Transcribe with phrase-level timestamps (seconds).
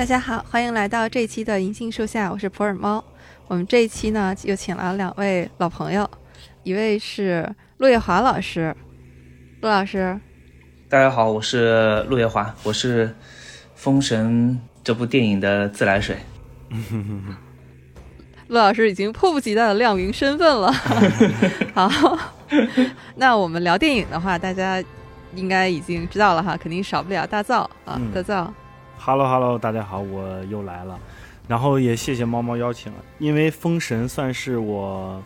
[0.00, 3.04] 大家好，欢迎来到这一期的银杏树下，我是普洱猫。
[3.46, 6.10] 我们这一期呢，又请了两位老朋友，
[6.62, 7.46] 一位是
[7.76, 8.74] 陆月华老师，
[9.60, 10.18] 陆老师。
[10.88, 13.08] 大家好，我是陆月华，我是
[13.74, 16.16] 《封神》这部电影的自来水。
[18.48, 20.72] 陆老师已经迫不及待的亮明身份了。
[21.74, 22.18] 好，
[23.16, 24.82] 那我们聊电影的话，大家
[25.34, 28.50] 应该已经知道了哈，肯定少不了大造啊，大造。
[29.02, 31.00] Hello Hello，大家好，我又来了，
[31.48, 35.22] 然后也谢谢猫猫邀请，因为《封神》算是我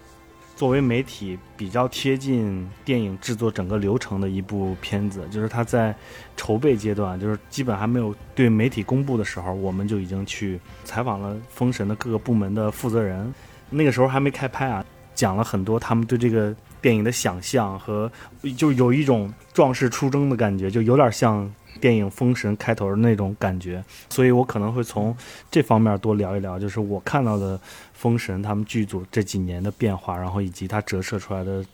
[0.55, 5.92] 作为媒体比较贴近电影制作整个流程的一部片子，就是它在
[6.37, 13.34] 筹备阶段，就是基本还没有对媒体公布的时候，我们就已经去采访了《封神》的各个部门的负责人，
[13.70, 14.84] 那个时候还没开拍啊，
[15.17, 18.08] 讲了很多他们对这个电影的想象和，
[18.56, 21.52] 就有一种壮士出征的感觉，就有点像。
[21.80, 25.17] 电影《封神》开头的那种感觉，所以我可能会从
[25.50, 27.58] 这方面多聊一聊，就是我看到的
[27.92, 31.64] 《封神》他们剧组这几年的变化，然后以及它折射出来的，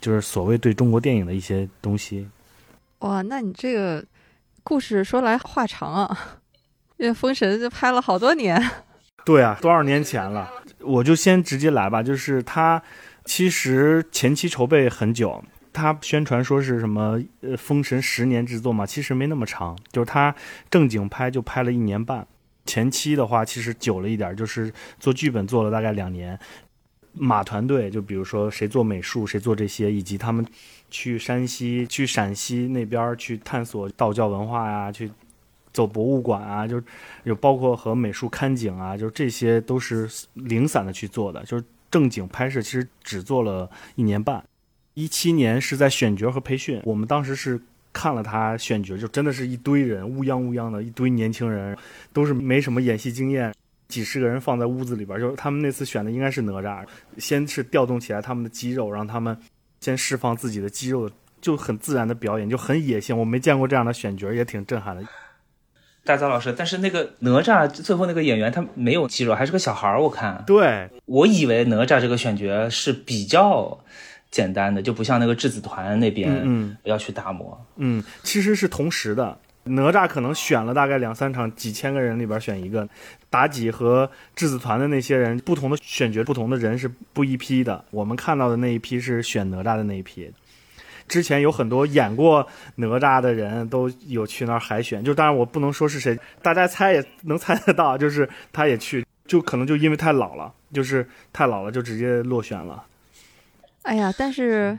[0.00, 2.28] 就是所谓对中国电影的一些东西。
[3.00, 4.04] 哇，那你这个
[4.62, 6.38] 故事说来话长啊，
[6.96, 8.62] 因为《封神》就拍了好多年。
[9.24, 10.50] 对啊，多少年前了？
[10.80, 12.80] 我就先直接来吧，就是它
[13.24, 15.42] 其实前期筹备很久。
[15.76, 20.34] 他宣传说是什么呃《封神》十年制作嘛，其实没那么长，就是他
[20.70, 22.26] 正经拍就拍了一年半。
[22.64, 26.38] 前期的话其实久了一点，就是做剧本做了大概两年。
[27.12, 30.44] 马团队就比如说谁做美术，谁做这些，以及他们
[30.90, 35.10] 去山西、去陕西那边去探索道教文化呀，去
[35.72, 36.82] 走博物馆啊，就
[37.24, 41.42] 有包括和美术看景啊，就这些都是零散的去做的。
[41.44, 44.44] 就是正经拍摄其实只做了一年半。
[44.96, 47.60] 一七年是在选角和培训，我们当时是
[47.92, 51.76] 看了他选角，就真的是一堆人乌泱乌泱的一堆年轻人，
[52.14, 53.52] 都是没什么演戏经验，
[53.88, 56.82] 几十个人放在屋子里边，就是他们那次选的应该是哪吒，
[57.18, 59.36] 先是调动起来他们的肌肉，让他们
[59.82, 61.10] 先释放自己的肌肉，
[61.42, 65.04] 就很自然的表演，就很野性，我没见过这样的选角，也挺震撼的。
[66.06, 70.42] 大钊老师，但是那个哪吒最后那个演员他没有肌肉，还是个小孩儿，我看。
[70.46, 73.78] 对，我以为哪吒这个选角是比较。
[74.30, 79.38] 简单的就不像那个质子团那边，嗯，要去打磨，嗯，其实是同时的。
[79.68, 82.88] 哪吒可能选了大概两三场，几千个人里边选一个。
[83.32, 87.84] 妲己和质子团的那些人，不同的选角，不同的人是不一批的。
[87.90, 90.30] 我们看到的那一批是选哪吒的那一批。
[91.08, 102.84] 之前有很多演过哪吒的人都有去那儿海选，就当然我不能说是谁，大家猜也能猜得到，就是他也去，就可能就因为太老了，就是太老了就直接落选了。
[103.86, 104.76] 哎呀，但是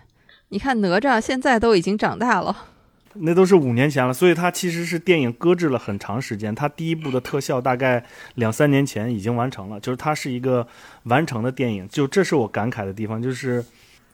[0.49, 2.53] 你看哪吒现在都已经长大了，
[3.15, 6.53] 那都是五年前了，所以它其实是电影搁置了很长时间。
[6.53, 8.03] 它第一部的特效大概
[8.35, 10.67] 两三年前已经完成了，就是它是一个
[11.03, 11.87] 完成的电影。
[11.87, 13.63] 就这是我感慨的地方，就是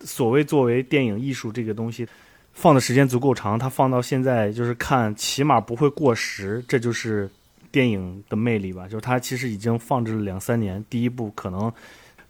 [0.01, 2.07] 所谓作为电影艺术这个东西，
[2.53, 7.27] 放的时间足够长，它放到现在就是看起码不会过时，这就是
[7.71, 8.83] 电影的魅力吧。
[8.83, 11.73] 就是它其实已经放置了两三年，第一部可能。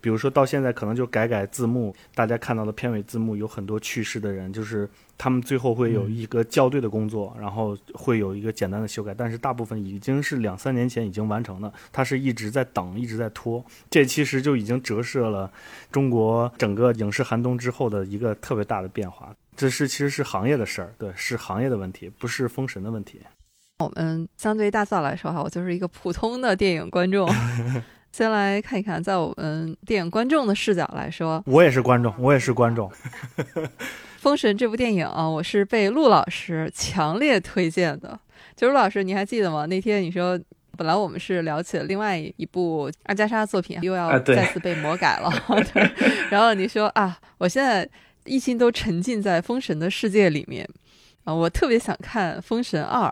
[0.03, 4.87] 比如说到现在可能就改改字幕，大家看到的片尾字幕有很多去世的人，就是
[5.17, 15.49] 他们最后会有一个校对的工作，然后会有一个简单的修改，但是大部分已经是两三年前已经完成的，他是一直在等，一直在拖，这其实就已经折射了
[15.89, 19.33] 中国整个影视寒冬之后的一个特别大的变化。
[19.55, 23.21] 这是其实是行业的事儿，对，是行业的问题，不是封神的问题。
[23.79, 27.25] 我们相对于大嫂来说哈，我就是一个普通的电影观众。
[28.13, 32.87] 先来看一看，在我们电影观众的视角来说，我也是观众，我也是观众。
[34.17, 38.17] 《封神》这部电影啊，我是被陆老师强烈推荐的。
[38.55, 39.65] 就陆老师，你还记得吗？
[39.65, 40.39] 那天你说，
[40.77, 45.31] 本来我们是聊起了另外一部阿加莎作品，又要再次被魔改了。
[46.29, 47.89] 然后你说啊，我现在
[48.25, 50.69] 一心都沉浸在《封神》的世界里面
[51.23, 53.07] 啊，我特别想看《封神二》。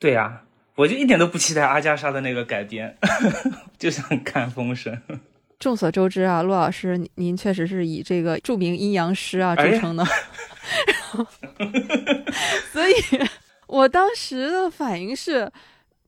[0.00, 0.42] 对呀。
[0.80, 2.96] 我就一点都不期待阿加莎的那个改编，
[3.78, 4.98] 就想看《封神》。
[5.60, 10.02] 众所周知啊，陆老师您确实是以这个著名阴阳师啊著称的，
[12.72, 12.94] 所以
[13.66, 15.52] 我当时的反应是，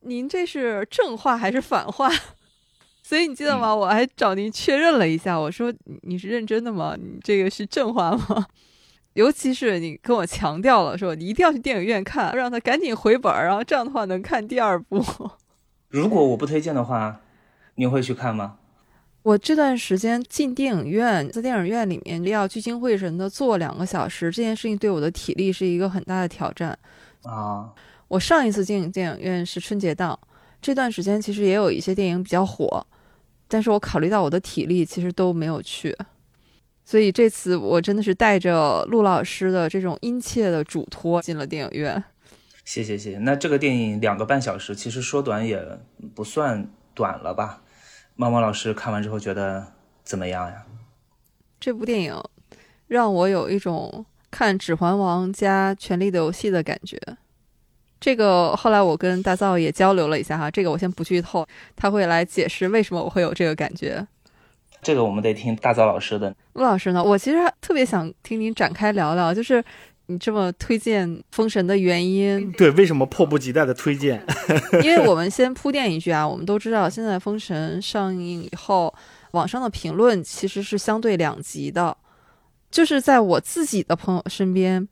[0.01, 2.09] 您这是正话还是反话？
[3.03, 3.75] 所以你记得吗？
[3.75, 5.71] 我还找您确认了一下，我说
[6.01, 6.95] 你是认真的吗？
[6.99, 8.47] 你这个是正话吗？
[9.13, 15.03] 尤其是你跟我强调了说你一定要去电影院看，让他赶紧回本儿，然后这样的话能看第二部。
[15.89, 17.21] 如果我不推荐的话，
[17.75, 18.57] 你会去看吗？
[19.21, 26.77] 我这段时间进电影院，在电影院里面要聚精会神的坐两个小时，这件事情对我的体力是一个很大的挑战
[27.21, 27.71] 啊。
[28.09, 30.19] 我上一次进电影院是春节档，
[30.61, 32.85] 这段时间其实也有一些电影比较火，
[33.47, 35.95] 但是我考虑到我的体力，其实都没有去。
[36.85, 42.03] 所以这次我真的是带着陆老师的这种殷切的嘱托进了电影院。
[42.65, 43.17] 谢谢谢谢。
[43.19, 45.61] 那这个电影两个半小时，其实说短也
[46.13, 47.61] 不算短了吧？
[48.15, 49.65] 猫猫老师看完之后觉得
[50.03, 50.65] 怎么样呀？
[51.59, 52.21] 这部电影
[52.87, 56.99] 让我有一种看《指环王》加《权力的游戏》的感觉。
[57.99, 64.05] 这个后来我跟大造也交流了一下哈，这个我先不剧透，他会来解释为什么我会有这个感觉。
[64.83, 66.35] 这个我们得听大枣老师的。
[66.53, 69.63] 陆老师呢，我其实特别想听您展开聊聊，就是
[70.07, 72.51] 你这么推荐《封神》的原因。
[72.51, 74.23] 对，为什么迫不及待的推荐？
[74.83, 78.93] 因为我们先铺垫一句啊，我们都知道现在《封神》上映以后，
[79.31, 81.95] 网上的评论其实是相对两极的，
[82.69, 84.87] 就是在我自己的朋友身边，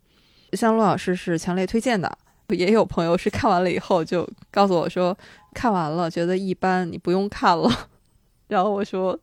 [0.53, 2.17] 像陆老师是强烈推荐的。
[2.49, 5.17] 也有朋友是看完了以后就告诉我说，
[5.53, 7.69] 看完了觉得一般，你不用看了。
[8.49, 9.17] 然后我说，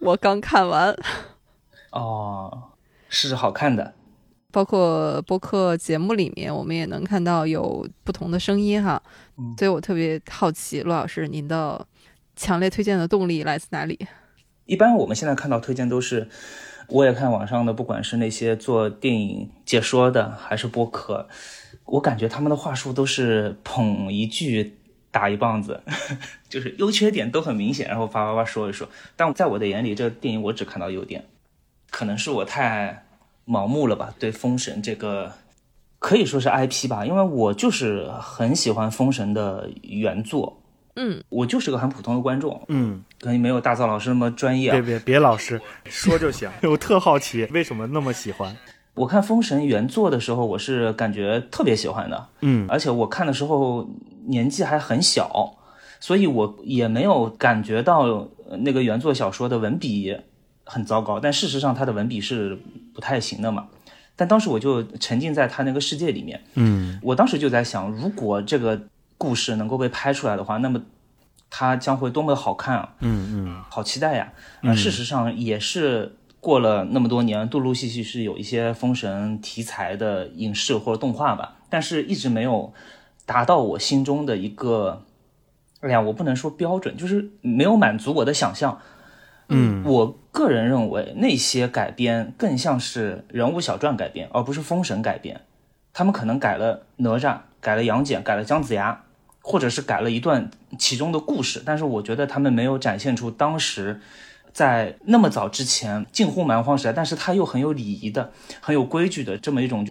[0.00, 0.94] 我刚看完。
[1.92, 2.72] 哦，
[3.08, 3.94] 是好看的。
[4.52, 9.00] 包括播客节目里面，我们也能看到有不同的声音哈。
[9.56, 11.86] 所以我特别好奇，陆老师，您的
[12.34, 13.98] 强烈推荐的动力来自哪里？
[14.66, 16.28] 一般我们现在看到推荐都是，
[16.88, 21.28] 我也看网上的，不管是那些做电影解说的，还是播客。
[21.84, 24.79] 我感觉他们的话术都是捧一句
[25.10, 25.80] 打一棒子，
[26.48, 28.88] 就是优缺点都很明显，然后叭叭叭说一说。
[29.16, 31.24] 但在我的眼里，这个电影我只看到优点，
[31.90, 33.04] 可能是我太
[33.46, 34.14] 盲目了吧？
[34.18, 35.32] 对《封神》这个
[35.98, 40.56] 可以说是 IP 吧，因为我就是很喜欢《封神》的原作。
[40.96, 42.62] 嗯，我就是个很普通的观众。
[42.68, 44.72] 嗯，可能没有大造老师那么专业。
[44.72, 46.50] 别别别，老师说就行。
[46.68, 48.56] 我特好奇，为什么那么喜欢？
[48.94, 53.88] 我看《封神》原作的时候，我是感觉特别喜欢的，嗯，而且我看的时候
[54.26, 55.56] 年纪还很小，
[56.00, 58.28] 所以我也没有感觉到
[58.60, 60.16] 那个原作小说的文笔
[60.64, 61.20] 很糟糕。
[61.20, 62.58] 但事实上，他的文笔是
[62.94, 63.68] 不太行的嘛。
[64.16, 68.80] 但当时我就沉浸在他那个世界里面，嗯，我当时就在想，如果这个
[69.16, 70.80] 故事能够被拍出来的话，那么
[71.48, 72.94] 它将会多么的好看啊！
[73.00, 74.32] 嗯嗯，好期待呀！
[74.62, 76.16] 啊，事实上也是。
[76.42, 82.72] 过了那么多年，陆陆续续是有一些封神题材的影视或者动画吧，但是一直没有
[83.30, 85.04] 达到我心中的一个，
[85.82, 88.80] 哎呀，我不能说标准，就是没有满足我的想象。
[89.46, 95.42] 嗯，我个人认为那些改编更像是人物小传改编，而不是封神改编。
[95.92, 99.04] 他们可能改了哪吒，改了杨戬，改了姜子牙，
[99.40, 104.00] 或者是改了一段其中的故事，但是我觉得他们没有展现出当时。
[104.52, 109.88] 在那么早之前，近乎蛮荒时代，但是他又很有礼仪的、很有规矩的这么一种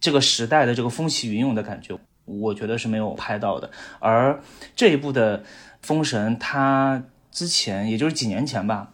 [0.00, 1.96] 这个时代的这个风起云涌的感觉，
[2.38, 3.70] 我觉得是没有拍到的。
[3.98, 4.40] 而
[4.76, 5.38] 这一部的
[5.82, 8.90] 《封神》，它之前也就是几年前吧，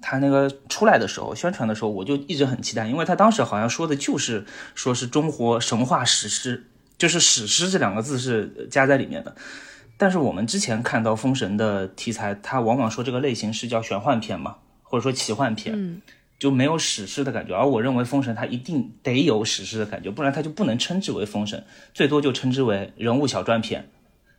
[0.00, 6.66] 它那个出来的时候、宣传的时候，我就一直很期待，因为他当时好像说的就是说是中国神话史诗，
[6.96, 9.34] 就是史诗这两个字是加在里面的。
[9.96, 16.00] 但是我们之前看到封神的题材，它往往说这个类型是叫玄幻片嘛，或者说奇幻片，
[16.40, 17.54] 就没有史诗的感觉。
[17.54, 23.88] 而我认为封神它一定得有史诗的感觉，不然它就不能称之为封神，最多就称之为人物小传片。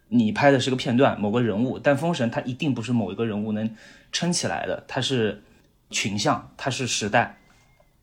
[0.10, 3.74] 你拍的是个片段，某个人物，但封神它一定不是某一个人物能
[4.12, 5.42] 撑起来的，它是
[5.90, 7.38] 群像，它是时代。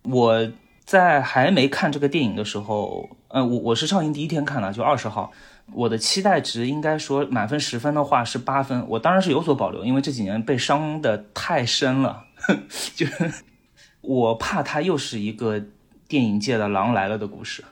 [0.05, 0.51] 我
[0.87, 5.31] 在还没看这个电影的时候，呃，我我是上映第一天看的，就二十号。
[5.75, 12.25] 我的期待值应该说满分十分的话是八分，我当然是有所保留，因为这几年被伤的太深了，
[12.95, 13.05] 就
[14.01, 15.63] 我怕它又是一个
[16.07, 17.65] 电影界的狼来了的故事，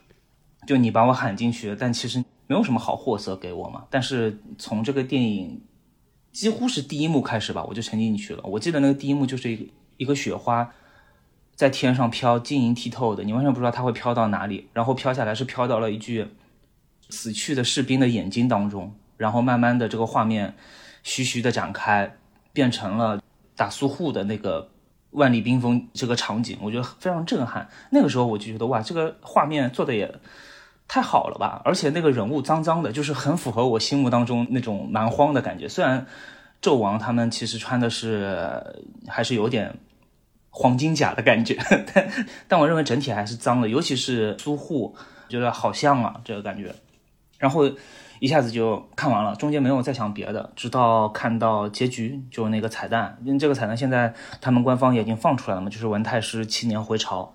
[0.66, 3.85] 就你把我喊进去，但其实没有什么好货色给我嘛。
[3.90, 5.62] 但是从这个电影
[6.33, 8.42] 几乎是第一幕开始吧，我就沉浸进去了。
[8.45, 10.73] 我记得那个第一幕就是一个雪花
[11.54, 16.26] 在天上飘，晶莹剔透的，你完全不知道它会飘到哪里，然后飘下来是飘到了一具。
[17.09, 20.56] 死去的士兵的眼睛当中，然后慢慢的这个画面
[21.04, 22.16] 徐徐的展开，
[22.52, 23.23] 变成了
[23.54, 24.68] 打苏护的那个
[25.10, 27.68] 万里冰封这个场景，我觉得非常震撼。
[27.90, 30.12] 那个时候我就觉得哇，这个画面做的也
[30.88, 31.60] 太好了吧！
[31.64, 35.68] 而且那个人物脏脏的，就是很符合我心目当中那种蛮荒的感觉。
[35.68, 36.06] 虽然
[36.62, 39.78] 纣王他们其实穿的是还是有点
[40.50, 41.56] 黄金甲的感觉，
[41.92, 42.08] 但
[42.48, 44.94] 但我认为整体还是脏的，尤其是苏护，
[45.28, 46.75] 觉得好像啊，这个感觉。
[47.38, 47.70] 然后
[48.26, 53.16] 一下子就看完了，中间没有再想别的，直到看到结局，就那个彩蛋。
[53.23, 57.35] 因为这个彩蛋现在他们官方也已经放出来了嘛，就是文太师七年回朝，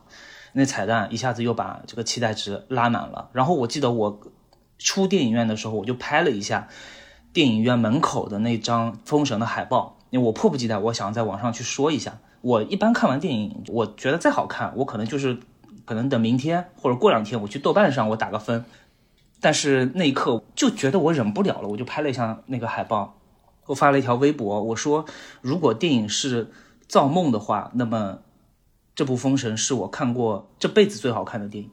[0.52, 3.30] 那彩蛋一下子又把这个期待值拉满了。
[3.32, 4.20] 然后我记得我
[4.78, 6.68] 出电影院的时候，我就拍了一下
[7.32, 12.18] 电影院门口的那张《封神》的海报，因为我迫不及待，我想在网上去说一下。
[12.42, 15.40] 我一般看完电影，我觉得再好看，我可能就是
[15.86, 18.66] 可能等明天或者过两天，我去豆瓣上我打个分。
[19.42, 23.18] 但是那一刻就觉得我忍不了了，我就拍了一下那个海报，
[23.66, 25.06] 我发了一条微博，我说
[25.42, 26.52] 如果电影是
[26.88, 28.20] 造梦的话，那么
[28.96, 31.72] 这部《封神》是我看过这辈子最好看的电影。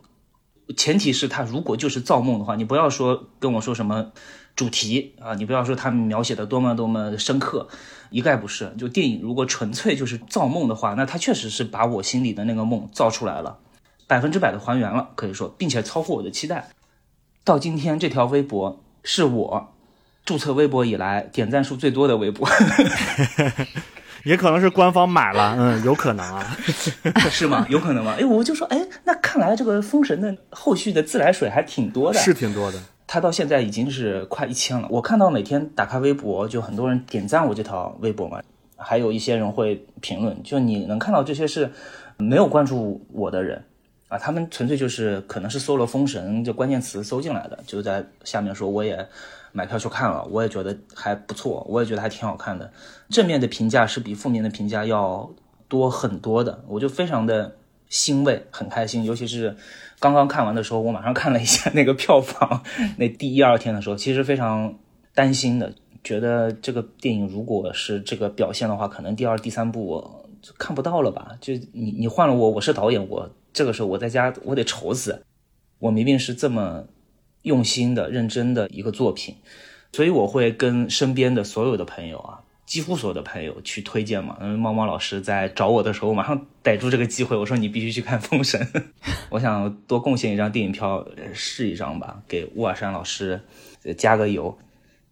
[0.76, 4.12] 前提是他如果就是造梦的话，你不要说跟我说什么
[4.54, 7.68] 主题啊，你不要说他们描写的多么多么深刻，
[8.10, 8.74] 一概不是。
[8.78, 13.58] 就电影如果纯粹就是造梦的话，那它确实是把我心里的那个梦造出来了，
[14.06, 16.68] 百分之百的还原了，可以说，并且超乎我的期待。
[17.48, 19.72] 到今天这条微博是我
[20.22, 22.46] 注册微博以来点赞数最多的微博。
[24.24, 26.54] 也可能是官方买了，嗯，有可能啊，
[27.30, 27.64] 是吗？
[27.70, 28.14] 有可能吗？
[28.20, 32.78] 哎，我就说，哎，那看来这个封神的后续的自来水还挺多的，是挺多的。
[33.06, 34.86] 他到现在已经是快一千了。
[34.90, 38.42] 我看到每天打开微博，就很多人点赞我这条微博嘛，
[38.76, 40.38] 还有一些人会评论。
[40.42, 41.72] 就你能看到这些是
[42.18, 43.64] 没有关注我的人
[44.08, 49.08] 啊，他们纯粹就是可能是搜了封神这关键词搜进来的，就在下面说我也。
[49.50, 52.70] 买票去看了，我也觉得还不错，我也觉得还挺好看的。
[53.08, 55.28] 正面的评价是比负面的评价要
[55.68, 57.56] 多很多的，我就非常的
[57.88, 59.04] 欣慰，很开心。
[59.04, 59.56] 尤其是
[59.98, 62.62] 刚刚看完的时候，我马上看了一下那个票房，
[62.98, 64.78] 那第一二天的时候，其实非常
[65.14, 65.72] 担心的，
[66.04, 71.36] 觉得这个电影如果是这个表现的话，可能第二、第三部我看不到了吧？
[71.40, 75.24] 就你你换了我，我是导演，我这个时候我在家我得愁死，
[75.78, 76.86] 我明明是这么。
[77.42, 79.36] 用心的、认真的一个作品，
[79.92, 84.36] 所以我会跟身边的所有的朋友啊，几乎所有的朋友去推荐嘛。
[84.40, 88.60] 嗯，猫猫老师在找我的时候，我马上逮住这个机会，我说你必须去看《封神》，
[89.30, 93.40] 我想多贡献一张电影票，试一张吧，给乌尔山老师
[93.96, 94.58] 加个油。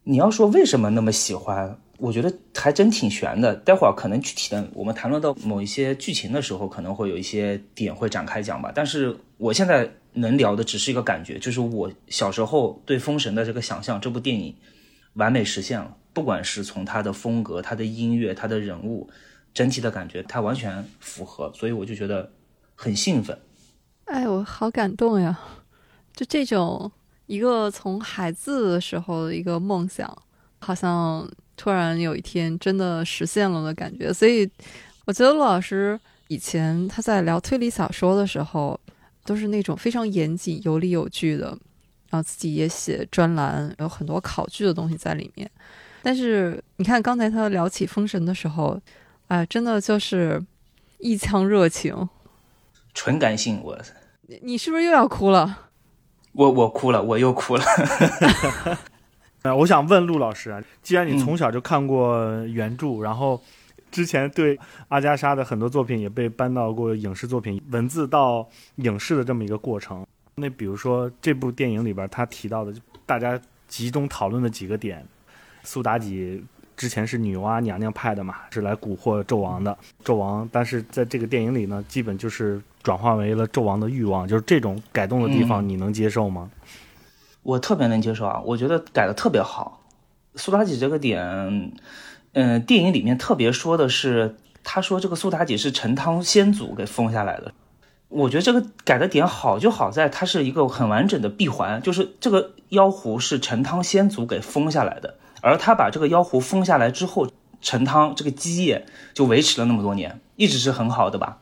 [0.03, 1.79] 你要说为什么那么喜欢？
[1.97, 3.55] 我觉得还真挺悬的。
[3.55, 8.71] 待会儿可能具体的，我们谈论到某一些剧情的时候，可能会有一些点会展开讲吧。
[8.73, 14.55] 但是我现在能聊的只是一个感觉，就是我小时候对《封神》的这个想象，这部电影
[15.13, 15.97] 完美实现了。
[16.13, 19.09] 不管是从它的风格、它的音乐、它的人物，
[19.53, 22.31] 整体的感觉，它完全符合，所以我就觉得
[22.75, 23.37] 很兴奋。
[24.05, 25.39] 哎，我好感动呀！
[26.13, 26.91] 就这种
[27.25, 30.15] 一个从孩子的时候的一个梦想，
[30.59, 31.27] 好像。
[31.57, 34.49] 突然有一天真的实现了的感觉，所以
[35.05, 35.99] 我觉得陆老师
[36.29, 38.79] 以前他在聊推理小说的时候，
[39.25, 41.47] 都是那种非常严谨、有理有据的，
[42.09, 45.49] 然后自己也写专栏，有很多考据的东西在里面。
[46.03, 48.79] 但是你看刚才他聊起《封神》的时候，
[49.27, 50.41] 啊，真的就是
[50.99, 52.07] 一腔热情，
[52.93, 53.59] 纯感性。
[53.63, 53.77] 我，
[54.27, 55.67] 你你是不是又要哭了？
[56.33, 57.63] 我我哭了，我又哭了。
[59.43, 63.41] 我想问陆老师啊，既然你从小就看过原著，然后
[63.89, 72.73] 之前对阿加莎的很多作品也被搬到过影视作品，文字到影视的这么一个过程，那比如说这部电影里边他提到的，
[73.05, 75.05] 大家集中讨论的几个点，
[75.63, 76.43] 苏妲己
[76.75, 86.51] 之前是女娲娘娘派的嘛，是来蛊惑纣王的，纣王，但是在这个电影里呢，基本就是转化为了纣王的欲望，就是这种改动的地方，你能接受吗？
[87.47, 89.81] 我特别能接受啊，我觉得改的特别好。
[90.35, 91.71] 苏妲己这个点，
[92.33, 94.35] 嗯，电影里面特别说的是，
[94.65, 97.53] 他说这个苏妲己是陈汤先祖给封下来的。
[98.09, 107.29] 我觉得这个改的点好就好在它是一个很完整的闭环，就是这个妖狐是陈汤先祖给封下来的，而他把这个妖狐封下来之后，
[107.61, 111.37] 陈汤这个基业就维持了那么多年，一直是很好的吧。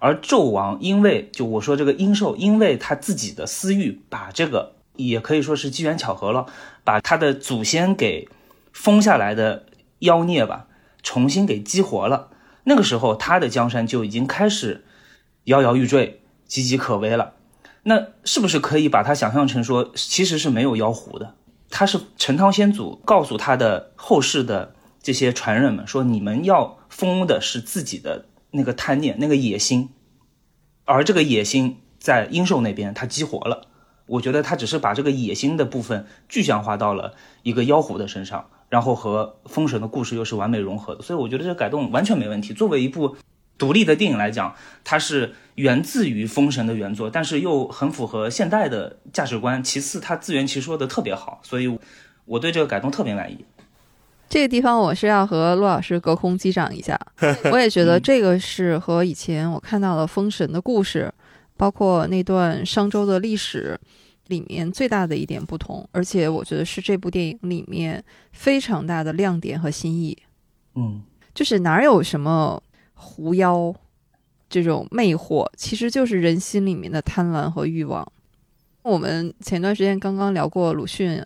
[0.00, 4.75] 而纣王因为就我说这个殷寿，因为他自己的私欲把这个。
[4.96, 6.46] 也可以说是机缘巧合了，
[6.84, 8.28] 把他的祖先给
[8.72, 9.66] 封下来的
[10.00, 10.66] 妖孽吧，
[11.02, 12.30] 重新给激活了。
[12.64, 14.84] 那个时候，他的江山就已经开始
[15.44, 17.34] 摇摇欲坠、岌岌可危了。
[17.84, 21.34] 那是不是可以把他想象成说，其实是没有妖狐的？
[21.70, 29.90] 他是陈汤先祖告诉他的后世的这些传人们说，你们要封的是自己的那个贪念、那个野心，
[30.84, 33.68] 而这个野心在殷寿那边他激活了。
[34.06, 42.54] 我觉得他只是把这个野心的部分具象化到了一个妖狐的身上，然后和封神的故事又是完美融合的，所以我觉得这改动完全没问题。
[42.54, 43.16] 作为一部
[43.58, 49.62] 独立的电影来讲，它是源自于封神的原作，但是又很符合现代的价值观。
[49.62, 51.78] 其次，它自圆其说的特别好，所以
[52.26, 53.44] 我对这个改动特别满意。
[54.28, 56.98] 这个地方我是要和陆老师隔空击掌一下，
[57.50, 61.12] 我也觉得这个是和以前我看到的封神的故事。
[61.56, 63.78] 包括那段商周的历史，
[64.28, 70.16] 里面最大的一点不同，而且我觉得是这部电影里面非常大的亮点和新意。
[70.74, 71.02] 嗯，
[71.34, 72.62] 就是哪有什么
[72.94, 73.74] 狐妖
[74.48, 78.06] 这种魅惑，其实就是人心里面的贪婪和欲望。
[78.82, 81.20] 我们前段时间刚刚聊过鲁迅，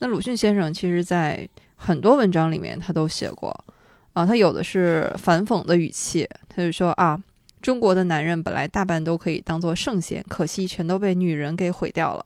[0.00, 3.64] 那鲁迅先生其实在很多文章里面他都写过
[4.12, 7.18] 啊，他有的是反讽的语气，他就说啊，
[7.60, 12.24] 中国的男人本来大半都可以当做圣贤，可惜全都被女人给毁掉了。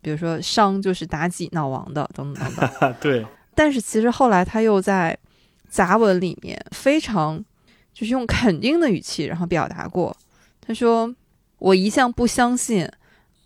[0.00, 2.94] 比如说商就是妲己闹王的，等等等等。
[3.00, 3.24] 对，
[3.54, 5.16] 但是其实后来他又在
[5.68, 7.42] 杂文里面非常
[7.92, 10.14] 就是用肯定的语气，然后表达过，
[10.60, 11.14] 他说
[11.58, 12.88] ：“我一向不相信。”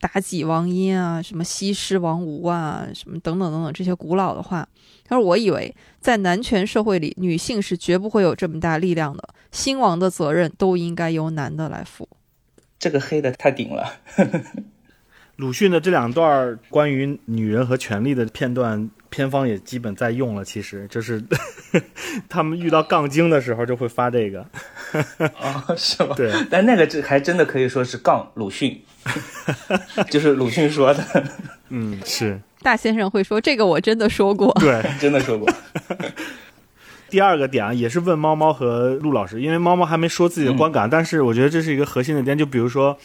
[0.00, 4.68] 妲己王殷啊，什么西施王吴啊，什么等等等等这些古老的话。
[5.04, 12.08] 他说：“我以为在男权社会里，女性是绝不会有这么大力量的，兴亡的责任都应该由男的来负。”
[12.78, 13.94] 这个黑的太顶了。
[15.36, 20.44] 鲁迅的这两段关于女人和权力的片段，片方也基本在用了。
[20.44, 21.22] 其实就是
[22.28, 24.40] 他们遇到杠精的时候就会发这个。
[25.38, 26.14] 啊， 是吗？
[26.16, 28.80] 对，但那个这还真的可以说是杠鲁迅，
[30.10, 31.04] 就是鲁迅说的。
[31.68, 35.48] 嗯，是大先生会说这个，我真的说过，对， 真的说过。
[37.10, 42.98] 第二个点啊，也是问猫猫和陆老师，因为猫猫还没说自己的观感，但是我觉得这是一个核心的点，就比如说。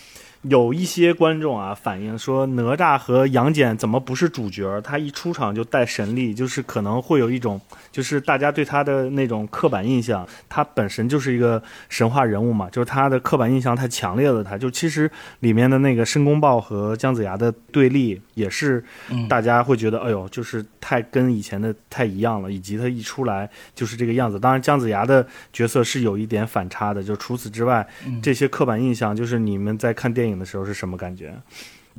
[0.44, 4.82] 有一些观众啊反映说，哪吒和杨戬怎么不是主角？
[4.82, 7.60] 他一出场就带神力，就是可能会有一种，
[7.94, 14.44] 就是大家对他的那种刻板印象，他本身就是一个神话人物嘛，就是他的刻板印象太强烈了。
[14.44, 15.10] 他就其实
[15.40, 18.84] 里面的那个申公豹和姜子牙的对立，也是
[19.30, 24.38] 大家会觉得，哎呦，就是太跟以前的太一样了，以及他一出来就是这个样子。
[24.38, 27.88] 当然，姜子牙的角色是有一点反差的，就除此之外，
[28.22, 30.33] 这些刻板印象，就是你们在看电影。
[30.38, 31.42] 的时候是什么感觉？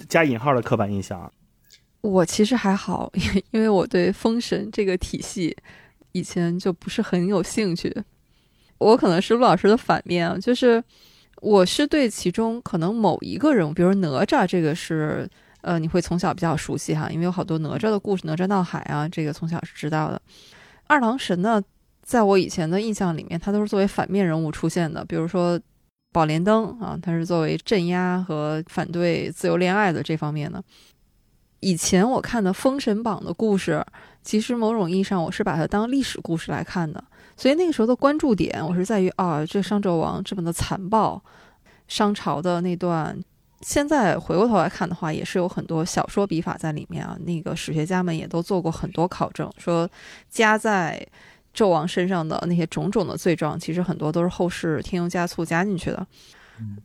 [0.09, 1.33] 加引号的刻板印象。
[2.01, 3.11] 我其实还好，
[3.53, 5.57] 因为我对封神这个体系
[6.13, 7.95] 以前就不是很有兴趣。
[8.79, 10.83] 我可能是陆老师的反面啊，就是
[11.41, 15.27] 我是对其中可能某一个人物，比如哪吒，这个是
[15.61, 20.21] 呃你会从小比较熟悉哈，因为有好多哪吒的故事，哪吒闹海啊，这个从小是知道的。
[20.89, 21.63] 二郎神呢，
[22.03, 25.59] 在我以前的印象里面，他都是作为反面人物出现的，比如说。
[26.15, 30.63] 宝莲灯啊，它是作为镇压和反对自由恋爱的这方面的。
[31.59, 33.85] 以前我看的《封神榜》的故事，
[34.23, 37.03] 其实某种意义上我是把它当历史故事来看的，
[37.37, 41.21] 所以那个时候的关注点我是在于啊，这商纣王这么的残暴，
[41.89, 43.19] 商朝的那段。
[43.63, 47.19] 现在回过头来看的话，也是有很多小说笔法在里面啊。
[47.25, 49.91] 那个史学家们也都做过很多考证，说
[50.31, 51.05] 加在。
[51.55, 56.07] 纣王身上的那些种种的罪状，其实很多都是后世添油加醋加进去的。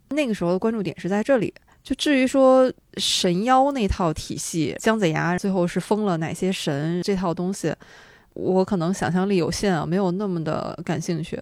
[0.10, 1.54] 那个时候的关注点是在这里。
[1.82, 7.74] 就至于说神妖那套体系，姜子牙最后是封了哪些神这套东西，
[8.34, 11.42] 我可能想象力有限啊，没有那么的感兴趣。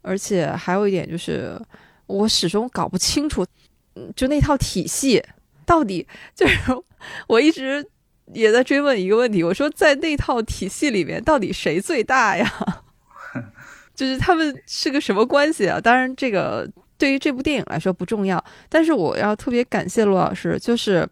[0.00, 1.60] 而且还有一点就是，
[2.06, 3.44] 我始终搞不清楚，
[4.16, 5.22] 就那套体系
[5.66, 6.58] 到底就是
[7.26, 7.86] 我一直。
[8.34, 12.50] 也在追问一个问题，我说在那套体系里面，到底谁最大呀？
[13.94, 15.80] 就是他们是个什么关系啊？
[15.80, 21.06] 当然，这个对于这部电影来说不重要，但是我要特别感谢罗老师，就是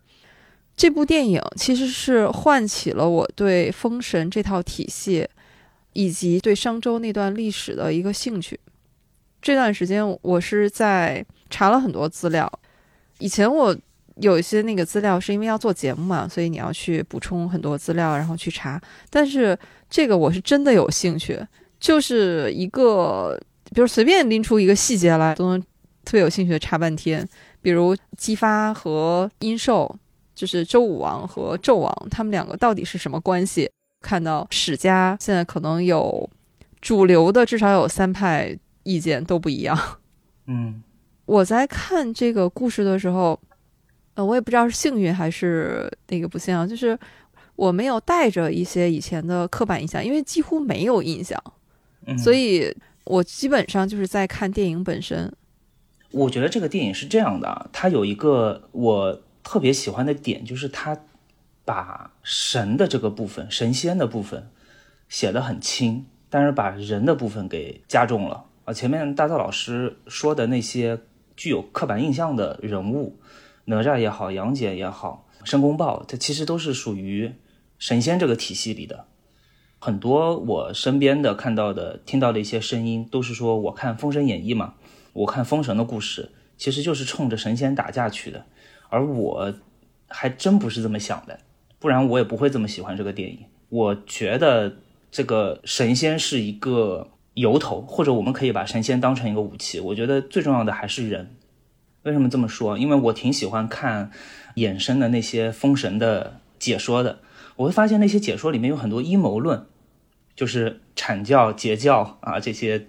[0.77, 5.29] 这部电影其实是唤起了我对《封神》这套体系
[5.93, 8.59] 以及对商周那段历史的一个兴趣。
[9.43, 12.51] 这段时间我是在查了很多资料，
[13.19, 13.77] 以前我。
[14.21, 18.81] 有一些那个资料是因为要做节目嘛，所以你要去补充很多资料，然后去查。
[19.09, 21.41] 但是这个我是真的有兴趣，
[21.79, 23.39] 就是一个，
[23.75, 25.61] 比如随便拎出一个细节来，都能
[26.05, 27.27] 特别有兴趣的查半天。
[27.63, 29.95] 比如姬发和殷寿，
[30.35, 33.71] 就是周武王和纣王，他们两个到底是什么关系？
[34.03, 36.29] 看到史家现在可能有
[36.81, 39.79] 主流的，至少有三派意见都不一样。
[40.47, 40.83] 嗯，
[41.25, 43.41] 我在看这个故事的时候。
[44.15, 46.99] 呃，我也不知道是幸运还是那个不幸啊，就是
[47.55, 51.41] 我没有带着一些以前的刻板印象，因为几乎没有印象，
[52.19, 55.33] 所以我基本上就是在看电影本身。
[56.11, 60.99] 我觉得这个电影是这样的，它有一个我特别喜欢的点，就是它
[61.65, 64.51] 把神的这个部分、神仙的部分
[65.09, 68.73] 写得很轻，但是把人的部分给加重了啊。
[68.73, 70.99] 前面大道老师说的那些
[71.37, 73.17] 具有刻板印象的人物。
[73.67, 77.33] 哪吒也好，杨戬也好，申公豹，它其实都是属于
[77.79, 79.07] 神仙这个体系里的。
[79.79, 84.75] 很多我身边的看到的、听到的一些声音，都是说我看《封神演义》嘛，
[85.15, 88.45] 我看封神的故事，其实就是冲着神仙打架去的。
[88.91, 89.55] 而我
[90.09, 91.39] 还真不是这么想的，
[91.79, 93.47] 不然我也不会这么喜欢这个电影。
[93.71, 94.77] 我觉得
[95.11, 99.81] 这个神仙是一个由头，或者我们可以把神仙当成一个武器。
[99.81, 101.37] 我觉得最重要的还是人。
[102.03, 102.79] 为什么这么说？
[102.79, 104.11] 因为我挺喜欢看
[104.57, 107.19] 衍生的那些封神的解说的，
[107.57, 109.67] 我会发现那些解说里面有很多阴谋论，
[110.35, 112.87] 就是阐教、截教啊这些，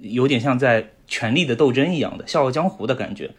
[0.00, 3.30] 有点像在权力的斗争一样的《笑傲江湖》的感觉。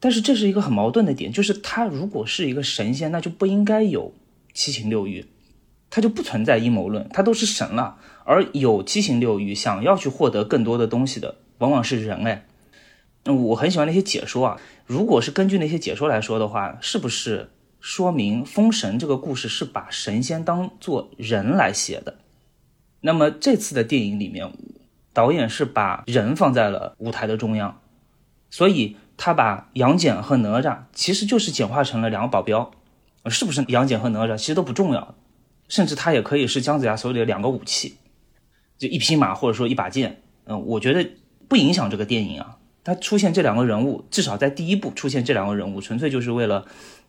[0.00, 4.12] 但是这是一个很矛盾的点，就是他如果是一个神仙，那就不应该有
[4.52, 5.26] 七情六欲，
[5.90, 7.98] 他就不存在阴谋论，他都是神了。
[8.24, 12.46] 而有七情六欲，想要去获得更多的东西的，往往是人哎。
[13.24, 22.18] 那我很喜欢那些解说啊，如果是根据那些解说来说的话，是不是说明《封神》这个故事是把神仙当做人来写的？
[23.00, 24.50] 那么这次的电影里面，
[25.12, 27.80] 导演是把人放在了舞台的中央，
[28.50, 28.96] 所以。
[29.22, 32.70] 他把杨戬和哪吒其实就是简化成了两个保镖，
[33.26, 35.14] 是不是杨戬和哪吒其实都不重要，
[35.68, 37.98] 甚至他也可以是姜子牙手里的两个武器，
[38.78, 40.22] 就一匹马或者说一把剑。
[40.46, 41.06] 嗯，我觉得
[41.48, 42.56] 不影响这个电影啊。
[42.84, 46.64] 他出现这两个人物，至少在第一部出现这两个人物，纯粹就是为了，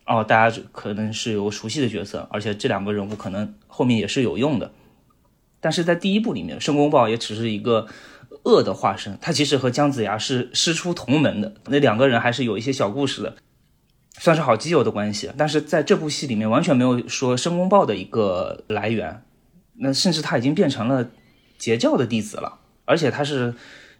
[0.06, 4.72] 哦，大家可能是有熟悉的角色，而且这两个人物可能后面也是有用的。
[5.60, 7.86] 但是在第一部里面，申公豹也只是一个。
[8.44, 13.36] 恶的化身，他其实和姜子牙是师出同门的，那两个人还是有一些小故事的，
[14.18, 15.30] 算是好基友的关系。
[15.36, 19.22] 但是在这部戏里面完全没有说申公豹的一个来源，
[19.74, 21.08] 那甚至他已经变成了
[21.56, 23.54] 截教的弟子了，而且他是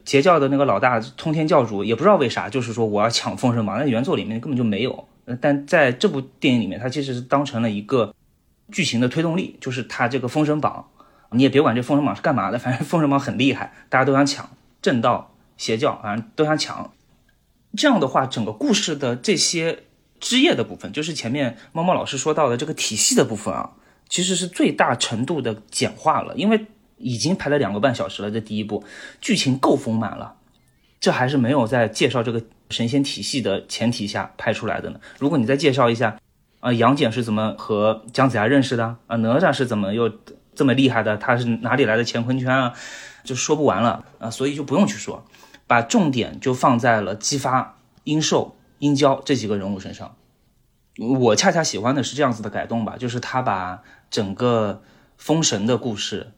[0.05, 5.09] 截教的那个老大，通天教主，也不知道为啥，就是说我要抢封神榜， 那原作里面根本就没有。
[5.41, 8.15] 但在这部电影里面，他其实是当成了一个
[8.73, 10.89] 剧情的推动力，就是他这个封神榜。
[11.35, 14.51] 你也别管这封神榜是干嘛的，反正封神榜很厉害，大家都想抢，
[14.83, 16.93] 正道邪教反正都想抢。
[17.75, 19.85] 这样的话，整个故事的这些
[20.21, 23.71] 枝叶的部分，就是前面猫猫老师说到的这个体系的部分啊，
[24.11, 26.67] 其实是最大程度的简化了，因为
[27.03, 28.83] 已经拍了两个半小时了，这第一部
[29.21, 30.37] 剧情够丰满了，
[31.01, 35.01] 这还是没有在介绍这个神仙体系的前提下拍出来的呢。
[35.19, 36.19] 如果你再介绍一下，
[36.61, 38.97] 啊，杨戬是怎么和姜子牙认识的？
[39.07, 40.11] 啊，哪吒是怎么又？
[40.55, 42.75] 这么厉害的，他是哪里来的乾坤圈啊？
[43.25, 45.25] 就说不完了啊，所以就不用去说，
[45.67, 50.15] 把重点就放在了姬发、殷寿、殷郊这几个人物身上。
[50.99, 54.83] 我恰恰喜欢的是这样子的改动吧，就是他把整个
[55.17, 56.33] 封神的故事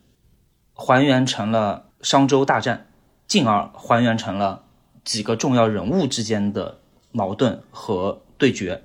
[0.74, 2.86] 还原成了商周大战，
[3.26, 4.64] 进而还原成了
[5.02, 6.80] 几个重要人物之间的
[7.12, 8.82] 矛盾和对决。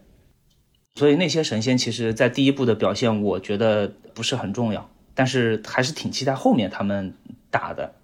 [0.95, 4.89] 所以那些神仙其实，在第一部的表现，我觉得不是很重要。
[5.15, 7.13] 但是还是挺期待后面他们
[7.49, 7.95] 打的。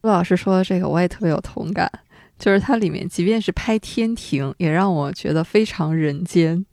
[0.00, 1.90] 陆老师说的这个我也特别有同感，
[2.38, 6.64] 就是它里面即便是拍天庭，也让我觉得非常人间，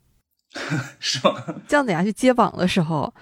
[0.99, 1.35] 是吗？
[1.67, 3.13] 姜子牙去接榜的时候，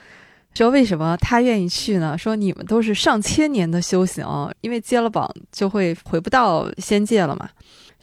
[0.53, 2.17] 说为什么他愿意去呢？
[2.17, 4.25] 说你们都是上千年的修行，
[4.61, 7.49] 因为接了榜就会回不到仙界了嘛，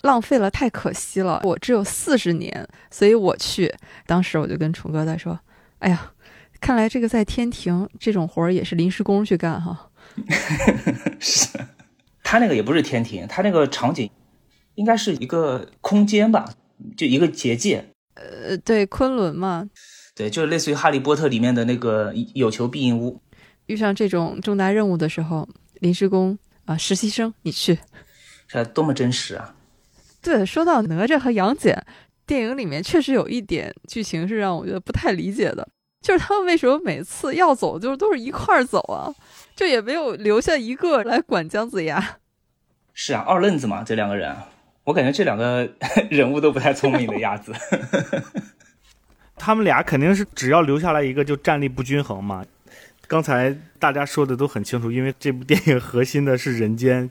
[0.02, 1.40] 浪费了太可惜了。
[1.44, 3.74] 我只有四十年，所以我去。
[4.06, 5.38] 当时我就跟楚哥在说，
[5.78, 6.12] 哎呀。
[6.60, 9.90] 看来这个在天庭这种活儿也是临时工去干哈，
[11.20, 11.56] 是，
[12.24, 14.10] 他那个也不是天庭，他那个场景
[14.74, 16.52] 应该是一个空间吧，
[16.96, 17.84] 就一个结界。
[18.14, 19.68] 呃，对，昆仑嘛，
[20.18, 23.20] 对，就是类似于哈利波特里面的那个有求必应屋。
[23.66, 27.78] 遇上这种重大任务的时候，临时工啊，实习生你去，
[28.48, 29.54] 这多么真实啊！
[30.20, 31.80] 对，说到哪吒和杨戬，
[32.26, 35.68] 电影里面确实有一点剧情是让我觉得不太理解的。
[36.02, 39.14] 就是他们为什么每次要走，就是都是一块儿走啊？
[39.54, 42.18] 就也没有留下一个来管姜子牙。
[42.92, 44.34] 是啊，二愣子嘛，这两个人，
[44.82, 45.70] 我感觉这两个
[46.10, 47.52] 人物都不太聪明的样子。
[49.38, 52.44] 他们俩肯定是只要留下来一个就战力不均衡嘛。
[53.06, 57.08] 刚才大家说的都很清楚，因为这部电影核心的是人间，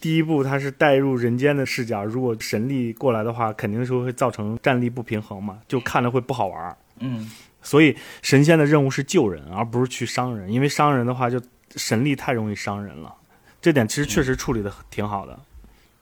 [0.00, 6.76] 第一部它是带入人间的视角，如果神力过来的话，肯定是会造成战力不平衡嘛，就看着会不好玩。
[7.00, 7.30] 嗯。
[7.60, 11.38] 所以神仙的任务是救人，而不是去伤人，因为伤人的话就
[11.74, 13.12] 神力太容易伤人了。
[13.60, 15.38] 这点其实确实处理的挺好的。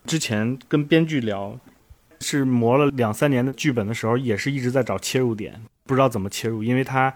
[0.07, 1.59] 之前跟编剧聊，
[2.25, 7.13] 是磨了两三年的剧本的时候，也是一直在找切入点，不知道怎么切入，因为它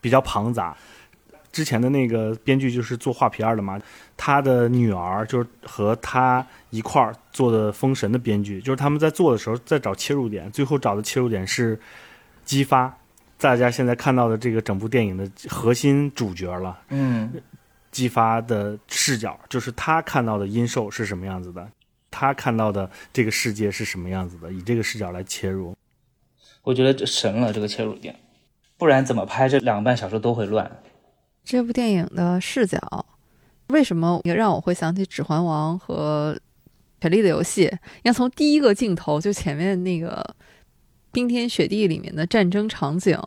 [0.00, 0.76] 比较庞杂。
[1.50, 3.80] 之前的那个编剧就是做画皮二的嘛，
[4.16, 11.78] 他的女儿就是和他一块儿做的《封神》的编剧，就是他们在做的时候在找切入点，最后找的切入点是
[12.44, 12.94] 姬发。
[13.38, 17.32] 大家现在看到的这个整部电影的核心主角了，嗯，
[17.90, 21.66] 姬发的视角就是他看到的阴兽是什么样子的，
[22.10, 25.76] 他看到的这个世界是什么样子的，以这个视角来切入。
[26.62, 28.14] 我觉得这神了这个切入点，
[28.76, 30.70] 不然怎么拍这两个半小时都会乱。
[31.44, 32.78] 这部电影的视角，
[33.68, 36.36] 为什么也让我会想起《指环王》和
[37.00, 37.66] 《权力的游戏》？
[37.72, 40.34] 你看，从第一个镜头就前面那个
[41.10, 43.18] 冰天雪地里面的战争场景，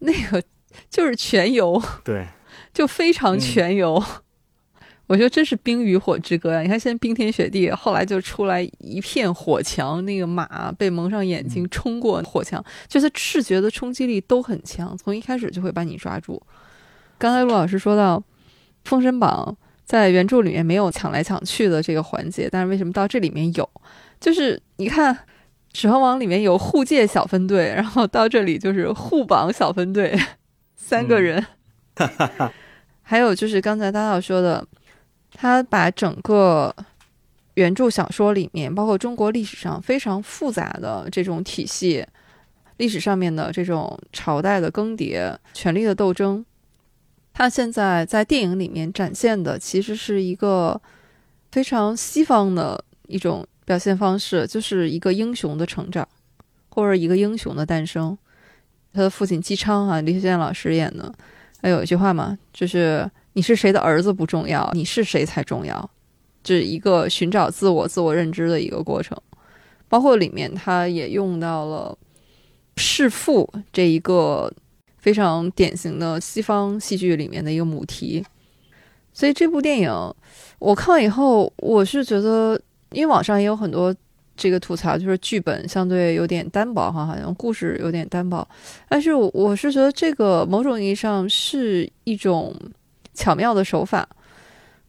[0.00, 0.42] 那个
[0.90, 2.26] 就是全游，对，
[2.74, 4.02] 就非常全游。
[5.08, 6.60] 我觉得真是冰与火之歌呀！
[6.60, 16.40] 你看，现在冰天雪地，后来就出来一片火墙，那个马被蒙上眼睛冲过火墙，就是视觉的冲击力都很强，从一开始就会把你抓住。
[17.16, 18.18] 刚才陆老师说到，
[18.84, 23.66] 《封神榜》在原著里面没有抢来抢去的这个环节，但是为什么到这里面有？
[24.20, 25.14] 就是你看，
[25.72, 30.14] 《指环王》里面有护戒小分队，然后到这里就是护榜小分队，
[30.76, 31.42] 三个人。
[33.00, 34.62] 还有就是刚才大道说的。
[35.40, 36.74] 他把整个
[37.54, 42.04] 原著小说里面，包括中国历史上非常复杂的这种体系，
[42.78, 46.44] 历史上面的这种朝代的更迭、权力的斗争，
[47.32, 50.80] 他现在在电影里面展现的其实是一个
[51.52, 56.08] 非常西方的一种表现方式，就是一个英雄的成长，
[56.70, 58.18] 或者一个英雄的诞生。
[58.92, 61.14] 他的父亲姬昌啊，李雪健老师演的，
[61.62, 63.08] 还有一句话嘛，就是。
[63.34, 65.90] 你是谁的儿子不重要，你是谁才重要，
[66.42, 69.16] 这一个寻找自我、自我认知的一个过程。
[69.88, 71.96] 包括里面，他也用到了
[72.76, 74.52] 弑父这一个
[74.98, 78.24] 非常典型的西方戏剧里面的一个母题。
[79.12, 79.90] 所以这部电影
[80.58, 82.60] 我看完以后，我是觉得，
[82.90, 83.94] 因为网上也有很多
[84.36, 88.46] 这个吐槽，就是剧本相对有点单薄哈，好像故事有点单薄。
[88.88, 92.54] 但是我是觉得这个某种意义上是一种。
[93.18, 94.08] 巧妙的手法，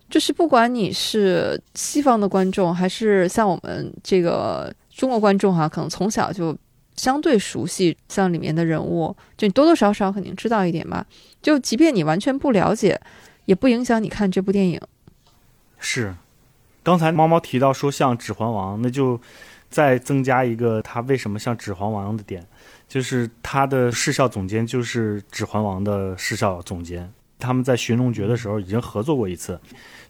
[0.07, 6.55] 就是不管你是西方的观众，还是像我们这个中国观众哈，可能从小就
[6.95, 11.03] 相对熟悉像里面的人物，就你多多少少肯定知道一点吧。
[11.41, 13.01] 就即便你完全不了解，
[13.45, 14.79] 也不影响你看这部电影。
[15.79, 16.13] 是，
[16.83, 19.19] 刚才猫猫提到说像《指环王》，那就
[19.71, 22.45] 再增加一个他为什么像《指环王》的点，
[22.87, 27.11] 就是他的视效总监就是《指环王》的视效总监。
[27.39, 29.59] 他们在《寻龙诀》的时候已经合作过一次，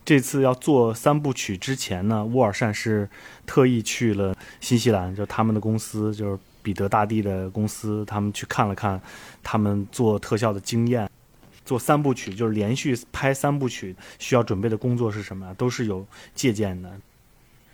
[0.03, 3.07] 这次要做三部曲之前呢，沃尔善是
[3.45, 8.99] 特意去了新西兰，就他们的公司，就是彼得大帝的公司，他们去看了看
[9.43, 11.07] 他们做特效的经验，
[11.63, 16.89] 做三部曲就是连续拍三部曲需要准备的工作是什么，都是有借鉴的。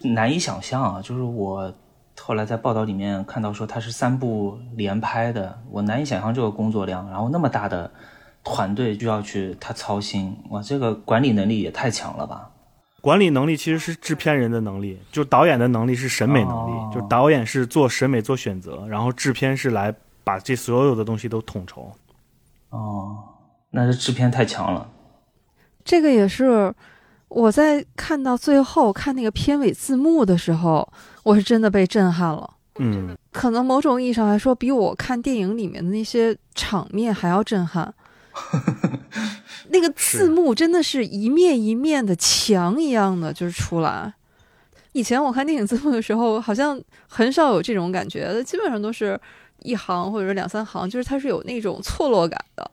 [0.02, 1.74] 难以想象啊，就是我
[2.20, 7.90] 后来在报道里面看到说他是三部连拍的，我难以想象这个工作量，然后那么大的。
[8.46, 12.52] 团队就要去他操心哇，这个管理能力也太强了吧！
[13.02, 21.92] 管理能力其实是制片人的能力，就导演的能力是审美能力，就导演是做审美做选择，然后制片是来把这所有的东西都统筹。
[22.70, 23.18] 哦，
[23.72, 24.90] 那是制片太强了。
[25.84, 26.74] 这个也是
[27.28, 30.88] 我在看到最后看那个片尾字幕的时候，
[31.24, 32.52] 我是真的被震撼了。
[32.78, 37.94] 嗯，可能某种意义上来说，比我看电影里面的那些场面还要震撼。
[39.70, 44.14] 那个字幕真的是一面一面的墙一样的，就是出来。
[44.94, 49.20] 以前我看电影字幕的时候，好像很少有这种感觉，基本上都是
[49.64, 52.72] 一行或者是两三行，就是它是有那种错落感的。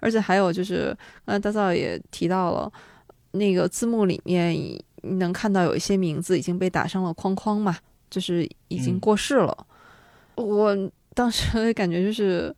[0.00, 2.70] 而且还有就是，刚才大嫂也提到了，
[3.30, 4.54] 那个字幕里面
[5.02, 7.74] 能看到有一些名字已经被打上了框框嘛，
[8.10, 9.66] 就是已经过世了。
[10.34, 10.76] 我
[11.14, 12.54] 当时感觉就是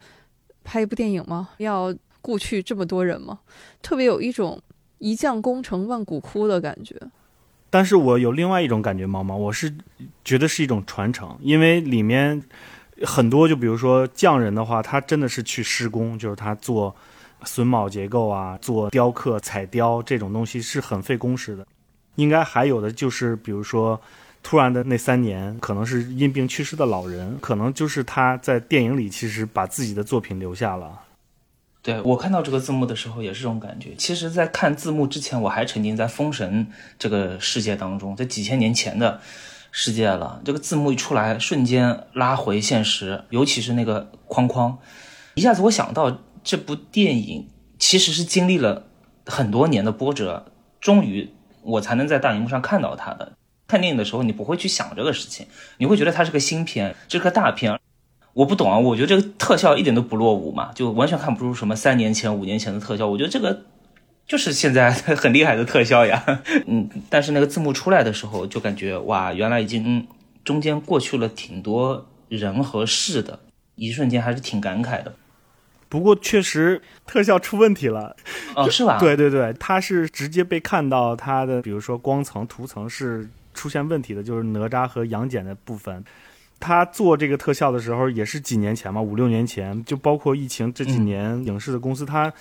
[0.65, 1.95] 拍一部电影嘛，要。
[2.27, 3.39] 故去这么多人吗？
[3.81, 4.61] 特别有一种
[4.99, 7.01] 一将功成万骨枯的感觉。
[7.71, 9.73] 但是我有另外一种感觉，毛毛，我是
[10.25, 12.43] 觉得是一种传承，因为里面
[13.05, 16.93] 很多，就比如说匠人的话，他真的是去施工，就是他做
[17.45, 21.65] 榫卯结构啊，做雕刻、彩雕这种东西是很费工时的。
[22.17, 24.01] 应该还有的就是，比如说
[24.43, 30.99] 突然的那三年，可能是因病去世的老人，可能就是他在电影里其实把自己的作品留下了。
[31.87, 33.94] 对我看到这个字幕的时候也是这种感觉。
[33.96, 36.66] 其实，在看字幕之前，我还沉浸在封神
[36.99, 39.20] 这个世界当中，在几千年前的
[39.70, 40.42] 世界了。
[40.44, 44.79] 这个字幕一出来，瞬间拉回现实，尤其是那个框框，
[45.37, 48.88] 一下子我想到这部电影其实是经历了
[49.25, 50.46] 很多年的波折，
[50.81, 51.31] 终于
[51.62, 53.35] 我才能在大荧幕上看到它的。
[53.68, 55.46] 看电影的时候，你不会去想这个事情，
[55.79, 57.79] 你会觉得它是个新片，是个大片。
[58.37, 63.07] 我不懂啊，我觉得这个特效一点都不落伍嘛，就完全看不出什么三年前、五年前的特效。
[63.07, 63.62] 我觉得这个
[64.29, 66.22] 就是现在很厉害的特效呀。
[66.68, 70.07] 嗯，但是那个字幕出来的时候，就感觉哇，原来已经
[70.44, 73.40] 中间过去了挺多人和事的。
[73.77, 75.14] 一瞬间还是挺感慨的。
[75.88, 78.14] 不过确实特效出问题了，
[78.55, 78.99] 哦，是吧？
[78.99, 86.05] 对对对，它是直接被看到它的，比如说光层、图层是出现问题的，就是哪吒和杨戬的部分。
[86.59, 92.33] 他做这个特效的时候也是几年前嘛，五六年前，就包括疫情这几年，影视的公司他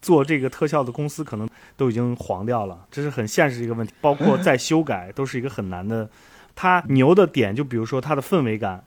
[0.00, 3.92] 做这个特效的公司可能都已经黄掉了，这是很现实一个问题。
[4.00, 6.08] 包括再修改都是一个很难的。
[6.54, 8.82] 他牛的点就比如说他的氛围感，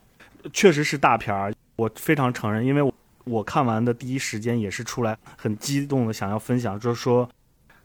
[0.54, 2.94] 确实是大片儿，我非常承认，因为我。
[3.26, 7.30] 我看完的第一时间也是出来很激动的，想要分享，就是说，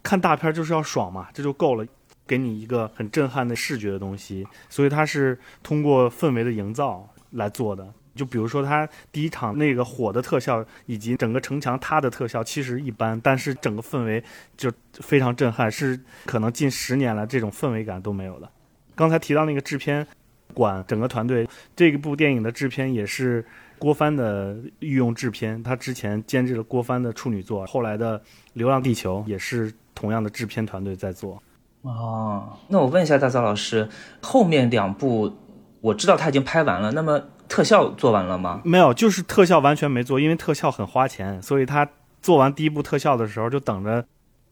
[0.03, 1.87] 看大片就是要爽嘛，这就够了，
[2.27, 4.47] 给你一个很震撼的视觉的东西。
[4.69, 7.93] 所以它是通过氛围的营造来做的。
[8.15, 14.23] 就比如说它第一场那个火的特效，以及整个城墙塌的特效，其实一般，但是整个氛围
[14.57, 18.49] 就非常震撼，是可能近十年来这种氛围感都没有的。
[18.95, 20.07] 刚才提到那个制片
[20.53, 23.45] 管整个团队，这部电影的制片也是。
[23.77, 28.19] 郭帆的御用制片，他之前监制了郭帆的处女作，后来的
[28.55, 31.43] 《流浪地球》也是同样的制片团队在做。
[31.85, 33.89] 哦，那我问一下大钊老师，
[34.21, 35.33] 后面两部
[35.81, 38.61] 我知道他已经拍完了，那么特效做完了吗？
[38.65, 41.87] 没有，就是特效完全没做，因为特效很花钱，所以他
[42.23, 44.05] 做完第一部特效的时候，就等着，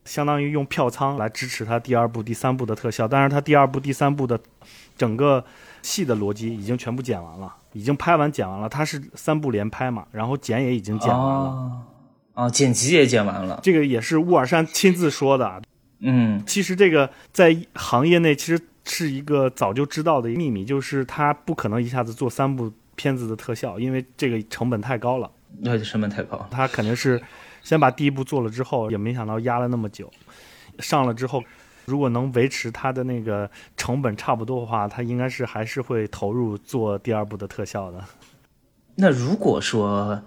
[0.04, 3.08] 相当于用票仓来支持他第二部、第三部的特效。
[3.08, 4.38] 但是他第二部、第三部的
[4.96, 5.42] 整个
[5.80, 7.54] 戏的逻辑已经全部剪完了。
[7.72, 11.72] 已经拍完剪完了，他是三部连拍嘛，然后剪也已经剪完了，
[12.34, 15.62] 啊，剪辑也剪完了，这个也是乌尔善亲自说的，
[16.02, 27.22] 嗯，其实这个在行业内其实是一个早就知道的秘密，就是他不可能一下子做三部片子的特效，因为这个成本太高了，那成本太高，他肯定是
[27.62, 30.10] 先把第一部做了之后，也没想到压了那么久，
[30.78, 31.42] 上了之后。
[31.84, 38.04] 如果能维持它的那个成本差不多的话，它应该是还是会投入做第二部的特效的。
[38.94, 40.22] 那如果说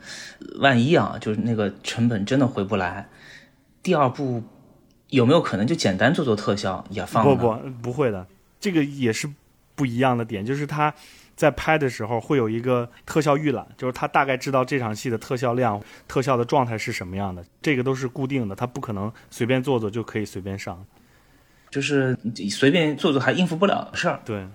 [0.59, 3.07] 万一啊，就是那个成本真的回不来，
[3.81, 4.43] 第二部
[5.10, 7.24] 有没有可能就简单做做特效也放？
[7.24, 8.26] 不不不会的，
[8.60, 9.30] 这个也是
[9.76, 10.94] 不一样的点，就是他
[11.36, 20.86] 在拍的时候会有一个特效预览，就是他大概知道这场戏的特效量、特效的状态是什么样的，这个都是固定的，他不可能随便做做就可以随便上。
[21.70, 22.18] 就是
[22.50, 24.48] 随便做做还应付不了的事儿，对，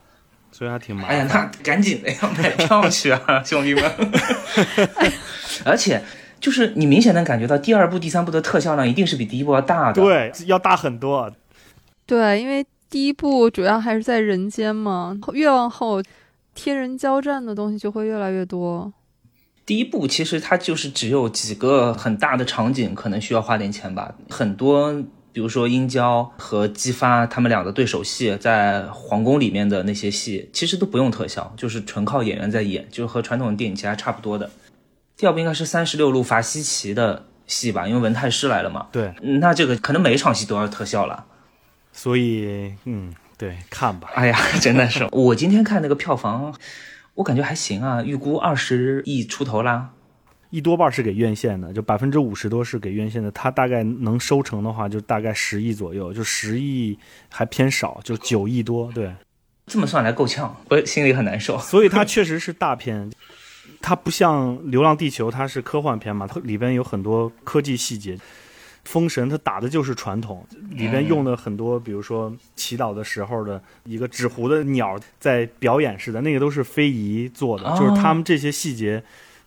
[0.51, 1.11] 所以还挺麻烦。
[1.11, 3.83] 哎呀，那赶紧的要买票去啊，兄弟们！
[5.67, 6.03] 而且
[6.41, 11.31] 就是你明显能感觉到第二部、第三部的特效量一定是比第一部要大的，对，要大很多。
[12.07, 16.03] 对，因为第一部主要还是在人间嘛，越往后
[16.55, 18.93] 天人交战的东西就会越来越多。
[19.67, 25.03] 第一部其实它就是只有几个很大的场景，可能需要花点钱吧，很多。
[25.33, 34.51] 比如说殷郊和姬发他们俩的对手戏，在皇宫里面的那些戏，其实都不用特效，就是纯靠演员在演，就和传统电影其实差不多的。
[35.21, 38.87] 第二部应该是三十六路法西奇的戏吧，因为文太师来了嘛。
[38.91, 41.27] 对，那这个可能每一场戏都要特效了。
[41.93, 44.09] 所以，嗯，对，看吧。
[44.15, 46.55] 哎呀，真的是，我今天看那个票房，
[47.17, 49.91] 我感觉还行啊，预估二十亿出头啦。
[50.49, 53.31] 一多半是给院线的，就百分之五十多是给院线的。
[53.33, 58.91] 它大概能收成的话，就大概十亿左右，就十亿还偏少，就九亿多。
[58.95, 59.15] 对，
[59.67, 61.59] 这么算来够呛，我心里很难受。
[61.59, 63.13] 所以它确实是大片，
[63.81, 68.17] 它不像《流浪地球》，它是科幻片嘛，它里边有很多科技细节。
[68.85, 79.03] 《封神》它打的就是传统，里边用的很多，比如说祈祷的时候的一个纸糊的鸟在表演似的，那个都是非遗做的，就是他们这些细节。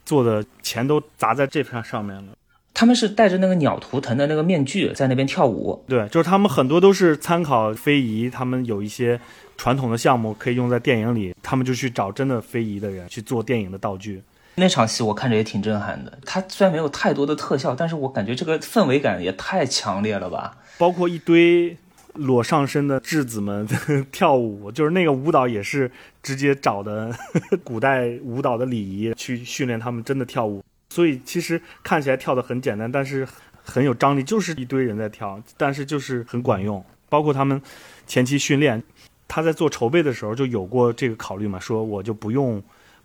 [0.06, 2.34] 做的钱都砸在这片上面了。
[2.74, 5.82] 他们是戴着那个鸟图腾的那个面具在那边跳舞。
[5.88, 9.18] 对，就是他们很多都是参考非遗，他们有一些
[9.56, 14.22] 传统的项目可以用在电影里，他们就去找真的非遗的人去做电影的道具。
[14.56, 16.20] 那场戏我看着也挺震撼的。
[16.26, 20.58] 它虽然没有太多的特效，但是我感觉这个氛围感也太强烈了吧。
[20.78, 21.78] 包括一堆。
[22.16, 23.68] 裸上身的质子们
[24.14, 25.90] 跳舞，就是那个舞蹈也是
[26.22, 27.12] 直接找的
[27.66, 33.28] 古代舞蹈的礼仪去训练他们真的跳舞，所以其实看起来跳的很简单，但是
[33.64, 36.86] 很有张力，就是一堆人在跳，但是就是很管用。
[37.10, 37.60] 包括他们
[38.06, 38.84] 前期训练，
[39.28, 42.62] 他在做筹备的时候就有过这个考虑嘛，说我就不用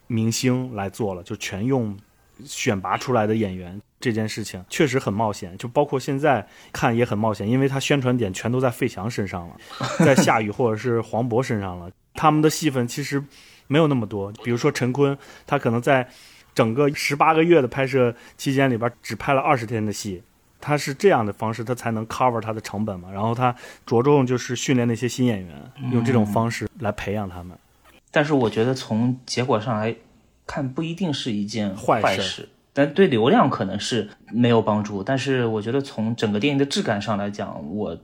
[0.09, 1.97] 明星来做了，就全用
[2.45, 3.81] 选拔出来的演员。
[4.01, 9.57] 这件事情确实很冒险，就包括现在看也很冒险，因为他宣传点全都在费翔身上了，
[10.07, 11.91] 在夏雨或者是黄渤身上了。
[12.15, 13.21] 他们的戏份其实
[13.67, 16.09] 没有那么多，比如说陈坤，他可能在
[16.55, 20.23] 整个十八个月的拍摄期间里边只拍了二十天的戏，
[20.61, 23.11] 他是这样的方式，他才能 cover 他的成本嘛。
[23.11, 23.53] 然后他
[23.85, 27.59] 着重就是训练那些新演员，用这种方式来培养他们。
[28.11, 29.95] 但是我觉得从结果上来。
[30.51, 35.05] 看不一定是一件坏事坏事，但对流量可能是没有帮助。
[35.05, 37.95] 但是我觉得从整个电影的质感上来讲，我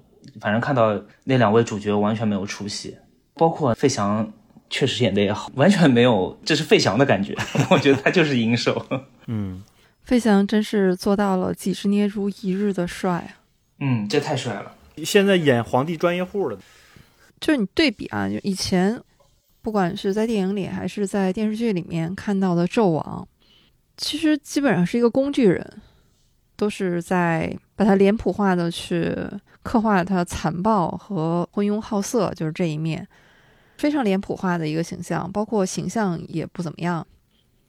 [0.43, 0.95] 反正看到
[1.25, 2.95] 那两位主角完全没有出息，
[3.33, 4.31] 包括费翔
[4.69, 7.35] 确实演的也好，完全没有这是费翔的感觉，
[7.73, 8.87] 我觉得他就是银手。
[9.27, 9.63] 嗯，
[10.03, 13.41] 费翔真是做到了几十年如一日的帅啊！
[13.79, 14.71] 嗯，这太帅了。
[15.03, 16.59] 现在演皇帝专业户了。
[17.41, 19.01] 就是你对比啊，就以前
[19.65, 23.27] 不管是在电影里还是在电视剧里面看到的纣王，
[23.97, 25.83] 其实基本上是一个工具人，
[26.55, 29.17] 都是在把他脸谱化的去
[29.63, 33.09] 刻画他残暴和昏庸好色，就是这一面，
[33.79, 37.05] 非常脸谱化的一个形象，包括形象也不怎么样。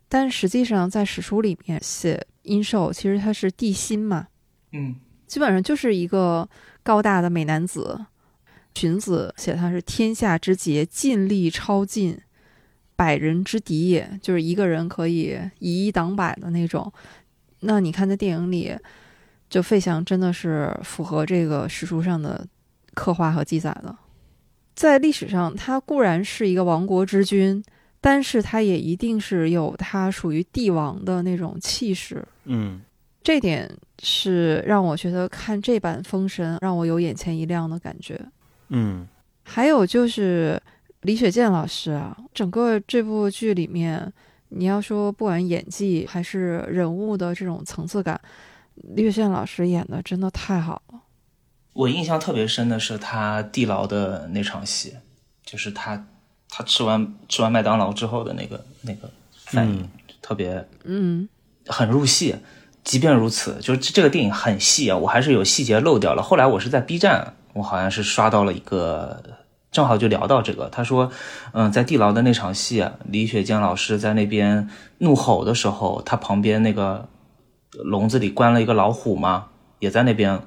[0.10, 4.28] 但实际上在史书里面写殷寿，其实他是帝辛嘛，
[4.74, 6.46] 嗯基本上就是一个
[6.84, 8.06] 高大的美男子。
[8.76, 12.20] 荀子写他是天下之杰，尽力超尽，
[12.96, 16.92] 百人之敌也，就是一个人可以以一挡百的那种。
[17.62, 18.76] 那你看在电影里，
[19.50, 22.46] 就费翔真的是符合这个史书上的
[22.94, 23.96] 刻画和记载的。
[24.76, 27.64] 在历史上，他固然是一个亡国之君，
[28.02, 32.24] 但是他也一定是有他属于帝王的那种气势。
[32.44, 32.82] 嗯
[33.24, 33.68] 这点
[34.04, 38.20] 是让我觉得看这版《封神》让我有眼前一亮的感觉。
[38.70, 39.08] 嗯
[39.44, 40.62] 还有就是
[41.02, 44.12] 李雪健老师啊，整个这部剧里面，
[44.50, 48.20] 你要说不管演技还是人物的这种层次感，
[48.96, 51.02] 李雪健老师演的真的太好了。
[51.74, 54.96] 我印象特别深的是他地牢的那场戏，
[55.44, 56.08] 就是他
[56.50, 59.12] 他吃完吃完麦当劳之后的那个那个
[59.46, 59.88] 反应，
[60.22, 61.30] 特别嗯，
[61.68, 62.36] 很入戏。
[62.84, 66.22] 即便如此，就是这这个电影很细啊，我还是有细节漏掉了。
[66.22, 69.24] 后来我是在 B 站，我好像是刷到了一个，
[69.72, 70.68] 正好就聊到这个。
[70.70, 71.10] 他说，
[71.54, 77.08] 嗯，在地牢的那场戏，李雪健老师在那边怒吼的时候，他旁边那个
[77.72, 79.48] 笼子里关了一个老虎嘛，
[79.80, 80.42] 也在那边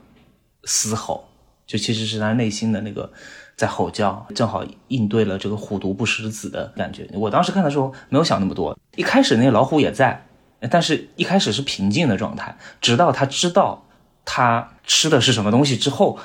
[0.64, 1.24] 嘶吼，
[1.66, 3.10] 就其实是他内心的那个
[3.56, 7.08] 在吼叫，正好应对了这个虎毒不食子的感觉。
[7.14, 10.24] 我当时看的时候没有想那么多，一开始那个老虎也在。
[10.70, 13.84] 但是一开始是平静的状态，直到他知道
[14.24, 16.18] 他吃的是什么东西之后，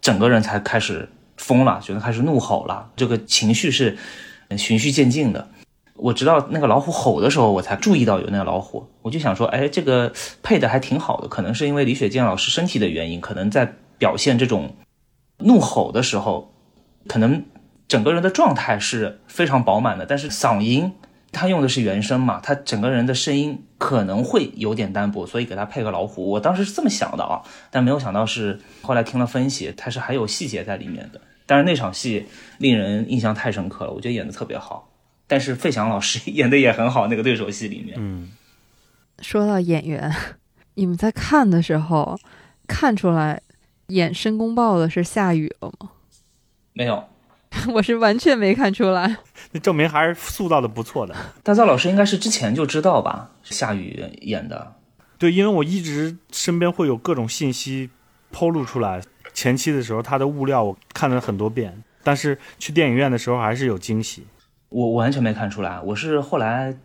[0.00, 2.90] 整个人才开始疯了，觉得开始怒吼了。
[2.96, 3.96] 这个情绪是
[4.56, 5.48] 循序渐进的。
[5.94, 11.28] 我直到那个老虎吼的时候，我才注意到有那个老虎，我就想说，哎，这个配的还挺好的。
[11.28, 14.74] 可能是因为李雪健老师身体的原因，可能在表现这种
[15.38, 16.54] 怒吼的时候，
[17.06, 17.44] 可能
[17.86, 20.92] 整个人的状态是非常饱满的，但是嗓音。
[21.32, 26.28] 他用的是原声嘛，他整个人的声音可能会有点单薄，所以给他配个老虎。
[26.28, 31.20] 我当时是这么想的啊，但没有想到是后来听了分析，他是还有细节在里面的。
[31.46, 32.26] 但是那场戏
[32.58, 34.90] 令人印象太深刻了，我觉得演的特别好。
[35.26, 37.96] 但是费翔老师 演的也很好，那个对手戏里面。
[37.98, 38.30] 嗯，
[39.20, 40.14] 说到演员，
[40.74, 42.18] 你们在看的时候
[42.68, 43.40] 看出来
[43.86, 45.90] 演申公豹的是夏雨了吗？
[46.74, 47.02] 没有，
[47.74, 49.16] 我是完全没看出来。
[49.52, 51.14] 那证明还是塑造的不错的。
[51.42, 53.30] 大钊老师应该是之前就知道吧？
[53.42, 54.74] 夏雨演的。
[55.18, 57.90] 对，因为我一直身边会有各种信息
[58.32, 59.02] 透露出来。
[59.34, 64.26] 前期的时候，他的物料我看了很多遍，但是去电影院的时候还是有惊喜。
[64.68, 66.76] 我我完全没看出来，我是后来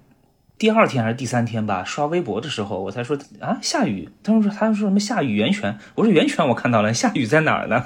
[0.57, 4.09] 第二天还是第三天吧，刷微博的时候我才说啊，夏雨。
[4.23, 5.77] 他们说他们说什么夏雨源泉？
[5.95, 7.85] 我说源泉我看到了，夏雨在哪儿呢？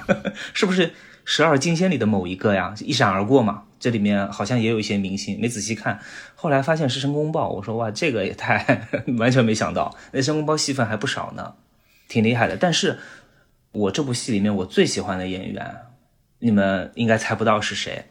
[0.52, 0.92] 是不是
[1.32, 2.74] 十二金仙里的某一个呀？
[2.80, 3.62] 一闪而过嘛。
[3.78, 6.00] 这里面好像也有一些明星，没仔细看，
[6.34, 7.48] 后来发现是申公豹。
[7.50, 11.54] 我说哇，这个也太 完全没想到，那申公豹戏份还不少呢，
[12.08, 12.56] 挺厉害的。
[12.56, 12.98] 但是，
[13.70, 15.76] 我这部戏里面我最喜欢的演员，
[16.40, 18.06] 你们应该猜不到是谁？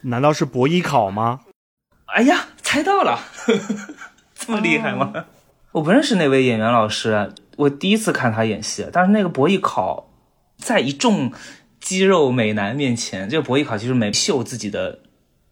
[0.00, 1.42] 难道是伯邑考吗？
[2.06, 3.20] 哎呀，猜到了，
[4.34, 5.12] 这么厉害吗？
[5.14, 5.24] 哦、
[5.70, 10.10] 我不认识那位演员老师，我第一次看他演戏，但是那个伯邑考
[10.58, 11.32] 在一众
[11.86, 14.98] 肌肉美男面前，这个伯邑考其实没秀自己的。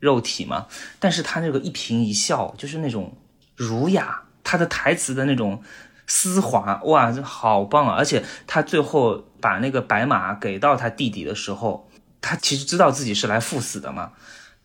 [0.01, 0.67] 肉体嘛，
[0.99, 3.17] 但是他那个一颦一笑就是那种
[3.57, 5.63] 儒雅，他的台词的那种
[6.07, 7.95] 丝滑，哇，这好棒啊！
[7.97, 11.89] 而且他最后把那个白马给到他弟弟的时候，
[12.21, 14.13] 他其实知道自己是来赴死的嘛，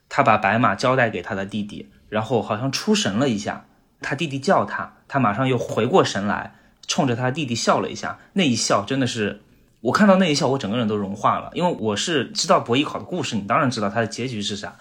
[0.09, 3.65] 他把白马交代给他的弟弟，然后好像出神了一下，
[4.01, 6.55] 他弟弟叫他，他马上又回过神来，
[6.86, 9.41] 冲着他弟弟笑了一下，那一笑真的是。
[9.82, 14.75] 我看到那一笑，我整个人都融化了，因为我是知道伯邑考的故事，你当然知道他的结局是啥。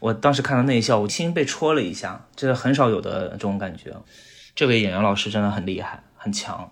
[0.00, 3.94] 我当时看到那一笑，我心被戳了一下，这很少有的这种感觉。
[4.54, 6.70] 这位演员老师真的很厉害，很强。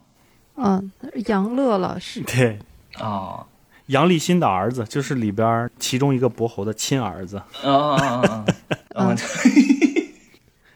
[0.56, 0.90] 嗯，
[1.26, 2.22] 杨乐老师。
[2.22, 2.58] 对，
[2.98, 3.44] 啊，
[3.86, 7.36] 杨立新的儿子就是里边其中一个伯侯的亲儿子。
[7.62, 8.44] 啊啊啊
[8.94, 9.14] 啊！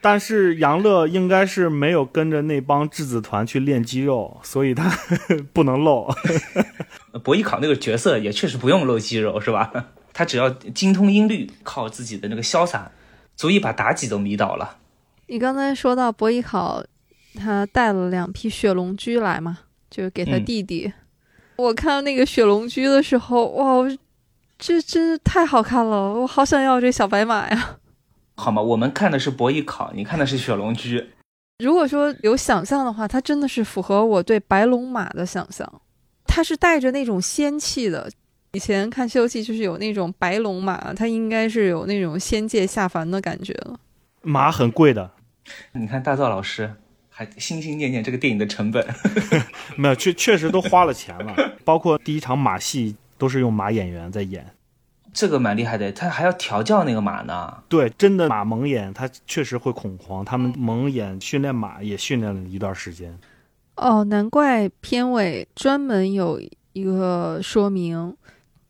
[0.01, 4.91] 但是杨乐应该是没有跟着那帮质子团去练肌肉，所以他
[5.53, 6.13] 不能露。
[7.23, 9.71] 博弈考那个角色也确实不用露肌肉，是吧？
[10.13, 12.91] 他只要精通音律，靠自己的那个潇洒，
[13.37, 14.79] 足以把妲己都迷倒了。
[15.27, 16.83] 你刚才说到博弈考，
[17.35, 19.59] 他带了两匹雪龙驹来嘛，
[19.91, 20.93] 就是给他弟弟。
[21.57, 23.87] 我看到那个雪龙驹的时候，哇，
[24.59, 27.77] 这真是太好看了，我好想要这小白马呀！
[28.41, 28.63] 好吗？
[28.63, 31.11] 我们看的是博弈考，你看的是雪龙驹。
[31.63, 35.71] 如果说有想象的话，它真的是符合我对白龙马的想象，
[36.25, 38.11] 它是带着那种仙气的。
[38.53, 43.79] 以前看《西游记》就是有那种白龙马，它应该是有那种仙界下凡的感觉了。
[44.23, 45.11] 马很贵的，
[45.73, 46.75] 你看大造老师
[47.11, 48.85] 还心心念念这个电影的成本，
[49.77, 54.47] 没有，确确实都花了钱了，包括第一场马戏都是用马演员在演。
[55.13, 57.53] 这个蛮厉害的，他还要调教那个马呢。
[57.69, 60.25] 对，真的马蒙眼，他确实会恐慌。
[60.25, 63.19] 他们蒙眼训练马也训练了一段时间。
[63.77, 66.41] 哦，难怪片尾专门有
[66.73, 68.15] 一个说明，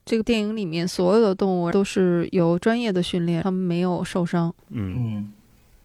[0.04, 4.54] 这个电影里面所有的动物都是有专业的训练，他们没有受伤。
[4.70, 5.32] 嗯嗯，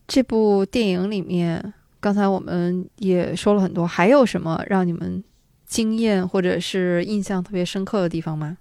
[0.07, 5.23] 这部电影里面，刚才我们也说了很多，还有什么让你们
[5.65, 8.57] 惊艳或者是印象特别深刻的地方吗？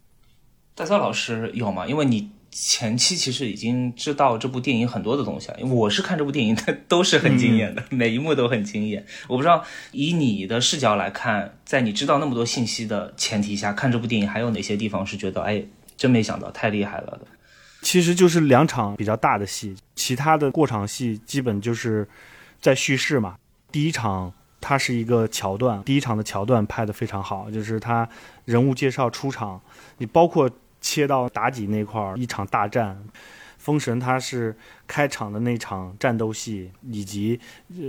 [0.74, 1.86] 大钊老师有吗？
[1.86, 5.60] 因为你前期其实已经知道这部电影很多的东西了。
[5.60, 9.06] 因为我是看这部电影，它都是很惊艳的，每一幕都很惊艳。
[9.28, 15.64] 我不知道以你的视角来看，在你知道那么多信息的前提下，看这部电影还有哪些地方是觉得哎，
[15.96, 17.20] 真没想到，太厉害了的？
[17.82, 22.08] 其实就是两场比较大的戏，其他的过场戏基本就是
[22.60, 23.36] 在叙事嘛。
[23.70, 28.08] 第一场它是一个桥段，第一场的桥段拍得非常好，就是他
[28.44, 29.60] 人物介绍出场，
[29.98, 30.50] 你包括。
[30.84, 33.02] 切到妲己那块儿，一场大战，
[33.56, 34.54] 封神他是
[34.86, 37.40] 开场的那场战斗戏，以及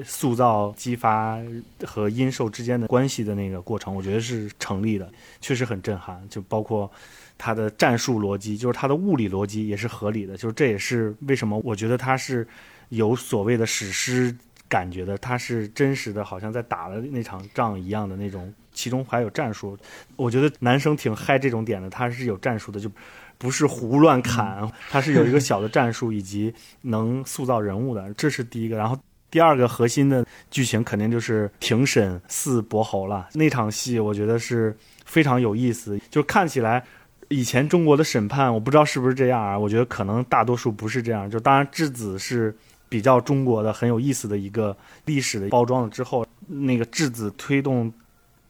[0.05, 1.37] 塑造姬发
[1.85, 6.25] 和殷寿之间的关系的那个过程，我觉得是成立的，确实很震撼。
[6.29, 6.89] 就包括
[7.37, 12.47] 他的战术逻辑，就是他的物理逻辑也是合理的，就是这也是为什么我觉得他是
[12.87, 14.33] 有所谓的史诗
[14.69, 18.53] 感觉的，他是真实的，好像在打了那场仗一样的那种。
[18.75, 19.75] 其中还有战术，
[20.15, 22.91] 我觉得男生挺嗨这种点的，他是有战术的，就
[23.37, 28.77] 不是胡乱砍，他是有一个小的战术以及能塑造人物的，这是第一个。
[28.77, 28.97] 然后
[29.31, 36.83] 第二个核心的剧情肯定就是庭审四伯侯了，那场戏我觉得是非常有意思，就看起来
[37.29, 41.29] 以前中国的审判，我不知道是不是这样啊，我觉得可能大多数不是这样。
[41.29, 42.55] 就当然质子是
[42.87, 47.91] 比较中国的很有意思的一个历史的包装了之后，那个质子推动。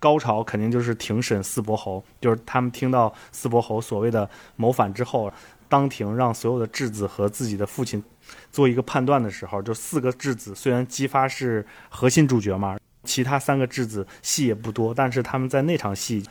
[0.06, 5.34] 高潮肯定就是庭审四伯侯，就是他们听到四伯侯所谓的谋反之后，
[5.68, 8.04] 当庭让所有的质子和自己的父亲
[8.52, 16.24] 做一个判断的时候，就四个质子虽然姬发是核心主角嘛，其他三个质子戏也不多，但是他们在那场戏。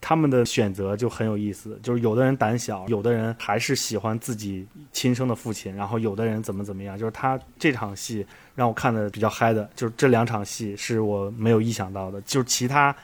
[0.00, 6.96] 他们的选择就很有意思，就是有的人胆小，有的人还是喜欢自己亲生的父亲，然后有的人怎么怎么样。
[6.96, 8.24] 就是他这场戏
[8.54, 12.20] 让我看的比较嗨的，就是这两场戏是我没有意想到的。
[12.22, 12.94] 就是其他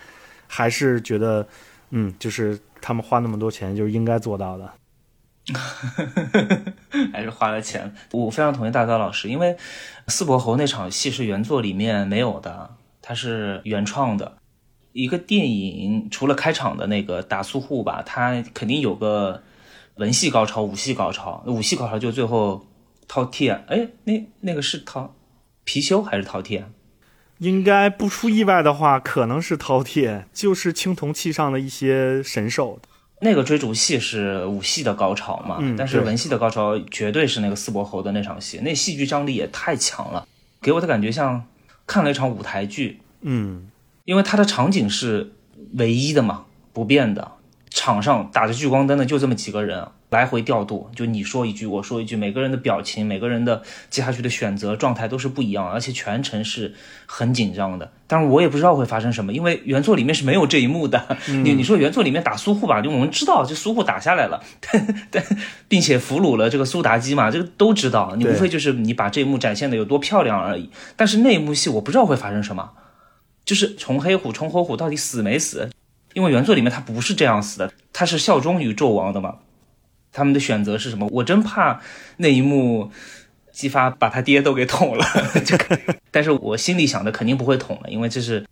[0.46, 1.46] 还是觉得，
[1.90, 4.72] 嗯，就是他们花那么多钱就是应该做到的，
[7.12, 7.92] 还是花了钱。
[8.12, 9.56] 我非常同意大刀老师，因为
[10.08, 12.70] 四伯侯那场戏是原作里面没有的，
[13.00, 14.36] 它是原创的。
[14.92, 19.42] 一个电影除了开场的那个打苏护吧，它肯定有个
[19.96, 21.42] 文戏高潮、武戏高潮。
[21.46, 22.66] 武戏高潮就最后
[23.08, 25.08] 饕餮，哎，那那个是饕
[25.64, 26.62] 貔貅还是饕餮？
[27.38, 32.78] 应该不出意外的话，可能是饕餮，就是青铜器上的一些神兽。
[33.20, 35.58] 那个追逐戏是武戏的高潮嘛？
[35.60, 40.26] 嗯，但是文戏的高潮绝对是那个四伯侯的那场戏，那戏剧张力也太强了，
[40.60, 41.44] 给我的感觉像
[41.86, 43.00] 看了一场舞台剧。
[43.22, 43.68] 嗯。
[44.04, 45.32] 因为它的场景是
[45.74, 47.32] 唯一的嘛，不变的。
[47.74, 56.74] 场上打着聚光灯的就这么几个人，来回调度，就你说一句我说一句，每个人的表情、每个人的接下去的选择状态都是不一样，而且全程是
[57.06, 57.90] 很紧张的。
[58.06, 61.16] 但是我也不知道会发生什么，因为原作里面是没有这一幕的。
[61.28, 64.44] 你你说原作里面打苏护吧，就我们知道，就苏护打下来了，
[65.10, 65.24] 但
[65.66, 68.14] 并且俘虏了这个苏妲己嘛，这个都知道。
[68.16, 70.68] 你无非就是你把这一幕展现的有多漂亮而已。
[70.94, 72.72] 但是那一幕戏我不知道会发生什么。
[73.44, 75.68] 就是虫黑虎、虫火虎到底死没死？
[76.14, 79.38] 因为原作里面他不是这样死的，他是效忠于纣王的嘛。
[80.12, 81.08] 他们的选择是什么？
[81.10, 81.80] 我真怕
[82.18, 82.90] 那一幕
[83.50, 85.04] 姬发把他爹都给捅了。
[85.44, 85.78] 这个，
[86.10, 88.46] 但是我心里想的肯定不会捅了，因为这是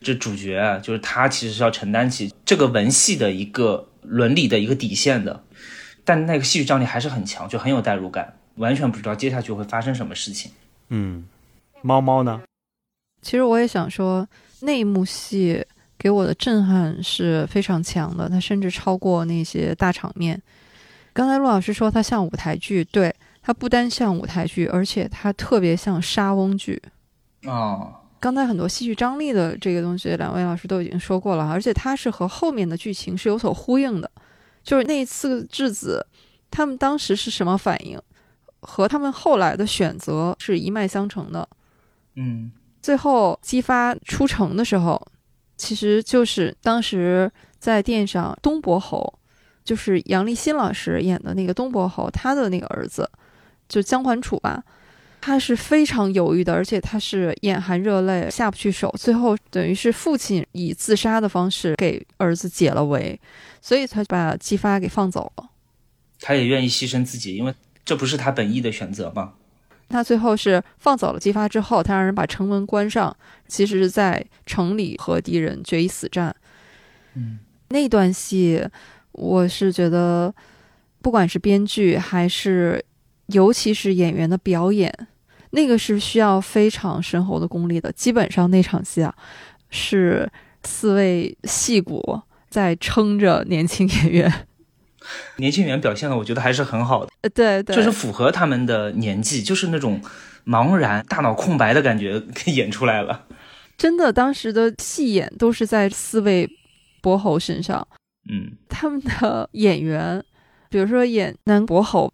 [0.00, 5.44] 这主角，就是他其实是要承担起这个文戏的一个伦理的一个底线的。
[6.04, 10.50] 但那个戏剧张力还是很强，就很有代入感，完全不知道接下去会发生什么事情。
[10.88, 11.24] 嗯。
[11.80, 12.42] 猫猫呢？
[13.24, 14.28] 其实我也想说，
[14.60, 15.64] 那一幕戏
[15.98, 20.40] 给我的震撼是非常强的，它甚至超过那些大场面。
[21.14, 26.80] 刚才陆老师说它像舞台剧，对，它不单像舞台剧，而且它特别像莎翁剧。
[27.46, 34.10] 哦，刚才很多戏剧张力的这个东西，两位老师都已经说过了，而且它是和后面的剧情是有所呼应的。
[34.62, 36.06] 就是那次质子，
[36.50, 38.00] 他们当时是什么反应，
[38.60, 41.48] 和他们后来的选择是一脉相承的。
[42.16, 42.50] 嗯
[42.84, 45.00] 最后姬发出城的时候，
[45.56, 49.18] 其实就是当时在殿上东伯侯，
[49.64, 53.10] 就是杨立新老师演的那个东伯侯，他的那个儿子，
[53.66, 54.62] 就江桓楚吧，
[55.22, 63.18] 他是非常犹豫的，而且他是眼含热泪下不去手，最后等于是父亲以自杀的方式给儿子解了围，
[63.62, 65.48] 所以才把姬发给放走了。
[66.20, 69.32] 他也愿意牺牲自己，因为这不是他本意的选择嘛。
[69.94, 73.16] 他最后是放走了姬发之后，他让人把城门关上，
[73.46, 76.34] 其实是在城里和敌人决一死战。
[77.14, 77.38] 嗯，
[77.68, 78.60] 那段戏，
[79.12, 80.34] 我是觉得，
[81.00, 82.84] 不管是编剧还是，
[83.26, 84.92] 尤其是演员的表演，
[85.50, 87.92] 那个是需要非常深厚的功力的。
[87.92, 89.14] 基本上那场戏啊，
[89.70, 90.28] 是
[90.64, 92.20] 四位戏骨
[92.50, 94.46] 在撑着年轻演员。
[95.36, 100.00] 年轻演员表现的，我觉得还是很好的，呃，对对，就是符合他们的年纪，就是那种
[100.46, 103.26] 茫然、大脑空白的感觉给演出来了。
[103.76, 106.48] 真的，当时的戏演都是在四位
[107.02, 107.86] 伯侯身上。
[108.30, 110.22] 嗯，他们的演员，
[110.70, 112.12] 比如说演南伯侯，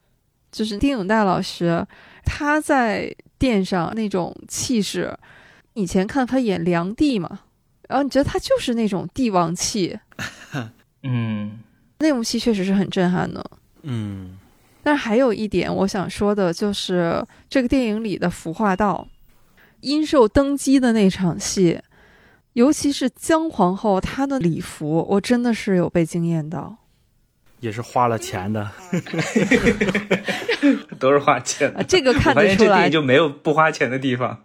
[0.51, 1.86] 就是丁永岱老师，
[2.24, 5.16] 他在殿上那种气势，
[5.74, 7.41] 以前看他演梁帝嘛，
[7.88, 9.97] 然后你觉得他就是那种帝王气，
[11.05, 11.61] 嗯，
[12.01, 13.44] 那幕戏确实是很震撼的。
[13.82, 14.36] 嗯，
[14.82, 19.07] 但是还有一点我想说的就是，这个电影里的服化道，
[19.80, 21.80] 殷寿登基的那场戏，
[22.55, 26.76] 尤其是姜皇后她的礼服，我真的是有被惊艳到。
[27.61, 28.70] 也是花了钱的。
[30.98, 31.80] 都是花钱的。
[31.80, 34.44] 啊，这个看得出来这电影，就没有不花钱的地方。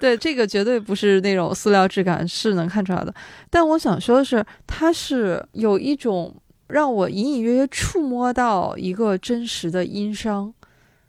[0.00, 3.14] 对，这个绝对不是那种塑料质感，是能看出来的。
[3.48, 6.34] 但我想说的是，它是有一种
[6.72, 10.52] 让我隐隐约约触摸到一个真实的殷商，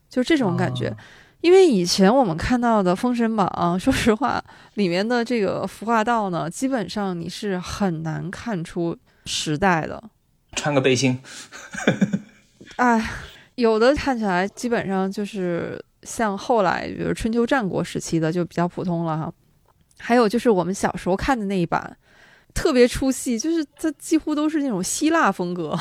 [0.09, 0.89] 就这种感觉。
[0.89, 0.97] 哦
[1.43, 3.45] 因为以前我们看到的《封神榜》
[3.78, 4.41] 说实话，
[4.76, 10.01] 里面的这个服化道呢，基本上你是很难看出时代的。
[10.53, 11.20] 穿个背心，
[12.78, 13.09] 哎，
[13.55, 19.34] 有的看起来基本上就是像后来，比如春秋战国时期的，就比较普通了哈。
[19.99, 21.97] 还有就是我们小时候看的那一版，
[22.54, 25.78] 特别出戏，就是它几乎都是那种希腊风格。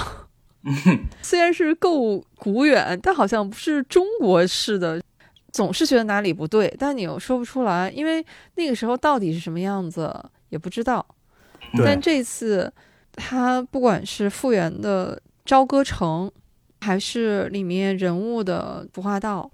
[1.23, 5.03] 虽然是够古远，但好像不是中国式的，
[5.51, 10.15] 总是觉得哪里不对，但你又说不出来，因为那个时候到底是什么样子
[10.51, 11.05] 也不知道。
[11.85, 12.73] 但，这次
[13.13, 16.31] 他不管是复原的朝歌城，
[16.81, 19.51] 还是里面人物的服化道，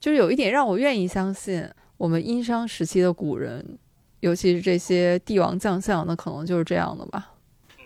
[0.00, 3.78] 就是有一点让我愿意相信，我们殷商时期的古人，
[4.20, 7.32] 尤其是这些帝王将相，那可能就是这样的吧。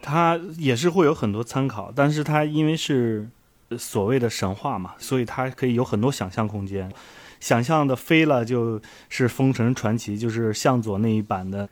[0.02, 3.28] 它也是会有很多参考，但是它因为是
[3.68, 6.90] 呃所谓的神话嘛，所以它可以有很多想象空间。
[7.40, 11.68] 想象的飞了就是《封神传奇》，就是向佐那一版的，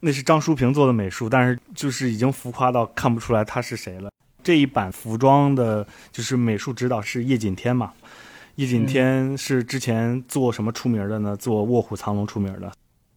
[0.00, 4.10] 那是张淑平做的美术，但是就是已经浮夸到看不出来他是谁了。
[4.42, 7.92] 这一版服装的，就是美术指导是叶锦添嘛。
[8.56, 11.36] 叶锦添是之前做什么出名的呢？
[11.36, 12.72] 做《卧虎藏龙》出名的。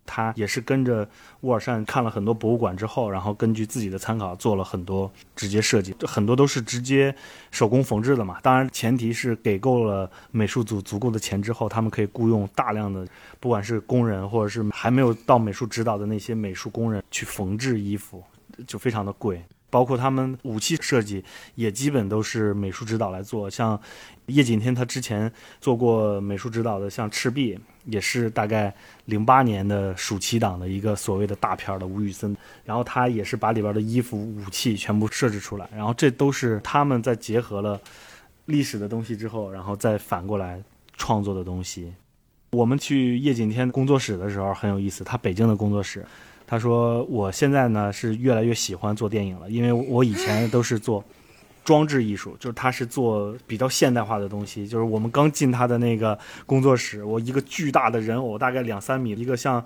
[0.06, 1.08] 他也是跟着
[1.42, 7.14] 沃尔善看了很多博物馆之后，然后根据自己的参考做了很多直接设计，很多都是直接
[7.52, 8.40] 手工缝制的嘛。
[8.42, 13.08] 当然，前提是给够了美术组足够的钱之后，他们可以雇佣大量的，
[13.40, 18.24] 不管是工人或者是还没有到美术指导的那些美术工人去缝制衣服，
[18.68, 19.44] 就非常的贵。
[19.76, 21.22] 包括他们武器设计
[21.56, 23.78] 也基本都是美术指导来做，像
[24.28, 27.54] 叶锦添他之前做过美术指导的，像《赤壁》
[27.84, 28.74] 也是大概
[29.04, 37.78] 零八年的暑期档的一个所谓的大片儿的吴宇森，然后他也是把里边的衣服、武器全部设置出来，然后这都是他们在结合了
[38.46, 40.64] 历史的东西之后，然后再反过来
[40.96, 41.94] 创作的东西。
[42.52, 46.06] 我们去叶锦添工作室的时候很有意思，他北京的工作室，
[46.48, 51.04] 他说我现在呢是越来越喜欢做电影了，因为我以前都是做
[51.64, 54.68] 装置艺术，就是他是做比较现代化的东西。
[54.68, 59.64] 就是我们刚进他的那个工作室，我一个巨大的人偶，大概两三米，一个像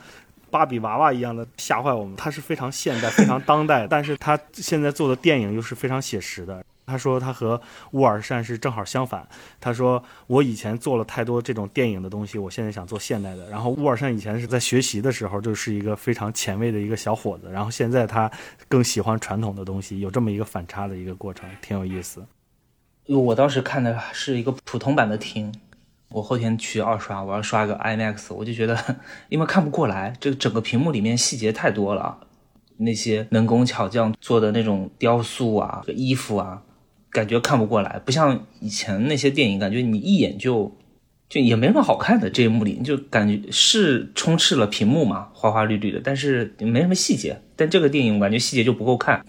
[0.50, 2.16] 芭比娃娃一样的，吓坏我们。
[2.16, 6.64] 他是非常现代、非常当代，但是他现在做的电影又是非常写实的。
[6.90, 7.62] 他说他和
[7.92, 9.28] 乌尔善是正好相反。
[9.60, 13.48] 他说我以前做了太多这种电影的东西，我现在想做现代的。
[13.50, 18.30] 然后乌尔善以前是在学习的时候就是一个非常前卫的一个小伙子，然后现在他
[18.68, 22.26] 更喜欢传统的东西，有这么一个反差的一个过程，挺有意思。
[23.08, 25.54] 我当时看的是一个普通版的厅，
[26.10, 28.78] 我后天去二刷，我要刷个 IMAX，我就觉得
[29.30, 32.20] 因为看不过来，这个整个屏幕里面细节太多了。
[32.82, 36.62] 那些能工巧匠做的那种雕塑啊、衣服啊，
[37.12, 40.76] 感觉看不过来，不像以前那些电影，感觉你一眼就
[41.28, 42.30] 就也没什么好看的。
[42.30, 47.42] 这一幕里就感觉是充斥了屏幕嘛，花花绿绿的，但是没什么细节。
[47.56, 49.26] 但这个电影我感觉细节就不够看，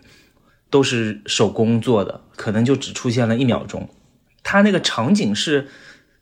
[0.70, 3.88] 都是手工做的，可能就只出现了一秒钟。
[4.42, 5.68] 它那个场景是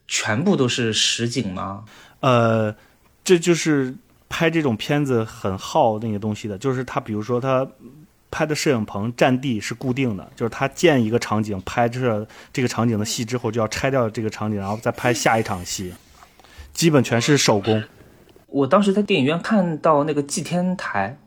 [0.07, 1.85] 全部都是实景吗？
[2.21, 2.75] 呃，
[3.25, 3.95] 这就是。
[4.31, 7.67] 拍这种片子很耗那个东西的，就是他，比如说他
[8.31, 15.95] 拍的摄影棚占地是固定的，就是他建一个场景，拍摄这个场景的戏之后，就要拆掉这个场景，然后再拍下一场戏，
[16.73, 17.83] 基本全是手工。
[18.49, 21.19] 我当时在电影院看到那个祭天台，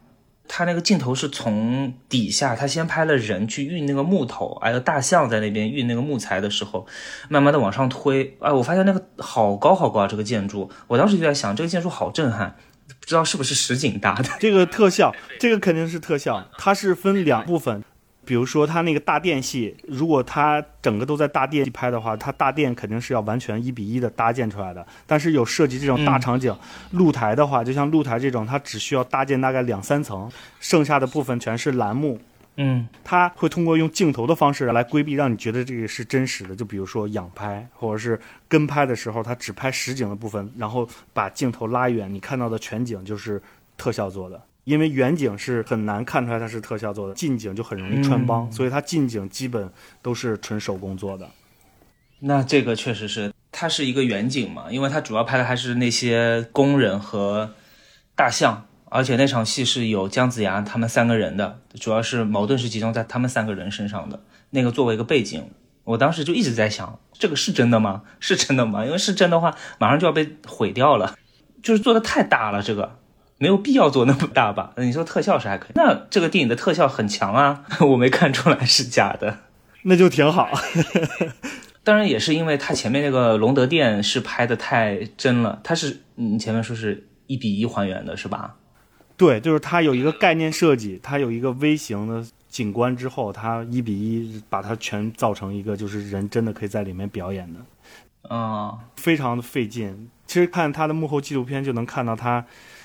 [0.47, 6.86] 他那个镜头是从底下，他先拍了人去运那个木头，还有大象在那边运那个木材的时候，
[7.30, 8.38] 慢慢的往上推。
[8.39, 12.56] 哎，我发现那个好高好高啊，这个建筑，我当时就在想，这个建筑好震撼。
[13.02, 14.30] 不知道是不是实景搭的？
[14.39, 16.47] 这个特效，这个肯定是特效。
[16.58, 17.84] 它是分两部分，
[18.24, 24.86] 比如说它那个大殿戏，如果它整个都在大殿拍的话，它大殿肯定是要完全一比一的搭建出来的。
[25.06, 26.56] 但是有涉及这种大场景，
[26.91, 32.22] 露台的话，就像露台这种，它只需要搭建大概两三层，剩下的部分全是栏目。
[32.58, 36.56] 嗯，他会通过用镜头的方式来规避，让你觉得这个是真实的。
[36.56, 43.41] 就比如说仰拍或者是跟拍的时候，他只拍实景的部分，然后把镜头拉远，你看到的全景就是
[43.78, 44.41] 特效做的。
[44.66, 49.68] 因为远景是很难看出来它是特效做的，近景就很容易穿帮，所以它近景基本
[50.04, 51.28] 都是纯手工做的。
[52.20, 57.56] 那这个确实是，它是一个远景嘛，因为它主要拍的还是那些工人和
[58.16, 58.68] 大象。
[58.93, 64.19] 而且那场戏是有姜子牙他们三个人的，主要是矛盾是集中在他们三个人身上的。
[64.49, 65.49] 那个作为一个背景，
[65.85, 68.01] 我当时就一直在想，这个是真的吗？
[68.19, 68.83] 是真的吗？
[68.85, 71.15] 因为是真的话，马上就要被毁掉了。
[71.63, 72.97] 就是做的太大了，这个
[73.37, 74.73] 没有必要做那么大吧？
[74.75, 79.37] 你说特效是还可以，那这个电影的特效很强啊， 我没看出来是假的，
[79.83, 80.49] 那就挺好。
[81.85, 88.55] 当然也是因为他前面那个隆德殿是拍的太真了，他是你前面说是一比一还原的是吧？
[89.22, 100.09] 对，就是它有一个概念设计，它有一个微型的景观之后，它一比一把它全造成一个，就是人真的可以在里面表演的，啊，非常的费劲。
[100.26, 102.43] 其实看他的幕后纪录片就能看到他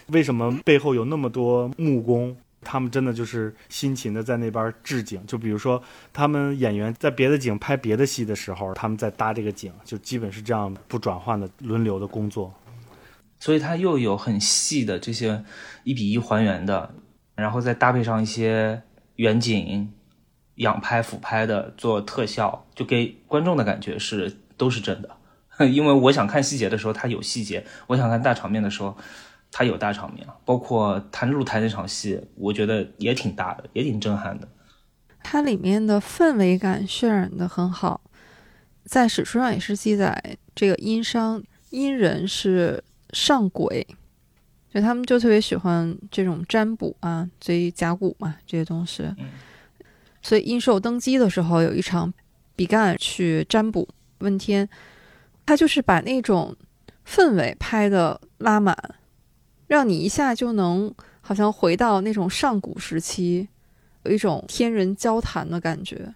[0.08, 5.18] 为什么背后有那么多木工，他们真的就是辛勤的在那边置景。
[5.26, 5.82] 就比如说
[6.12, 12.52] 他们演员在别的景拍别的戏的时候，他们在搭这个景，就基本是这样不转换的轮流的工作。
[13.38, 15.44] 所以它又有很细的这些
[15.84, 16.94] 一比一还原的，
[17.34, 18.82] 然后再搭配上一些
[19.16, 19.92] 远景、
[20.56, 25.10] 仰拍、俯拍的做特效，就给观众的感觉是都是真的。
[25.70, 28.96] 因为我想看细节的时候它有细节，我想看大场面的时候
[29.52, 30.26] 它有大场面。
[30.44, 34.48] 包括谈露台那场戏，我觉得也挺大的，也挺震撼的。
[35.22, 38.00] 它里面的氛围感渲染的很好，
[38.84, 42.82] 在史书上也是记载，这个殷商殷人是。
[43.12, 43.86] 上鬼，
[44.72, 49.04] 就他们就特别喜欢这种占卜啊，所以甲骨嘛这些东西。
[50.22, 52.12] 所以殷寿登基的时候有一场
[52.54, 53.88] 比干去占卜
[54.18, 54.68] 问天，
[55.44, 56.56] 他就是把那种
[57.06, 58.76] 氛围拍的拉满，
[59.66, 63.48] 让你一下就能好像回到那种上古时期，
[64.02, 66.14] 有一种天人交谈的感觉。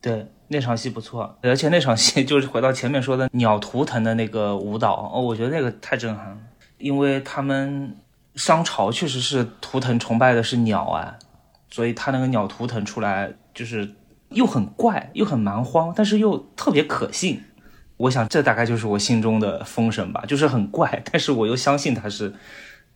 [0.00, 0.26] 对。
[0.48, 6.36] 那场戏不错，而且那场戏 就是回到前面说的鸟图腾的那个舞蹈哦，我觉得那个太震撼了，
[6.78, 7.96] 因为他们
[8.34, 11.16] 商朝确实是图腾崇拜的是鸟啊，
[11.70, 13.90] 所以他那个鸟图腾出来就是
[14.30, 17.42] 又很怪又很蛮荒，但是又特别可信。
[17.96, 22.34] 我想这大概就是我心中的封神吧，就是很怪，但是我又相信它是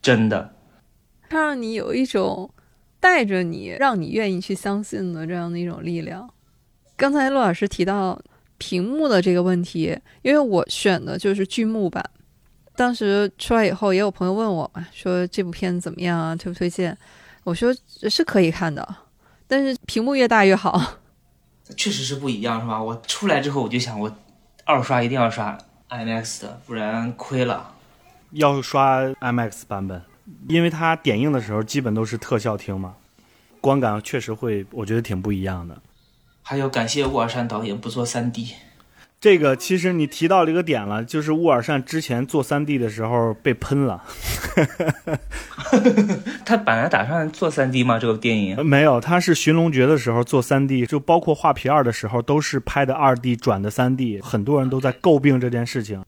[0.01, 0.53] 真的，
[1.29, 2.51] 它让你有一种
[2.99, 6.29] 带着你，让你愿意去相信的这样的一种力量。
[6.99, 8.21] 刚才陆老师提到
[8.57, 12.03] 屏幕的这个问题，因为我选的就是剧目版。
[12.75, 16.35] 当时出来以后，也有朋友问我嘛，说这部片子怎么样啊？
[16.35, 16.97] 推不推荐？
[17.45, 17.73] 我说
[18.09, 18.85] 是可以看的，
[19.47, 20.97] 但是屏幕越大越好。
[21.77, 22.83] 确实是不一样，是吧？
[22.83, 24.13] 我出来之后我就想，我
[24.65, 27.75] 二刷一定要刷 IMAX 的，不然亏了。
[28.31, 30.01] 要刷 IMAX 版本，
[30.49, 32.95] 因为它点映的时候基本都是特效厅嘛，
[33.61, 35.81] 观感确实会，我觉得挺不一样的。
[36.41, 38.55] 还有感谢沃尔善导演不做三 D。
[39.21, 44.01] 这个其实你提到了一个点了，就是沃尔善之前做三 D 的时候被喷了。
[46.45, 47.99] 他本来打算做三 D 吗？
[47.99, 56.01] 这个电影没有，他是《寻龙诀》的时候做三 D，就包括《画皮二》的时候都是拍的二 D 转的三 D，很多人都在诟病这件事情。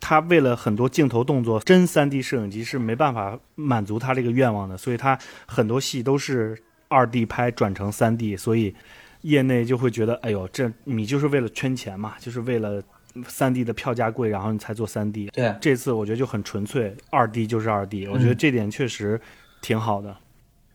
[0.00, 6.56] 他为了很多镜头动作，真三 D 摄影机是没办法满足他这个愿望的，所以他很多戏都是
[6.86, 8.76] 二 D 拍转成三 D，所以。
[9.24, 12.82] 业内就会觉得，哎呦，这你就是为了圈钱嘛，就是为了
[13.26, 15.28] 三 D 的票价贵，然后你才做三 D。
[15.32, 19.20] 对，这次我觉得就很纯粹，二 D 就是二 D，我觉得这点确实
[19.62, 20.14] 挺好的。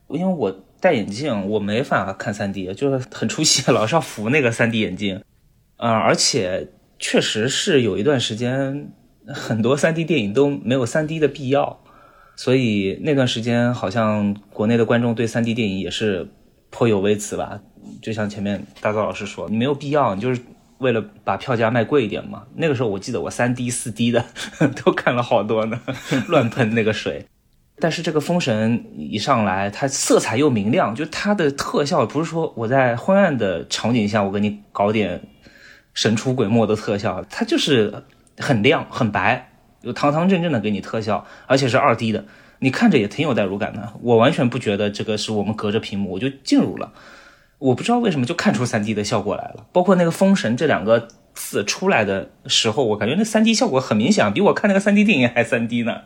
[0.07, 5.21] 因为我戴眼镜，我没法看三 D，就是很出戏，老是要扶那个三 D 眼镜。
[5.77, 8.91] 呃，而且确实是有一段时间，
[9.27, 11.79] 很多三 D 电影都没有三 D 的必要，
[12.35, 16.27] 所以那段时间好像国内的观众对三 D 电影也是
[16.71, 17.61] 颇有微词吧。
[18.01, 20.41] 就像前面大钊老师说，你没有必要，你就是
[20.77, 22.43] 为了把票价卖贵一点嘛。
[22.55, 24.23] 那个时候我记得我三 D、四 D 的
[24.83, 25.79] 都看了好多呢，
[26.27, 27.25] 乱喷那个水。
[27.81, 35.21] 但是这个封神一上来，它色彩又明亮，就它的特效不是说我在昏暗的场景下我给你搞点
[35.93, 38.03] 神出鬼没的特效，它就是
[38.37, 39.51] 很亮很白，
[39.81, 42.25] 有堂堂正正的给你特效，而且是二 D 的，
[42.59, 43.93] 你看着也挺有代入感的。
[44.01, 46.91] 我完全不觉得这个是我们隔着屏幕我就进入了。
[47.59, 56.01] 我不知道为什么就看出三 D 的效果来了，包括那个“封神”这两个字出来的时候，我感觉那三 D 效果很明显，比我看那个三 D 电影还三 D 呢。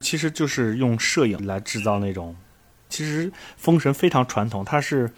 [0.00, 2.34] 其实就是用摄影来制造那种，
[2.88, 5.10] 其实《封神》非常传统，它是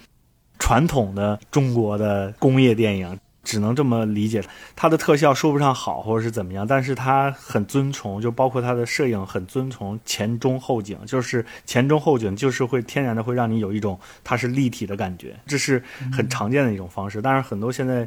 [0.59, 3.18] 传统的中国的工业电影。
[3.49, 4.44] 只能这么理解，
[4.76, 15.82] 它的特效说不上好，或者是怎么样，但是它很遵从，就包括它的摄影很遵从前中后景，就是前中后景就是会天然的会让你有一种它是立体的感觉，这是
[16.12, 17.22] 很常见的一种方式。
[17.22, 18.07] 但是很多现在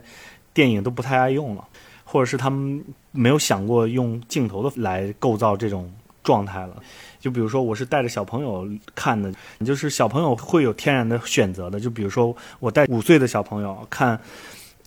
[0.53, 1.67] 电影都不太爱用了，
[2.03, 2.79] 或者是他们
[3.09, 5.91] 没有想过用镜头的来构造这种
[6.23, 6.75] 状态了。
[7.19, 9.33] 就比如说我是带着小朋友看的，
[9.65, 11.79] 就是小朋友会有天然的选择的。
[11.79, 14.19] 就比如说我带五岁的小朋友看。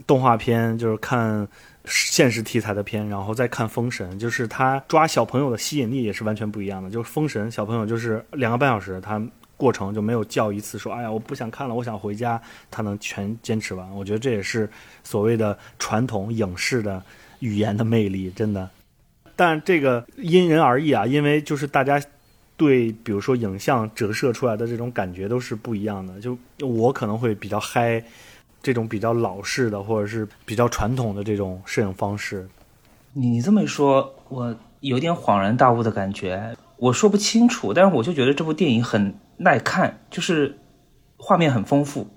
[0.07, 1.47] 动画片就是看
[1.85, 6.91] 现实题材的片，然后再看《封神》，就是他抓小朋友的吸引力也是完全不一样的。
[6.91, 9.23] 就是《封神》，小朋友就是两个半小时，他
[9.57, 12.41] 过程就没有叫一次说“哎呀，我不想看了，我想回家”，
[12.71, 13.89] 他能全坚持完。
[13.95, 14.69] 我觉得这也是
[15.03, 17.03] 所谓的传统影视的
[17.41, 18.69] 语言的魅力，真的。
[19.37, 22.03] 但这个因人而异啊，因为就是大家
[22.57, 26.21] 对比如说影像折射出来的这种感觉都是不一样的。
[26.21, 28.03] 就我可能会比较嗨。
[28.65, 32.49] 这种比较老式的，或者是比较传统的这种摄影方式，
[33.13, 36.57] 你这么一说，我有点恍然大悟的感觉。
[36.79, 40.59] 我说不清楚，但是我就觉得这部电影很耐看，就是
[41.19, 42.09] 画面很丰富。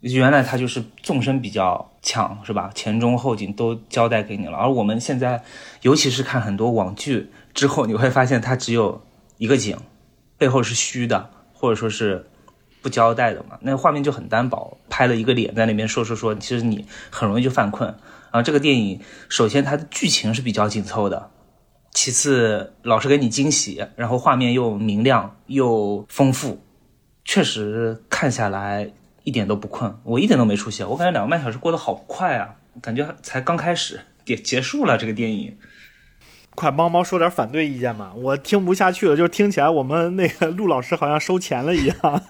[0.00, 2.72] 原来它就是纵深比较强，是吧？
[2.74, 4.56] 前中后景都交代给你了。
[4.58, 5.44] 而我们现在，
[5.82, 9.00] 尤其是看很多网剧之后，你会发现它只有
[9.38, 9.78] 一个景，
[10.36, 12.26] 背后是虚的，或者说是。
[12.84, 17.96] 不交代的嘛，那画面就很单薄，拍了一个脸在那边说说说，其实你很容易就犯困。
[18.30, 21.30] 啊，这个电影首先它的剧情是比较紧凑的，
[21.92, 26.62] 其次老是给你惊喜，然后画面又明亮又丰富，
[27.24, 28.90] 确实看下来
[29.22, 35.56] 一点都不困，我一点都没出戏，我感觉两个半小时过得好快啊，感觉才刚开始结结束了这个电影。
[36.56, 38.12] 快帮猫说点反对意见吧！
[38.14, 42.22] 我听不下去了，就是听起来我们那个陆老师好像收钱了一样。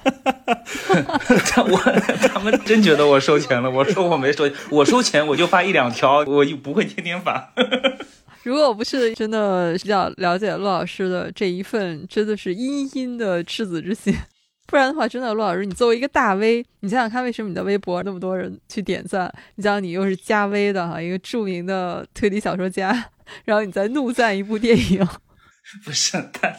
[1.51, 1.79] 他我
[2.29, 7.53] 他们真觉得我收钱了，我说我没收，我收钱我就发一两条，我又不会天天发。
[8.45, 14.15] 如果我不是真的比较了解陆老师的这一份，真的是殷殷的赤子之心，
[14.67, 19.33] 不然的话，真的陆老师，你作为一个大 V，你想想看，为什么你的微博那么多人去点赞？
[19.55, 23.07] 你想你又是加微的哈，一个著名的推理小说家。
[23.47, 25.09] 然后你再怒赞一部电影，
[25.83, 26.55] 不是他。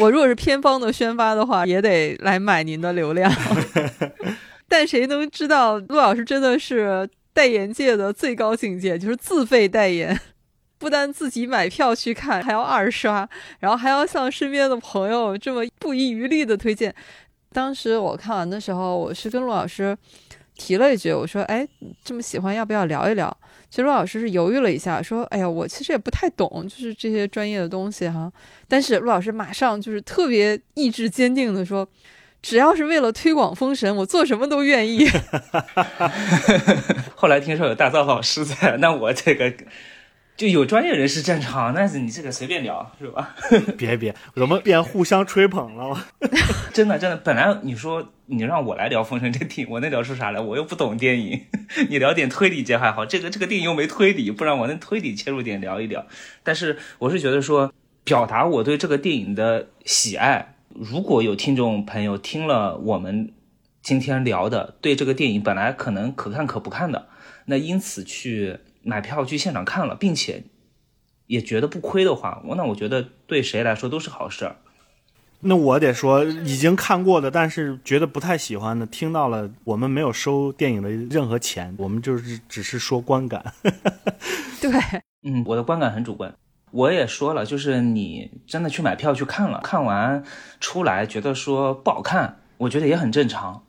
[0.00, 3.30] 我如果是偏方的宣发的话，也得来买您的流量。
[4.66, 10.18] 但谁能知道陆老师真的是代言界的最高境界，就是自费代言，
[10.78, 13.28] 不单自己买票去看，还要二刷，
[13.58, 16.94] 然后还要向身边的朋友这么不遗余力的推荐。
[17.52, 19.96] 当时我看完的时候，我是跟陆老师
[20.60, 21.66] 提了一句，我说：“哎，
[22.04, 23.34] 这么喜欢，要不要聊一聊？”
[23.70, 28.30] 其实陆老师是犹豫了一下，说：“哎呀，我其实也不太懂，就是这些专业的东西哈。”
[28.68, 31.88] 但是陆老师马上就是特别意志坚定的说
[32.42, 35.08] ：“只要是为了推广封神，我做什么都愿意。”
[37.16, 39.50] 后来听说有大造老师在，那我这个
[40.40, 43.36] 就有专业人士站场，那你这个随便聊是吧？
[43.76, 46.06] 别 别，我们变互相吹捧了？
[46.72, 50.40] 真的真的，本来你说你让我来聊《封神》这电影，我能聊出啥来？
[50.40, 51.42] 我又不懂电影，
[51.90, 56.06] 你聊点推理节还好，这个这个电影又没推理，不然我能推理切入点聊一聊。
[56.42, 57.70] 但是我是觉得说，
[58.04, 60.54] 表达我对这个电影的喜爱。
[60.70, 63.30] 如果有听众朋友听了我们
[63.82, 67.08] 今天聊的，对这个电影本来可能可看可不看的，
[67.44, 68.60] 那因此去。
[68.90, 70.42] 买票去现场看了，并且
[71.28, 74.56] 也觉得不亏的话，我那我觉得对谁来说都是好事儿。
[75.42, 83.54] 那我得说，已经看过的，但是觉得不太喜欢的，听到了，我们没有收电影的任何钱，我们就是只是说观感。
[84.60, 84.70] 对，
[85.22, 86.34] 嗯，我的观感很主观。
[86.72, 90.24] 我也说了，就是你真的去买票去看了，看完
[90.58, 93.62] 出来觉得说不好看，我觉得也很正常，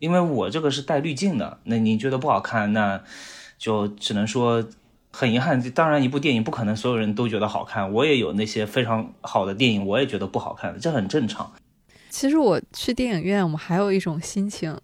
[0.00, 1.60] 因为我这个是带滤镜的。
[1.64, 3.02] 那你觉得不好看，那。
[3.58, 4.64] 就只能说
[5.10, 11.52] 很遗憾，当然一部电影不可能所有人都觉得好看，我也有那些非常好的电影，我也觉得不好看，这很正常。
[12.10, 14.76] 其实我去电影院，我还有一种心情，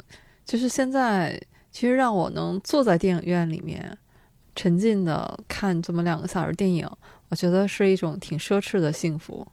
[0.45, 1.41] 就是现在
[1.71, 3.97] 其实让我能坐在电影院里面
[4.57, 6.89] 沉浸的看这么两个小时电影，
[7.29, 9.47] 我觉得是一种挺奢侈的幸福。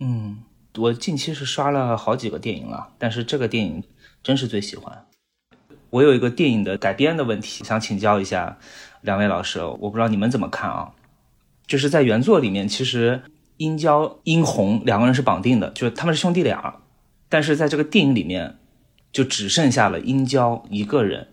[0.00, 0.42] 嗯，
[0.76, 3.82] 我近期是刷了好几个电影了，但是这个电影
[4.22, 5.06] 真是最喜欢。
[5.94, 8.58] 我有一个电影的改编的问题，想请教一下
[9.02, 10.90] 两位老师，我不知道你们怎么看啊？
[11.68, 13.22] 就是在原作里面，其实
[13.58, 16.80] 殷郊、殷红两个人是绑定的，就是他们是兄弟俩，
[17.28, 18.56] 但是在这个电影里面，
[19.12, 21.28] 就只剩下了殷郊一个人。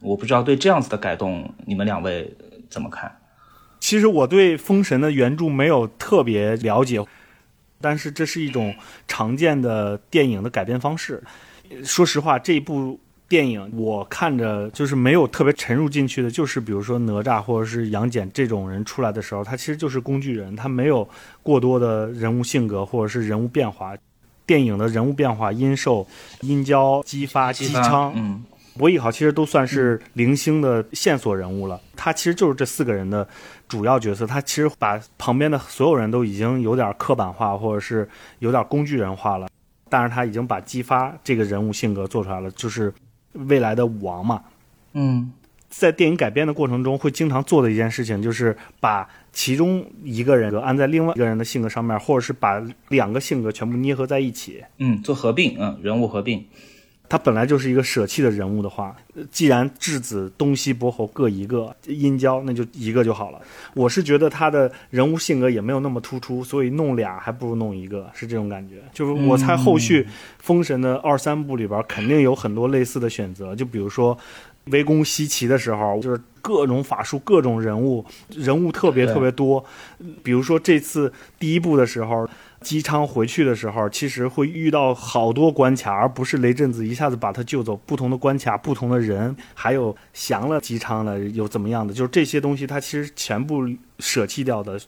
[0.00, 2.34] 我不知道对这样子的改动，你们两位
[2.70, 3.20] 怎么看？
[3.80, 7.04] 其实我对《封神》的原著没有特别了解，
[7.82, 8.74] 但是这是一种
[9.06, 11.22] 常见的电影的改编方式。
[11.84, 12.98] 说实话，这一部。
[13.30, 21.08] 电影我看着就是没有特别沉入进去的，就是比如说哪吒或者是杨戬这种人出来的时候，他其实就是工具人，他没有
[21.40, 23.94] 过多的人物性格或者是人物变化。
[24.44, 26.04] 电影的人物变化，殷寿、
[26.40, 28.42] 殷郊、姬发、姬昌、嗯，
[28.76, 31.80] 伯邑考其实都算是零星的线索人物了。
[31.94, 33.24] 他其实就是这四个人的
[33.68, 38.08] 主要角色，他其实把旁边的所有人都已经有点刻板化或者是
[38.40, 39.46] 有点工具人化了，
[39.88, 42.92] 但是他已经把姬发这个人物性格做出来了，就是。
[43.32, 44.42] 未来的武王嘛，
[44.94, 45.32] 嗯，
[45.68, 56.44] 在电影改编的过程中，会经常做的一件事情，就是把其中一个人安在另外一个人的性格上面，或者是把两个性格全部捏合在一起，嗯，做合并，嗯，人物合并。
[57.10, 58.94] 他本来就是一个舍弃的人物的话，
[59.32, 63.40] 既然质子东西伯侯各一个，殷郊那就一个就好了。
[63.74, 68.76] 我是觉得他的人物性格也没有那么突出，所以弄俩还不如弄一个，是这种感觉。
[68.94, 70.06] 就是我猜后续
[70.38, 74.16] 封神的二三部里边肯定有很多类似的选择，就比如说
[74.66, 78.06] 围攻西岐的时候，就是各种法术、各种人物，
[78.36, 79.64] 人物特别特别多。
[80.22, 82.28] 比如说这次第一部的时候。
[82.60, 87.74] 姬昌回去的时候，其实会遇到好多关卡，而不是雷震子一下子把他救走。
[87.86, 93.66] 不同的关卡，不同的人，还有降了姬昌了有怎么样的，就是这些东西他其实全部
[93.98, 94.78] 舍弃掉的。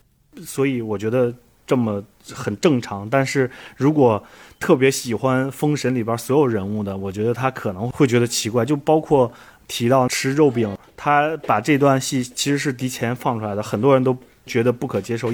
[0.45, 1.35] 所以我觉得
[1.67, 2.03] 这么
[2.33, 3.09] 很正常。
[3.09, 4.23] 但是如果
[4.61, 8.65] 特别喜欢《封神》里边所有人物的，我觉得他可能会觉得奇怪。
[8.65, 9.33] 就包括
[9.67, 15.33] 提到吃肉饼，他把这段戏其实是提前放出来的，很多人都觉得不可接受。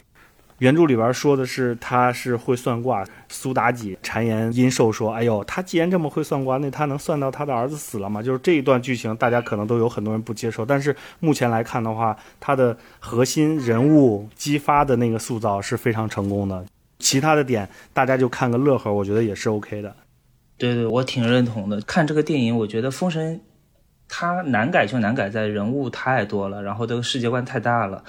[0.58, 10.66] 原著里边说的是他是会算卦，苏妲己谗言阴寿说：“哎呦，他既然这么会算卦，那他能算到他的儿子死了吗？”就是这一段剧情，大家可能都有很多人不接受。
[10.66, 16.64] 但是目前来看的话，他的核心人物激发的那个塑造是非常成功的。
[16.98, 19.94] 其他的点大家就看个乐呵，我觉得也是 OK 的。
[20.56, 21.80] 对对，我挺认同的。
[21.82, 23.36] 看这个电影，我觉得《封神》
[24.08, 28.02] 它难改就难改在人物太多了，然后这个世界观太大了。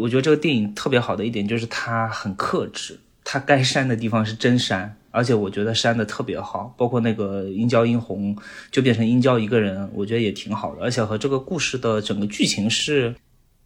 [0.00, 8.36] 我觉得这个电影特别好的一点就是它很克制，它该删的地方是真删，而且我觉得删的特别好，包括那个殷郊殷红
[8.70, 13.14] 就变成殷郊一个人，我觉得也挺好的，而且和这个故事的整个剧情是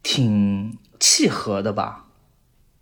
[0.02, 2.04] 挺契合的吧。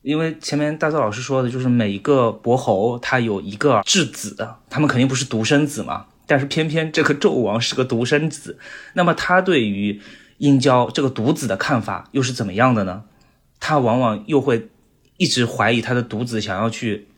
[0.02, 4.36] 因为前面大钊老师说的就是每一个伯侯他有一个质子，
[4.68, 8.58] 他们肯定不是独生子嘛，但是偏偏这个纣王是个独生子，
[8.94, 10.00] 那么他对于
[10.38, 13.04] 殷郊这个独子的看法又是怎么样的呢？
[13.68, 14.68] 他往往又会
[15.16, 17.08] 一直怀疑他的独子，想要去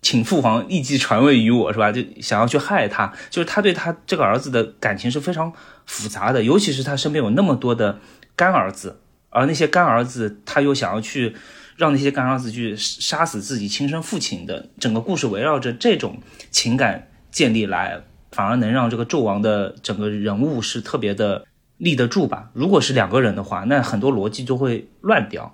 [0.00, 1.90] 请父皇立即传位于我，是吧？
[1.90, 5.52] 就想要去害他，就是他对他这个儿子的感情是非常
[5.86, 7.98] 复杂的，尤其是他身边有那么多的
[8.36, 11.34] 干儿子，而那些干儿子他又想要去
[11.76, 16.18] 让那些干儿子去杀死自己亲生父亲的整个故事，围绕着这种
[16.52, 21.44] 情感建立来，反而能让这个纣王的整个人物是特别的
[21.76, 22.50] 立得住吧？
[22.52, 25.52] 如果是两个人的话，那很多逻辑就会乱掉。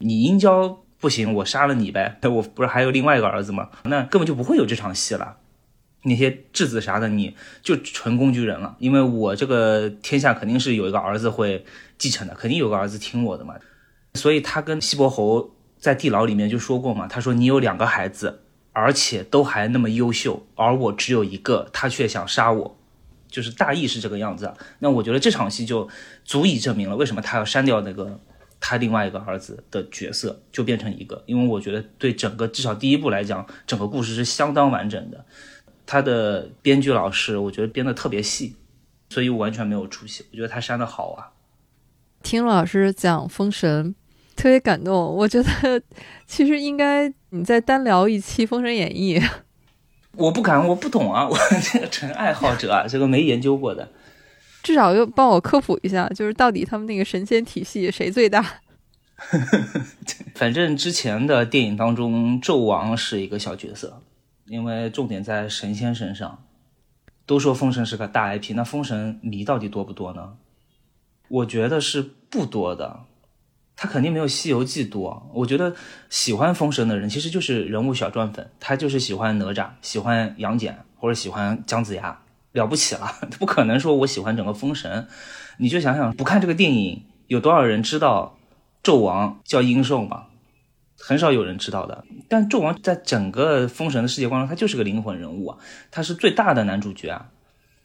[0.00, 3.70] 你殷郊不行，我杀了你呗， 我不是还有另外一个儿子吗？
[3.84, 5.36] 那根本就不会有这场戏了。
[6.02, 11.64] 那些质子啥的，你就纯工具人了，因为我这个天下肯定是有一个儿子会
[11.98, 13.54] 继承的，肯定有个儿子听我的嘛。
[14.14, 18.40] 所以他跟西伯侯在地牢里面就说过嘛，他说你有两个孩子，
[18.72, 22.78] 而且都还那么优秀，而我只有一个，他却想杀我，
[23.28, 24.54] 就是大意是这个样子。
[24.78, 25.86] 那我觉得这场戏就
[26.24, 28.18] 足以证明了为什么他要删掉那个
[28.60, 35.24] 他另外一个儿子的角色，就变成一个，因为我觉得对整个至少第一部来讲，整个故事是相当完整的。
[35.86, 38.54] 他的编剧老师，我觉得编的特别细，
[39.08, 40.26] 所以我完全没有出戏。
[40.30, 41.32] 我觉得他删的好啊。
[42.22, 43.94] 听老师讲《封神》，
[44.36, 44.94] 特别感动。
[44.94, 45.82] 我觉得
[46.28, 49.18] 其实应该你再单聊一期《封神演义》。
[50.16, 51.36] 我不敢，我不懂啊，我
[51.72, 53.88] 这个纯爱好者啊，这个没研究过的。
[54.62, 58.44] 至少又帮我科普一下，就是到底他们那个神仙体系谁最大？
[60.34, 64.02] 反正之前的电影当中，纣王是一个小角色。
[64.46, 66.42] 因为重点在神仙身上，
[67.24, 70.32] 都说封神是个大 IP，那封神迷到底多不多呢？
[71.28, 73.04] 我觉得是不多的，
[73.76, 75.30] 他肯定没有西游记多。
[75.32, 75.76] 我觉得
[76.08, 82.20] 喜欢封神的人其实就是人物小传粉，他就是喜欢哪吒，喜欢杨戬或者喜欢姜子牙，
[82.52, 85.06] 了不起了， 不可能说我喜欢整个封神。
[85.58, 88.38] 你就想想，不看这个电影，有多少人知道
[88.82, 90.26] 纣王叫殷寿吗？
[90.98, 95.54] 很少有人知道的，但纣王在整个封神的世界观中，他就是个灵魂人物，
[95.90, 97.30] 他是最大的男主角啊。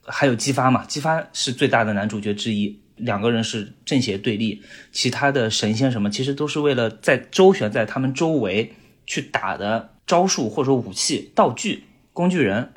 [0.07, 4.61] 还有姬发嘛，姬发是最大的男主角之一，两个人是正邪对立，
[4.91, 8.73] 其他的神仙什么，其实都是为了在周旋在他们周围
[9.05, 12.71] 去打的招数或者说武器、道具、工具人。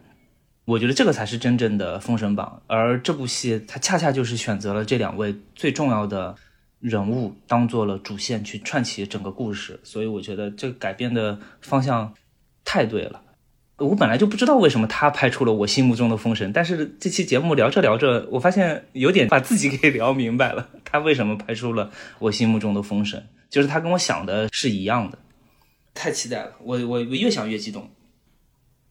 [0.69, 6.37] 我觉得这个才是真正的封神榜，而这部戏它恰恰就是选择了这两位最重要的。
[6.81, 12.15] 人物当做了主线去串起整个故事，所以我觉得这改编的方向
[12.65, 13.21] 太对了。
[13.79, 20.69] 我本来就不知道为什么他拍出了我心目中的封神，但是这期节目聊着聊着，我发现有点把自己给聊明白了。
[20.85, 21.91] 他为什么拍出了
[22.21, 25.19] 我心目中的封神，就是他跟我想的是一样的。
[25.95, 27.91] 太期待了，我我我越想越激动，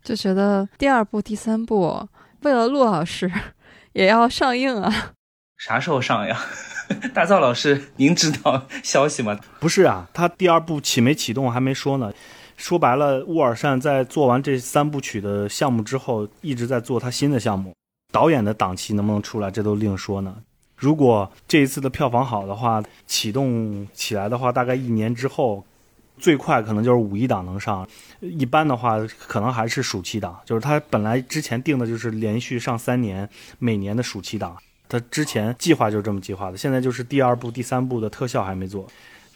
[0.08, 2.08] 就觉得第二部、第三部
[2.44, 3.30] 为了陆老师
[3.92, 5.12] 也要上映啊。
[5.60, 6.40] 啥时候上呀？
[7.14, 9.38] 大赵老师，您知道消息吗？
[9.60, 12.14] 不是啊，他第二部启没启动还没说呢。
[12.56, 17.74] 说白了，乌尔善在做完这三部曲的项目之后，一直在做他新的项目。
[18.14, 20.38] 导演的档期能不能出来，这都另说呢。
[20.78, 25.66] 如果这一次的票房好的话，启动起来的话，大概一年之后，
[26.18, 27.88] 最快可能就是五一档能上。
[28.20, 28.98] 一般的话，
[29.28, 30.40] 可能还是暑期档。
[30.46, 34.58] 就是他本来之前定的就是连续上三年，每年的暑期档。
[34.90, 38.88] 他之前计划就是这么计划的，现在就是第二部、第三部的特效还没做。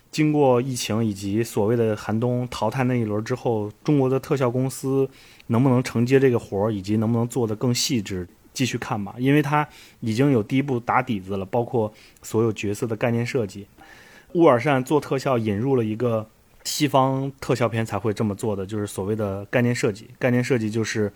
[0.09, 5.09] 经过疫情以及所谓的寒冬淘汰那一轮之后，中国的特效公司
[5.47, 9.15] 能不能承接这个活儿，以及能不能做得更细致，继续看吧。
[9.17, 9.67] 因为他
[9.99, 13.67] 已经有第一部打底子了，包括所有角色的概念设计。
[14.33, 16.29] 乌尔善做特效引入了一个
[16.63, 20.09] 西方特效片才会这么做的，就是所谓的概念设计。
[20.19, 21.11] 概念设计就是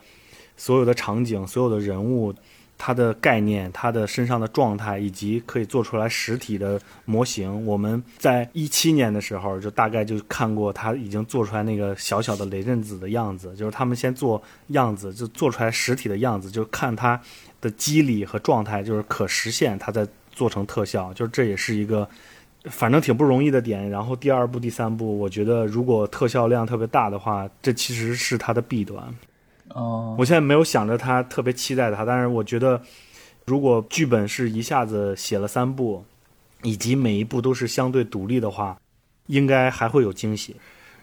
[0.58, 2.34] 所有的场景、所有的人物。
[2.78, 17.18] 它的概念、它的身上的状态，以及可以做出来实体的模型，我们在一七年的时候就大概就看过，他已经做出来那个小小的雷震子的样子，就是他们先做样子，就做出来实体的样子，就看它
[17.62, 22.06] 的机理和状态，就是可实现，它再做成特效，就是这也是一个
[22.70, 23.90] 反正挺不容易的点。
[23.90, 29.04] 然后第二部、第三部，我觉得如果特效量特别大的话，这其实是它的弊端。
[29.70, 32.82] 哦，我现在没有想着他特别期待他，但是我觉得，
[33.46, 36.06] 如果剧本是一下子写了三部，
[36.62, 38.78] 以及每一部都是相对独立的话，
[39.28, 40.56] 应该还会有惊喜。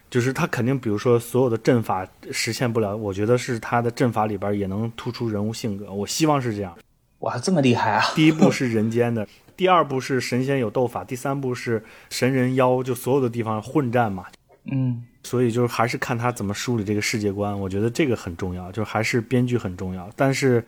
[0.09, 5.91] 就是他肯定，比如说所有的阵法实现不了，我觉得是他的阵法里边也能突出人物性格。
[5.91, 6.77] 我希望是这样。
[7.21, 8.05] 哇，这么厉害啊！
[8.15, 9.27] 第一部是人间的，
[9.63, 14.27] 第二部是神仙有斗法，第三部是神人妖，就所有的地方混战嘛。
[14.65, 15.05] 嗯。
[15.23, 20.11] 所以就是还是看他怎么梳理这个世界观，我觉得这个很重要，就还是编剧很重要。
[20.17, 20.67] 但是，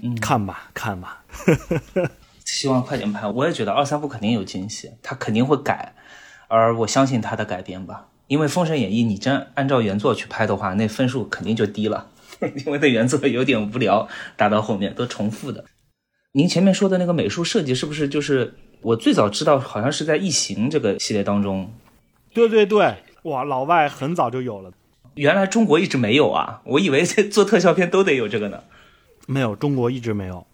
[0.00, 1.22] 嗯看吧看吧，
[2.46, 3.28] 希望快点拍。
[3.28, 5.92] 我也觉得二三部肯定有惊喜，他肯定会改，
[6.48, 8.06] 而我相信他的改编吧。
[8.26, 12.08] 因为《封神演义》你真按照原作去拍的话，那分数肯定就低了，
[12.64, 14.08] 因为那原作有点无聊，
[14.38, 15.62] 打到后面都重复的。
[16.32, 21.72] 您前面说的那个美术设计是不是就是我最早知道，好像是在《异形》这个系列当中？
[22.32, 22.94] 对对对。
[23.24, 24.72] 哇，老外很早就有了，
[25.14, 26.62] 原来中国一直没有啊！
[26.64, 28.62] 我以为做特效片都得有这个呢。
[29.26, 30.46] 没有，中国一直没有。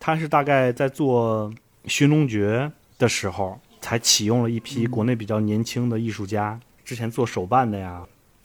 [0.00, 1.48] 他是大概在做
[1.86, 2.70] 《寻龙诀》
[3.00, 8.02] 的时候，才启用了一批国内比较年轻的艺术家，之前做手办的呀，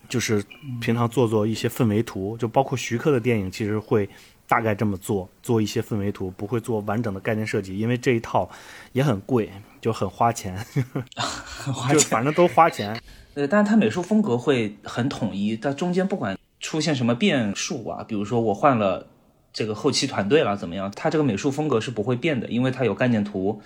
[0.08, 0.42] 就是
[0.80, 4.08] 平常做做一些氛围图，就包括徐克的电影，其实会
[4.48, 8.50] 大概这么做，做一些氛围图，不会做完整的概念设计，因为这一套
[8.94, 9.52] 也很贵，
[9.82, 10.58] 就很花钱，
[11.92, 13.00] 就反正都花钱。
[13.36, 19.08] 呃，但是它美术风格会很统一，但中间不管出现什么变数啊，比如说我换了
[19.52, 23.62] 这个后期团队了怎么样，它这个美术风格是不会变的，因为它有概念图。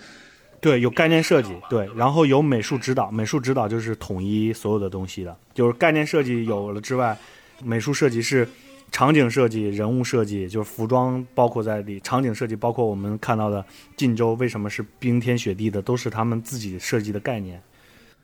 [0.60, 7.16] 对，有概念设计，对，然后有美术指导，美术指导就是统一所有的东西的，就是概念设计有了之外，
[7.62, 8.46] 美术设计是
[8.90, 13.64] 场景设计、人物设计，就是服装包括在里，场景设计包括我们看到的
[13.96, 17.62] 晋州为什么是冰天雪地的，都是他们自己设计的概念。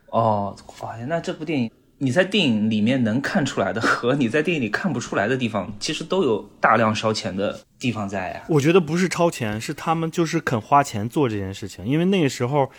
[0.09, 8.43] 哦，哎呀，那这部电影你在电影里面能看出来的和你在电影里看不出来的地方，其实都有大量烧钱的地方在呀。
[8.49, 12.69] 我觉得不是超前，是他们就是肯花钱做这件事情，因为那个时候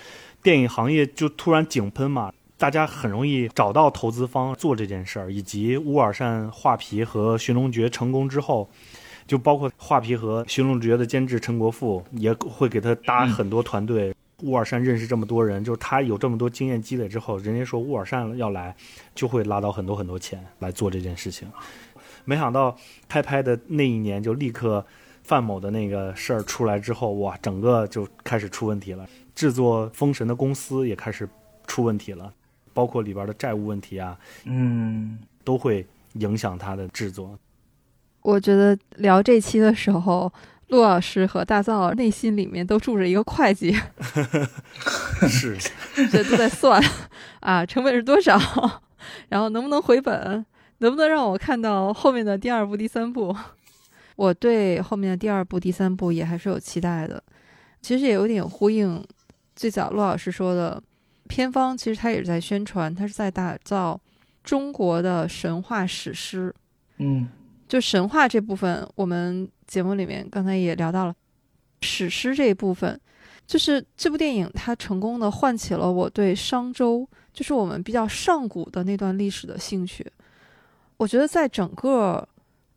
[0.43, 8.69] 电影行业就突然井喷嘛，大家很容易找到投资方做这件事儿，以及乌尔善画皮和寻龙诀成功之后，
[9.29, 14.13] 就包括画皮和寻龙诀的监制陈国富也会给他搭很多团队。
[14.43, 18.75] 乌尔善认识这么多人，就是他有这么多经验积累之后，人家说乌尔善要来，
[19.15, 21.49] 就会拉到很多很多钱来做这件事情。
[22.25, 22.77] 没想到
[23.09, 24.85] 开拍的那一年就立刻
[25.23, 29.09] 范某的那个事儿出来之后，哇，整个就开始出问题了。
[29.35, 31.29] 制作《封神》的公司也开始
[31.67, 32.33] 出问题了，
[32.79, 37.37] 包括里边的债务问题啊，嗯，都会影响他的制作。
[38.23, 40.33] 我觉得聊这期的时候。
[40.69, 43.75] 陆老师和大造内心里面都住着一个会计，
[45.27, 45.57] 是，
[46.13, 46.79] 这都在算
[47.41, 48.39] 啊，成本是多少，
[49.31, 50.45] 然后能不能回本，
[50.81, 53.35] 能不能让我看到后面的第二部、第三部？
[54.17, 57.23] 我对后面的第二部、第三部也还是有期待的。
[57.81, 59.03] 其实也有点呼应
[59.57, 60.83] 最早陆老师说的，
[61.29, 64.01] 片方其实他也是在宣传，他是在打造
[64.43, 66.53] 中国的神话史诗。
[66.97, 67.29] 嗯，
[67.69, 69.49] 就神话这部分，我们。
[69.69, 71.15] 节目里面刚才也聊到了
[71.83, 72.99] 史诗这一部分，
[73.47, 80.11] 就是这部电影它成功的唤起了我对商周，就是我们比较上古的那段历史的兴趣。
[80.97, 82.27] 我觉得在整个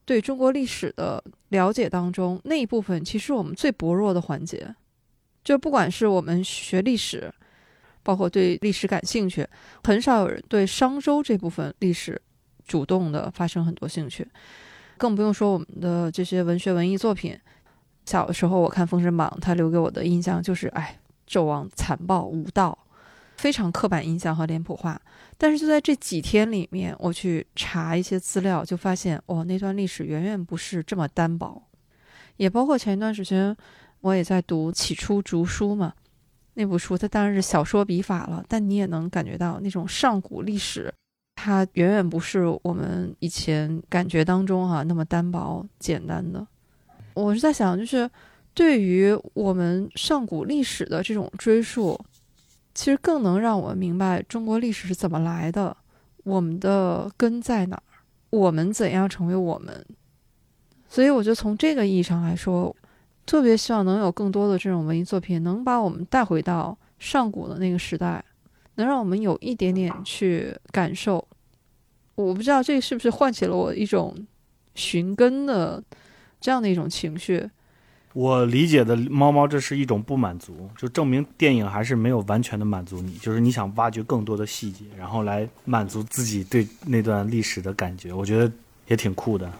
[0.03, 4.75] 对中国历史的了解当中，那一部分其实我们最薄弱的环节，
[5.45, 7.33] 就不管是我们学历史，
[8.03, 9.47] 包括对历史感兴趣，
[9.83, 12.21] 很少有人对商周这部分历史
[12.67, 14.27] 主动的发生很多兴趣。
[14.97, 17.37] 更不用说我们的这些文学文艺作品。
[18.05, 22.77] 小的时候我看《封神榜》，它留给我的印象就是，哎，纣王残暴无道，
[23.37, 24.99] 非常刻板印象和脸谱化。
[25.37, 31.61] 但是就在这几天里面，我去查一些资料，就发现，哦，那段历史远远不是这么单薄。
[32.37, 33.55] 也包括前一段时间，
[34.01, 35.93] 我也在读《起初竹书》嘛，
[36.53, 40.93] 那部书它当然是小说笔法了，但你也能感觉到那种上古历史。
[41.35, 46.45] 它远远不是我们以前感觉当中哈那么单薄简单的。
[47.13, 48.09] 我是在想，就是
[48.53, 51.99] 对于我们上古历史的这种追溯，
[52.75, 55.75] 其实更能让我们明白中国历史是怎么来的，
[56.23, 57.83] 我们的根在哪儿，
[58.29, 59.85] 我们怎样成为我们。
[60.87, 62.75] 所以，我就从这个意义上来说，
[63.25, 68.23] 特别希望能有更多的这种文艺作品，能把我们带回到上古的那个时代。
[68.75, 71.27] 能让我们有一点点去感受，
[72.15, 74.15] 我不知道这是不是唤起了我一种
[74.75, 75.83] 寻根的
[76.39, 77.47] 这样的一种情绪。
[78.13, 88.13] 我理解的猫猫，这是一种不满足，就证明电影还是没有完全的满足你，就是你想挖掘更多的细节，然后来满足自己对那段历史的感觉。
[88.13, 88.51] 我觉得
[88.87, 89.51] 也挺酷的。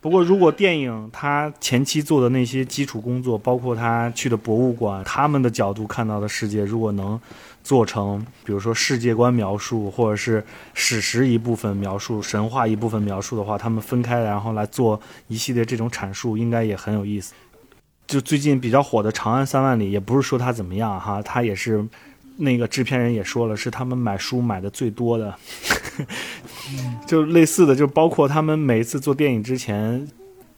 [0.00, 7.20] 不过，如果电影它前期做的那些基础工作，包括他去的博物馆，他们的角度看到的世界，如果能
[7.62, 14.98] 做成，比如说世界观描述，或者是史实一部分描述、神话一部分描述的话，他们分开，然后来做
[15.28, 17.34] 一系列这种阐述，应该也很有意思。
[18.06, 21.86] 就最近比较火的《长安三万里》，也不是说它怎么样哈，它也是。
[22.42, 25.34] 那个制片人也说了，是他们买书买的最多的，
[27.06, 30.06] 就类似的，就包括他们每一次做电影之前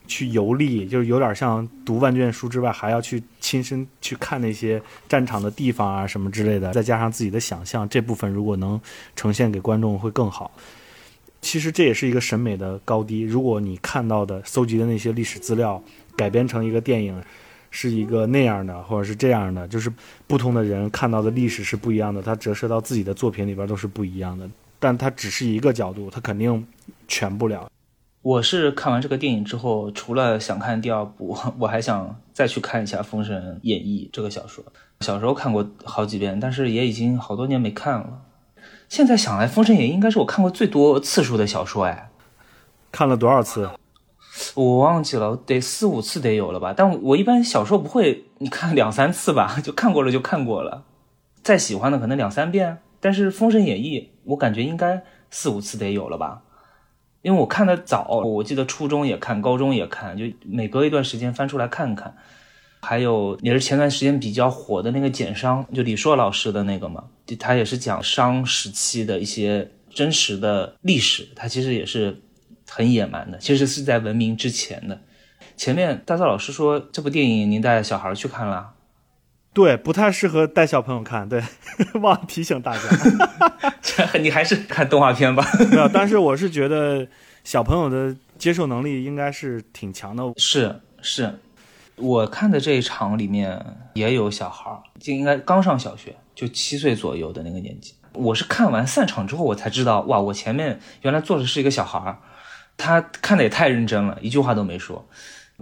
[0.07, 8.81] 去游历，就是有点像读万卷书之外，还要去亲身去看那些战场的地方啊什么之类的，再加上自己的想象，这部分如果能
[9.17, 10.51] 呈现给观众会更好。
[11.41, 15.83] 其实这也是一个审美的高低，如果你看到的搜集的那些历史资料
[16.17, 17.23] 改编成一个电影。
[17.75, 19.91] 是一个那样的，或者是这样的，就是
[20.27, 24.47] 不同的人看到的历史是不一样的，它折射到自己的作品里边都是不一样的。
[24.83, 26.67] 但它只是一个角度，它肯定
[27.07, 27.71] 全不了。
[28.21, 34.65] 我是看完这个电影之后，除了想看第二部， 我还想再去看一下《封神演义》这个小说。
[35.01, 38.23] 小时候看过好几遍，但是也已经好多年没看了。
[38.89, 42.11] 现在想来，《封神演义》应该是我看过最多次数的小说哎。
[42.91, 43.71] 看了多少次？
[44.57, 46.75] 我忘记了，得四五次得有了吧。
[46.77, 50.83] 但我一般小说不会，你看两三次吧， 就看过了就看过了。
[51.45, 56.43] 再喜欢的可能两三遍，但是《封神演义》我感觉应该四五次得有了吧。
[57.23, 62.17] 因为我看的早，我记得初中也看，高中也看，就每隔一段时间翻出来看看。
[62.85, 67.05] 还有也是前段时间比较火的那个《简商》，就李硕老师的那个嘛，
[67.39, 72.21] 他也是讲商时期的一些真实的历史，他其实也是
[72.69, 75.01] 很野蛮的，其实是在文明之前的。
[75.57, 78.72] 前面大赵老师说这部电影您带小孩去看了，
[79.55, 81.43] 对，不太适合带小朋友看，对，
[82.01, 82.81] 忘了提醒大家，
[84.19, 85.47] 你还是看动画片吧。
[85.71, 87.07] 没有，但是我是觉得
[87.45, 91.39] 小朋友的接受能力应该是挺强的，是是。
[91.97, 93.63] 我看的这一场里面
[93.93, 97.95] 也有小孩儿，就应该刚上小学，就七岁左右的那个年纪。
[98.15, 102.19] 我是看完散场之后，我才知道，哇，我前面原来坐的是一个小孩儿，
[102.79, 105.07] 他看的也太认真了，一句话都没说。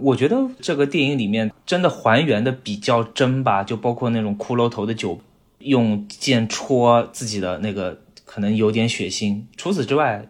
[0.01, 5.21] 我觉得这个电影里面真的还原的比较真吧，就包括那种骷髅头的酒，
[5.59, 9.43] 用剑戳自己的那个，可能有点血腥。
[9.55, 10.27] 除此之外，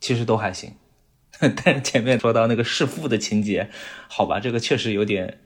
[0.00, 0.72] 其实都还行。
[1.64, 3.68] 但前面说到那个弑父的情节，
[4.08, 5.40] 好吧，这个确实有点，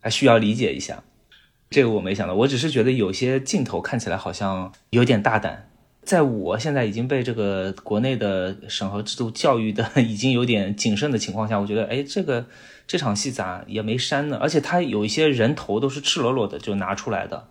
[0.00, 1.02] 还需要理解一下。
[1.70, 5.68] 这个我没想到，我只是觉得有些镜头看起来好像有点大胆。
[6.04, 12.46] 在我现在已经被这个国内的审核制度教育的已经有点谨慎的情况下，我觉得，哎，这个
[12.86, 14.38] 这场戏咋也没删呢？
[14.40, 17.48] 而且他有一些人头都是赤裸裸的就拿出来的，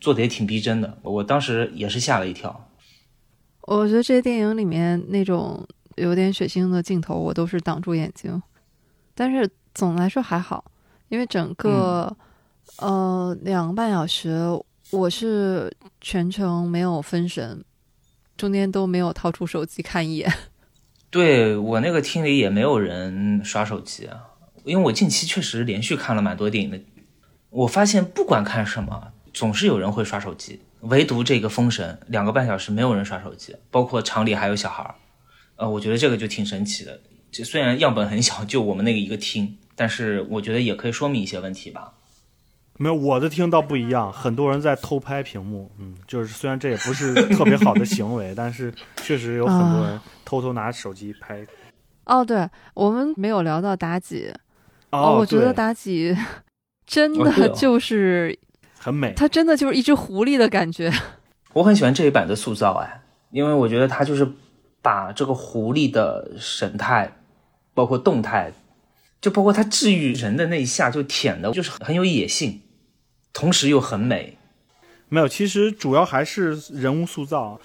[0.00, 0.98] 做的也挺逼真的。
[1.02, 2.68] 我当时也是吓了一跳。
[3.62, 5.66] 我觉得这些电影里面那种。
[5.96, 8.42] 有点血腥的镜头，我都是挡住眼睛，
[9.14, 10.62] 但是总来说还好，
[11.08, 12.14] 因为整个
[12.76, 14.38] 呃两个半小时，
[14.90, 17.64] 我是全程没有分神，
[18.36, 20.30] 中间都没有掏出手机看一眼。
[21.08, 24.25] 对我那个厅里也没有人刷手机啊，
[24.66, 26.80] 因为我近期确实连续看了蛮多电影的，
[27.50, 34.94] 我发现不管看什么，总是有人会刷手机，唯独这个《封神》两个半小时没有人刷手机，包括厂里还有小孩儿。
[35.54, 37.00] 呃，我觉得这个就挺神奇的。
[37.30, 41.92] 就虽然样本很小，就我们那个一个厅，但是我觉得也可以说明一些问题吧。
[42.76, 45.70] 没有，我的厅倒不一样，很多人在偷拍屏幕。
[45.78, 51.46] 嗯，就是虽然这也不是特别好的行为，但是确实有很多人偷偷拿手机拍。
[52.04, 54.32] 哦，对，我们没有聊到妲己。
[54.90, 56.16] 哦，我觉得妲己
[56.86, 58.38] 真的就是
[58.78, 60.92] 很美，她真的就是一只狐狸的感觉。
[61.54, 64.26] 我很喜欢这一版的塑造，哎，因为我觉得她就是。
[64.82, 67.16] 把这个狐狸的神态，
[67.74, 68.52] 包括动态，
[69.20, 72.60] 就包括她治愈人的那一下，就舔的，就是很有野性，
[73.32, 74.38] 同时又很美。
[75.08, 77.60] 没有，其实主要还是人物塑造，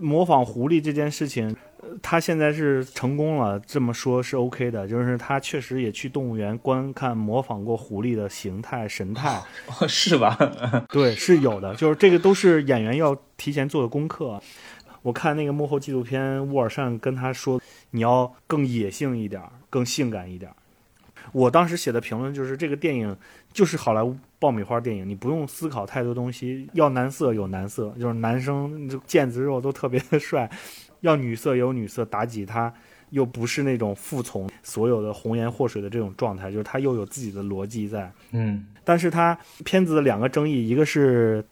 [0.00, 1.56] 模仿狐狸这件事情，
[2.02, 3.58] 他现在是成功了。
[3.60, 9.42] 这么说是 OK 的，就是他确实也去动物园观看模仿过狐狸的形态神态，
[9.88, 10.36] 是吧？
[10.88, 14.40] 对，是有的，就是这个都是演员要提前做的功课。
[15.02, 17.60] 我看那个幕后纪录片，沃尔善跟他说
[17.90, 20.48] ：“你要更野性一点，更性感一点。”
[21.32, 23.16] 我当时写的评论就是：这个电影
[23.52, 26.68] 就是好莱坞爆米花电影，你不用思考太多东西。
[26.74, 30.48] 要男色有男色，就是男生腱子肉都特别的帅；
[31.02, 32.74] 要女色有女色，妲己她
[33.10, 38.10] 又不是那种服从所有的红颜祸水的这种状态，就是她又有自己的逻辑在。
[38.32, 41.44] 嗯，但是她片子的两个争议，一个是。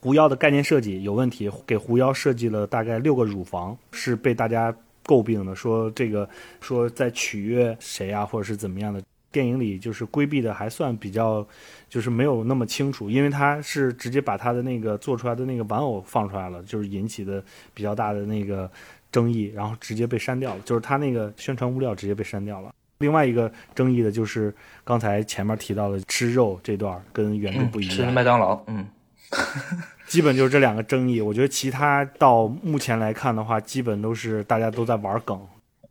[0.00, 4.72] 狐妖的概念设计有问题，给狐妖设计了大概六个乳房，是被大家
[5.04, 6.26] 诟病的，说这个
[6.60, 9.02] 说在取悦谁啊，或者是怎么样的？
[9.30, 11.46] 电影里就是规避的还算比较，
[11.88, 17.42] 就是没有那么清楚，因为他是直接把他的那个做出来的那个玩偶放出来了，就是引起的
[17.74, 18.70] 比较大的那个
[19.10, 22.72] 争议，然后直接被删掉了，就是他那个宣传物料直接被删掉了。
[22.98, 24.54] 另外一个争议的就是
[24.84, 28.86] 刚才前面提到的吃肉这段跟原著不一样，吃麦当劳，嗯。
[30.08, 35.38] 基本就是这两个争议，我觉得其他到目前来看的话，基本都是大家都在玩梗。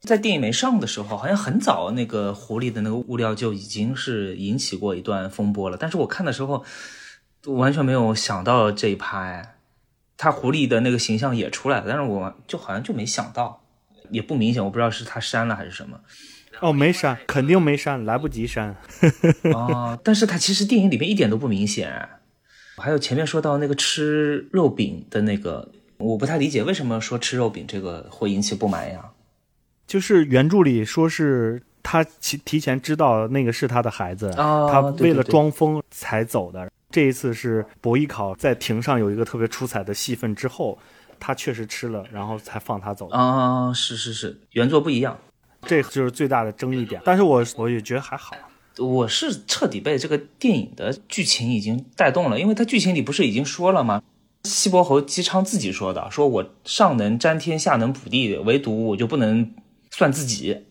[0.02, 5.78] 在电影没上的时候，好像很早那个狐狸的那个物料就已经是引起过一段风波了。
[5.78, 6.66] 但是我看的时候，
[7.46, 9.57] 完全没有想到这一拍，
[10.18, 13.62] 他狐狸的那个形象也出来了，但是我就好像就没想到，
[14.10, 16.00] 也不明显，我不知道是他删了还是什么。
[16.60, 18.76] 哦，没删，肯定没删，来不及删。
[19.54, 22.10] 哦，但是他其实电影里面一点都不明显。
[22.78, 29.06] 还有前面说到那个吃肉饼的那个，我不太理解为什么说吃肉饼这个会引起不满呀？
[29.86, 36.70] 就是原著里说是他提提前知道那个是他的孩子，他为了装疯才走的。
[36.98, 40.80] 这一次是伯邑考在庭上有一个特别出彩的戏份之后，
[41.20, 43.08] 他确实吃了，然后才放他走。
[43.10, 45.16] 啊，是是是，原作不一样，
[45.62, 47.00] 这就是最大的争议点。
[47.06, 48.36] 但是我我也觉得还好。
[48.80, 54.02] 我是彻底被这个电影的剧情已经带动了，因为它剧情里不是已经说了吗？
[54.46, 59.54] 西伯侯姬昌自己说的，说我上能沾天，下能补地，唯独我就不能
[59.92, 60.66] 算自己。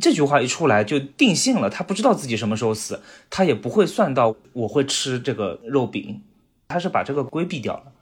[0.00, 3.00] 这句话一出来就定性了，他不知道自己什么时候死，
[3.30, 6.22] 他也不会算到我会吃这个肉饼，
[6.68, 7.92] 他是把这个规避掉了。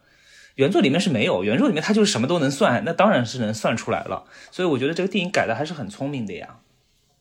[0.56, 4.24] 原作里面是没有，原作里面他就是什么都能算，那当然是能算出来了。
[4.50, 6.60] 所以我觉得这个电影改的还是很聪明的呀。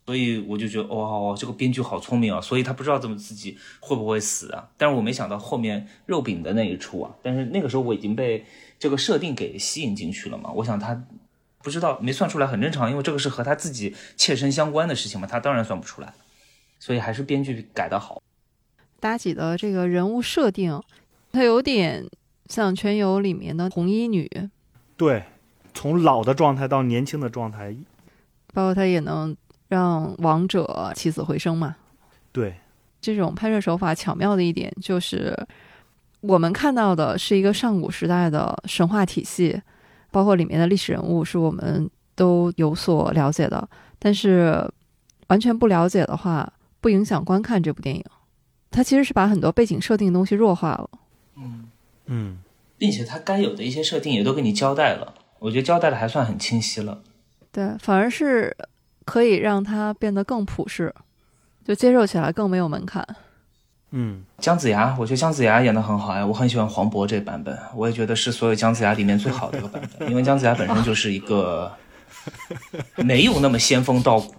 [0.06, 2.40] 所以我就觉得，哇，这个编剧好聪明啊！
[2.40, 4.70] 所以他不知道怎么自己会不会死啊。
[4.78, 7.12] 但是我没想到后面肉饼的那一出啊。
[7.24, 8.46] 但是那个时候我已经被
[8.78, 10.52] 这个设定给吸引进去了嘛。
[10.52, 11.04] 我想他
[11.66, 16.14] 不知道没算出来很正常，因为这个是和他自己切身相关的事情嘛，他当然算不出来。
[16.80, 18.22] 所以还是编剧改的好。
[19.02, 20.80] 妲己的这个人物设定，
[21.32, 22.06] 她有点
[22.48, 24.30] 像《全游》里面的红衣女。
[24.96, 25.24] 对，
[25.74, 27.76] 从老的状态到年轻的状态，
[28.54, 29.36] 包括她也能。
[29.68, 31.76] 让王者起死回生嘛？
[32.32, 32.54] 对，
[33.02, 35.36] 这种拍摄手法巧妙的一点就是，
[36.22, 39.60] 我们看到的是一个上古时代的神话体系，
[40.16, 43.68] 包括里面的历史人物是我们都有所了解的。
[44.00, 44.66] 但是
[45.28, 48.02] 完全不了解的话，不影响观看这部电影。
[48.72, 50.90] 它其实是把很多背景设定的东西弱化了。
[51.36, 51.70] 嗯
[52.06, 52.38] 嗯，
[52.78, 57.02] 并且它该有的一些设定也都给你交代了，我觉得交代的还算很清晰了。
[57.52, 58.56] 对，反而是。
[59.06, 60.92] 可以让它变得更普世，
[61.64, 63.08] 就接受起来更没有门槛。
[63.92, 71.72] 嗯，姜子牙，我觉得姜子牙演的很好呀，我很喜欢黄渤这版本，我也觉得是所有姜子牙里面最好的一个版本， 因为姜子牙本身就是一个
[72.98, 74.34] 没有那么仙风道骨，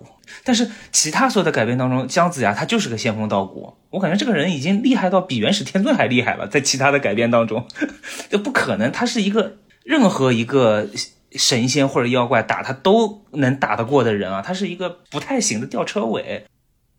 [0.44, 7.66] 但是其他所有的改编当中，姜子牙他就是个仙风道骨，我感觉这个人已经厉害到比元始天尊还厉害了，在其他的改编当中，
[8.28, 10.86] 这不可能，他是一个任何一个。
[11.32, 16.46] 神仙或者妖怪打他都能打得过的人啊，他是一个不太行的吊车尾，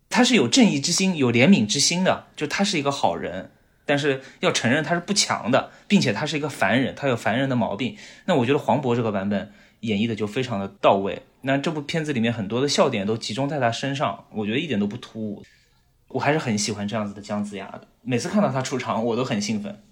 [0.09, 3.51] 他是有正义之心、有怜悯之心的，就他是一个好人，
[3.85, 7.95] 但是要承认他是不强的，并且他是一个凡人，他有凡人的毛病。
[8.25, 9.51] 那我觉得黄渤这个版本
[9.81, 15.43] 演绎的就非常的到位，那这部片子里面很多的笑点都集中在他身上，我觉得一点都不突兀，
[16.07, 19.83] 我还是很喜欢这样子的姜子牙的，每次看到他出场我都很兴奋。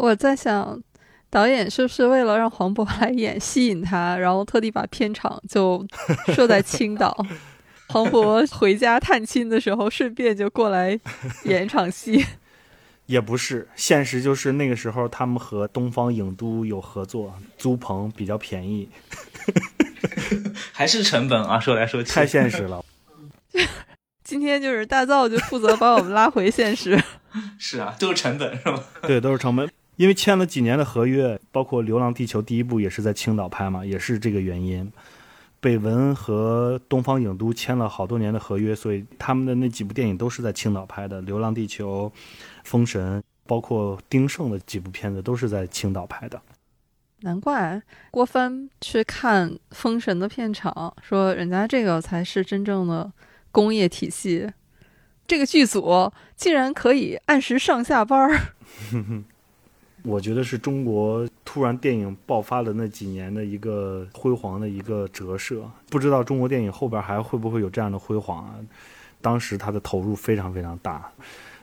[0.00, 0.82] 我在想。
[1.28, 5.84] 导演是不是为了让黄渤来演吸引他， 然后特地把片场就
[6.28, 7.14] 设在青岛？
[7.88, 10.98] 黄渤回家探亲的时候，顺便就过来
[11.44, 12.24] 演一场戏？
[13.06, 18.88] 也不是，现实就是那个时候他们和东方影都有合作，租棚比较便宜。
[20.72, 22.84] 还是成本啊，说来说去太现实了。
[24.24, 27.00] 今天就是大造就负责把我们拉回现实。
[27.58, 28.82] 是啊，都是成本是吧？
[29.02, 29.70] 对，都是成本。
[29.94, 34.90] 因为签了几年的合约，包括《流浪地球》第一部也是在青岛拍嘛，也是这个原因。
[35.60, 42.12] 北文和东方影都签了好多年的合约，所以他们的那几部电影都是在青岛拍的，《流浪地球》、
[42.64, 46.40] 《封神》，包括丁晟的几部片子都是在青岛拍的。
[47.20, 53.10] 难怪郭帆去看《封神》的片场，说人家这个才是真正的
[53.50, 54.52] 工业体系，
[55.26, 58.38] 这个剧组竟然可以按时上下班儿。
[60.06, 68.54] 我觉得是中国突然电影爆发的那几年的一个辉煌的一个折射，不知道中国电影后边还会不会有这样的辉煌啊？
[69.20, 71.10] 当时他的投入非常非常大，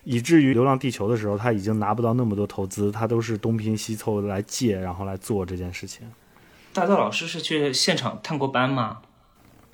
[0.04, 6.06] 以至于《流浪地球》的时候他已经拿不到那么多投资，他都是东拼西凑来借，然后来做这件事情。
[6.74, 8.98] 大道老师是去现场探过班吗？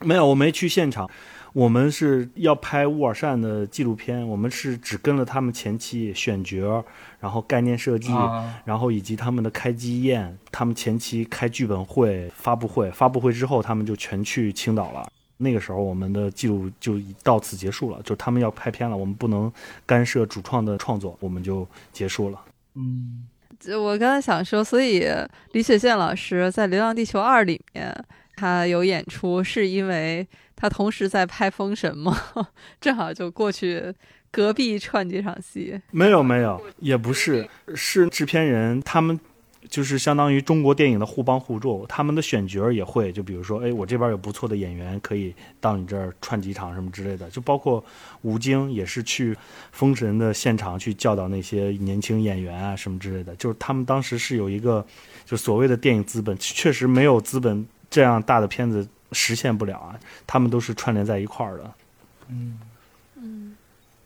[0.01, 1.09] 没有，我没去现场。
[1.53, 6.85] 我们是要拍乌尔善的纪录片，我们是只跟了他们前期选角，
[7.19, 8.11] 然后概念设计，
[8.65, 15.11] 然后以及他们的开机宴，他们前期开剧本会、发布会，发布会之后他们就全去青岛了。
[15.37, 19.51] 那个时候我们的记录就到此结束了，就他们要拍片了，我们不能
[19.85, 22.39] 干涉主创的创作，我们就结束了。
[22.75, 23.27] 嗯，
[23.81, 25.03] 我刚才想说，所以
[25.53, 28.05] 李雪健老师在《流浪地球二》里面
[28.35, 30.27] 他有演出，是因为。
[30.59, 32.15] 他同时在拍《封神》吗？
[32.81, 33.93] 正好就过去
[34.29, 35.79] 隔壁串几场戏。
[35.89, 39.17] 没有没有，也不是，是制片人他们
[39.69, 47.83] 就是相当于中国电影的互帮互助，他们的选角也会，就比如说，哎，我这边有不错的演员可以到你这儿串几场什么之类的，就包括
[48.23, 49.33] 吴京也是去
[49.71, 54.85] 《封神》的现场去教导那些年轻演员啊什么之类的，就是他们当时是有一个
[55.25, 58.85] 就所谓的电影资本，确实没有资本这样大的片子。
[59.11, 59.99] 实现不了啊！
[60.27, 61.73] 他们都是串联在一块儿的。
[62.29, 62.59] 嗯
[63.15, 63.55] 嗯，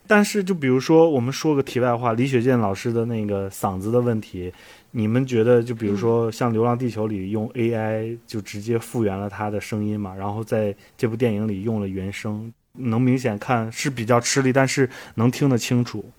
[0.07, 4.51] 但是就比如说，我们说个题外话，李雪健老师的那个嗓子的问题，
[4.91, 16.11] 你们觉得就比如说像《流浪地球》里用 AI 就直接复原了他的声音嘛，然后在这部电影里用了原声，能明显看是比较吃力，但是能听得清楚。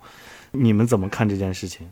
[0.52, 1.86] 你们怎么看这件事情？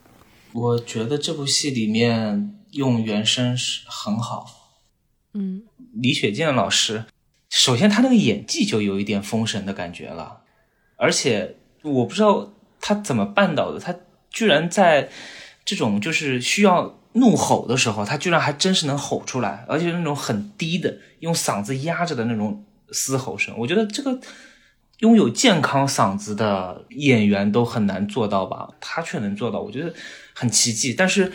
[0.53, 4.62] 我觉得这部戏里面用原声是很好。
[5.35, 5.63] 嗯，
[5.95, 7.05] 李雪健老师，
[7.49, 10.43] 首先他那个演技就有一点封神的感觉了，
[10.97, 11.57] 而且。
[11.85, 13.93] 我不知道他怎么办到的，他
[14.31, 15.09] 居然在
[15.65, 23.53] 这种就是需要怒吼的时候，他居然还真是能吼出来，而且那种很低的，用嗓子压着的那种嘶吼声。
[23.59, 24.17] 我觉得这个
[25.01, 29.93] 拥有健康嗓子的演员都很难做到吧，他却能做到，我觉得
[30.33, 30.95] 很奇迹。
[30.95, 31.33] 但是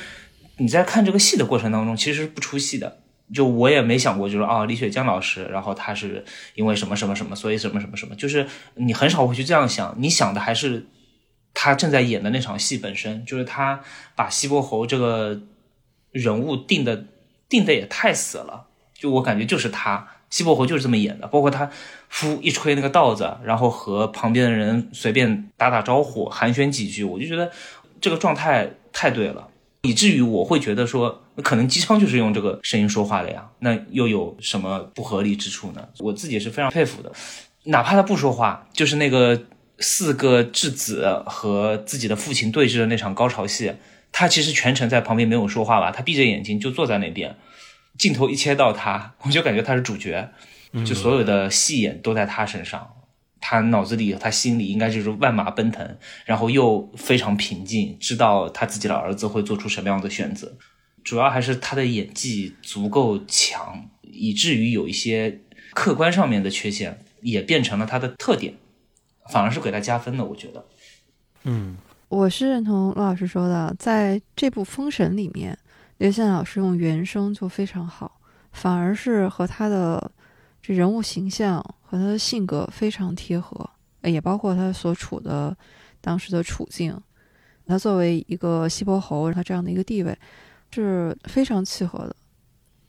[0.60, 3.00] 你在看这个戏的过程当中，其实是不出戏的。
[3.34, 6.24] 就我也没想过，就是啊，李雪江老师，然后他是
[6.56, 10.88] 因为什么什么什么，所以什么什么什么，就是你很少会去这样想，你想的还是
[11.54, 13.82] 他正在演的那场戏本身，就是他
[14.16, 15.42] 把西伯侯这个
[16.12, 17.06] 人物定的
[17.50, 21.70] 定的也太死了，就我感觉就是他，西伯侯就是这么演的，包括他
[22.10, 27.52] 呼一吹那个道子，然后和旁边的人随便打打招呼，寒暄几句，我就觉得
[28.00, 29.50] 这个状态太对了。
[29.82, 35.88] 以至于我会觉得说，那可能机枪就是用这个声音说话的呀，那又有什么不合理之处呢？
[36.00, 37.12] 我自己是非常佩服的，
[37.66, 39.40] 哪怕他不说话，就是那个
[39.78, 43.72] 四个质子和自己的父亲对峙的那场高潮戏，
[44.12, 47.36] 他其实全程在旁边没有说话吧，他闭着眼睛就坐在那边，
[48.00, 50.32] 镜头一切到他，我就感觉他是主角，
[50.84, 52.96] 就所有的戏眼都在他身上。
[53.40, 60.52] 他脑子里，他心里应该就是万马奔腾，然后又非常平静，知道他自己的儿子会做出什么样的选择。
[61.08, 65.40] 主要还是他的演技足够强，以至于有一些
[65.74, 68.54] 客观上面的缺陷也变成了他的特点，
[69.30, 70.26] 反而是给他加分的。
[70.26, 70.66] 我觉得，
[71.46, 71.78] 嗯，
[72.10, 75.58] 我是认同陆老师说的，在这部《封神》里面，
[76.00, 78.20] 刘宪老师用原声就非常好，
[78.52, 80.12] 反而是和他的
[80.62, 81.64] 这人物形象。
[81.90, 83.70] 和他的性格非常贴合，
[84.04, 85.56] 也包括他所处的
[86.02, 87.02] 当时的处境。
[87.66, 90.14] 他作为一个西伯侯，他这样的一个地位
[90.72, 92.16] 是非常契合的。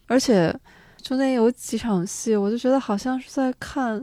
[0.06, 0.54] 而且
[1.02, 3.98] 中间有几场戏，我就觉得好像是在看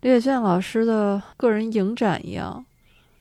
[0.00, 2.64] 李雪健老师的个人影展一样。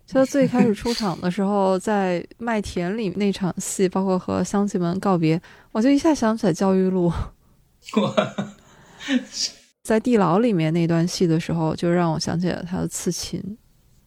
[0.05, 5.41] 就他最开始出场的时候，在麦田里那场戏，包括和乡亲们告别，
[5.71, 7.11] 我就一下想起来焦裕禄。
[9.81, 13.57] 在地牢里面那段戏的时候，就让我想起了他的刺秦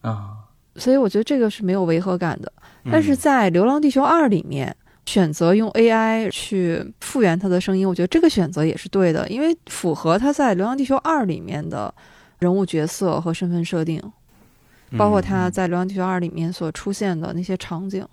[0.01, 0.29] 啊，
[0.75, 2.51] 所以我觉得这个是没有违和感的。
[2.89, 4.73] 但是在《流浪地球二》里面，
[5.09, 11.91] 选择用 AI 去复原他的声音，我觉得这个选择也是对的，因为符合他在《流浪地球二》里面的
[12.37, 13.99] 人物角色和身份设定，
[14.95, 18.07] 包括他在《流浪地球二》里面所出现的那些场景。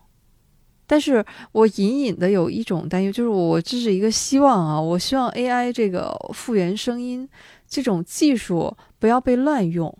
[0.87, 7.29] 但是我隐隐的有一种担忧，就是我这是一个希望啊，我希望 AI 这个复原声音。
[7.69, 9.93] 这种技术不要被滥用。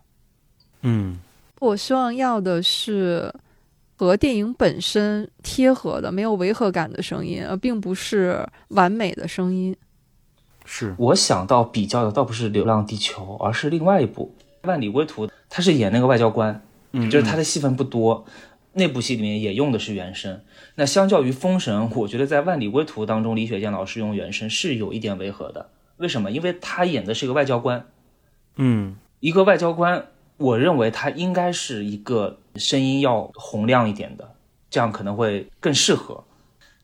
[0.81, 1.19] 嗯，
[1.59, 3.31] 我希望要的是
[3.97, 9.75] 和电影本身贴合的、没有违和感的声音，而并不是完美的声音。
[10.65, 14.35] 是我想到比较的倒不是《流浪地球》，而是另外一部
[14.69, 16.63] 《万里归途》，他是演那个外交官，
[16.93, 18.25] 嗯，就是他的戏份不多。
[18.79, 20.43] 那部戏里面也用的是原声。
[20.75, 25.71] 那相较于《封神》，我觉得在《万里归途》当中，李雪健老师用原声是有一点违和的。
[25.97, 26.31] 为什么？
[26.31, 27.87] 因为他演的是一个外交官，
[28.57, 34.35] 嗯，一个外交官，我认为他应该是一个声音要洪亮一点的，
[34.69, 36.25] 这样可能会更适合。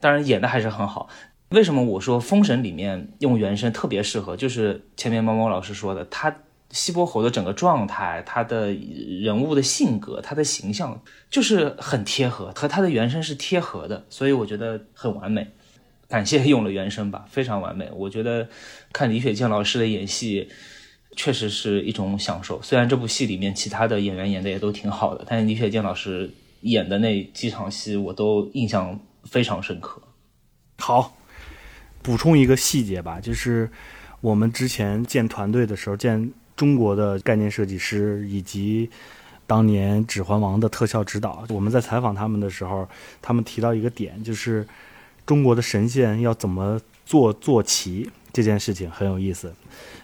[0.00, 1.08] 当然，演的还是很好。
[1.50, 4.36] 为什么我说《封神》里面用原声特别适合？
[4.36, 6.34] 就是前面猫猫老师说的，他
[6.70, 10.98] 西伯侯的整个状态，他的人物的性格，他的形象
[11.28, 15.46] 就是很贴合，和他的原声是贴合的，所以我觉得很完美。
[16.08, 17.90] 感谢用了原声吧，非常完美。
[17.94, 18.48] 我觉得
[18.92, 20.48] 看李雪健老师的演戏，
[21.16, 22.60] 确实是一种享受。
[22.62, 26.30] 虽然这部戏里面其他的演员演的也都挺好的，但是李雪健老师
[26.62, 30.00] 演的那几场戏，我都印象非常深刻。
[30.78, 31.16] 好，
[32.02, 33.70] 补充一个细节吧，就是
[34.20, 38.90] 我们之前建团队的时候，建中国的概念设计师以及
[39.46, 42.88] 当年《指环王》的特效指导，我们在采访他们的时候，
[43.20, 44.66] 他们提到一个点，就是。
[45.24, 49.48] 中国的神仙要怎么做坐骑这件事情很有意思。《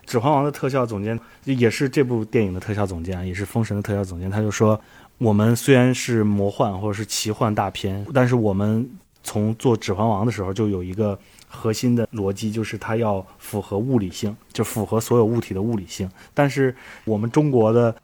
[0.05, 4.31] 指环王》的特效总监也是这部电影的特效总监，也是《封神》的特效总监。
[4.31, 4.81] 他就说
[5.19, 8.89] ：“我们虽然是魔幻或者是奇幻大片，但是我们
[9.23, 16.11] 从做《指环王》的时候就有一个核心的逻辑，就是它要符合物理性，就符合所有物体的物理性。
[16.33, 16.75] 但是
[17.05, 17.95] 我们中国的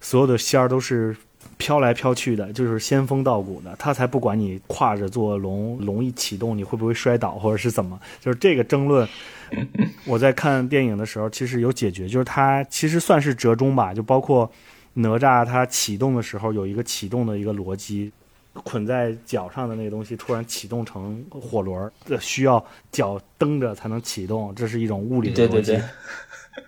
[0.00, 1.16] 所有的仙儿都是
[1.56, 9.08] 飘来飘去的，就是仙风道骨的，他才不管你跨着坐龙，龙一启动你会不会摔倒或者是怎么，就是这个争论。
[10.04, 14.50] 我在看电影的时候，其实有解决，就是它其实算是折中吧，就包括
[14.94, 18.12] 哪吒它启动的时候有一个启动的一个逻辑，
[18.52, 21.90] 捆在脚上的那个东西突然启动成火轮，
[22.20, 25.72] 需要脚蹬着才能启动，这是一种物理的逻辑。
[25.72, 25.82] 对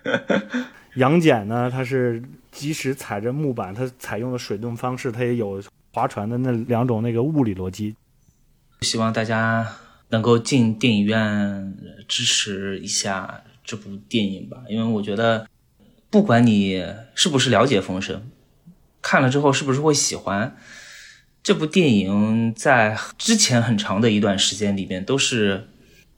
[0.03, 0.61] 对对。
[0.95, 5.63] 杨戬呢，他是即使踩着木板，他采用的水遁方式，他也有
[5.93, 7.95] 划船的那两种那个物理逻辑。
[8.81, 9.65] 希望大家
[10.09, 11.77] 能够进电影院
[12.09, 15.47] 支持一下这部电影吧，因为我觉得，
[16.09, 16.85] 不管你
[17.15, 18.29] 是不是了解封神，
[19.01, 20.57] 看了之后是不是会喜欢
[21.41, 25.69] 这部电影，在之前很长的一段时间里面都是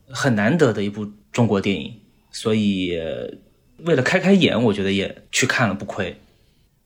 [0.07, 1.99] 很难得的一部中国电影，
[2.31, 2.99] 所以。
[3.85, 6.19] 为了开开眼，我觉得也去看了不亏。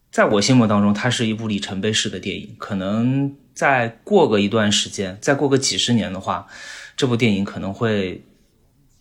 [0.10, 2.56] 在我心目当中，它是一部里程碑式的电影。
[2.57, 6.48] 可能再过个一段时间，再过个几十年的话，
[6.95, 8.24] 这部电影可能会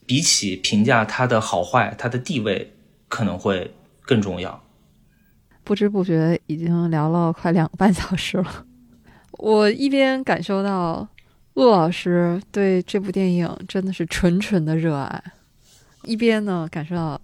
[0.05, 2.75] 比起评价它的好坏，它的地位
[3.09, 4.63] 可能会更重要。
[5.65, 8.67] 不知不觉已经聊了快两个半小时了。
[9.39, 11.09] 我一边感受到
[11.55, 15.23] 陆老师对这部电影真的是纯纯的热爱，
[16.03, 17.19] 一边呢感受到。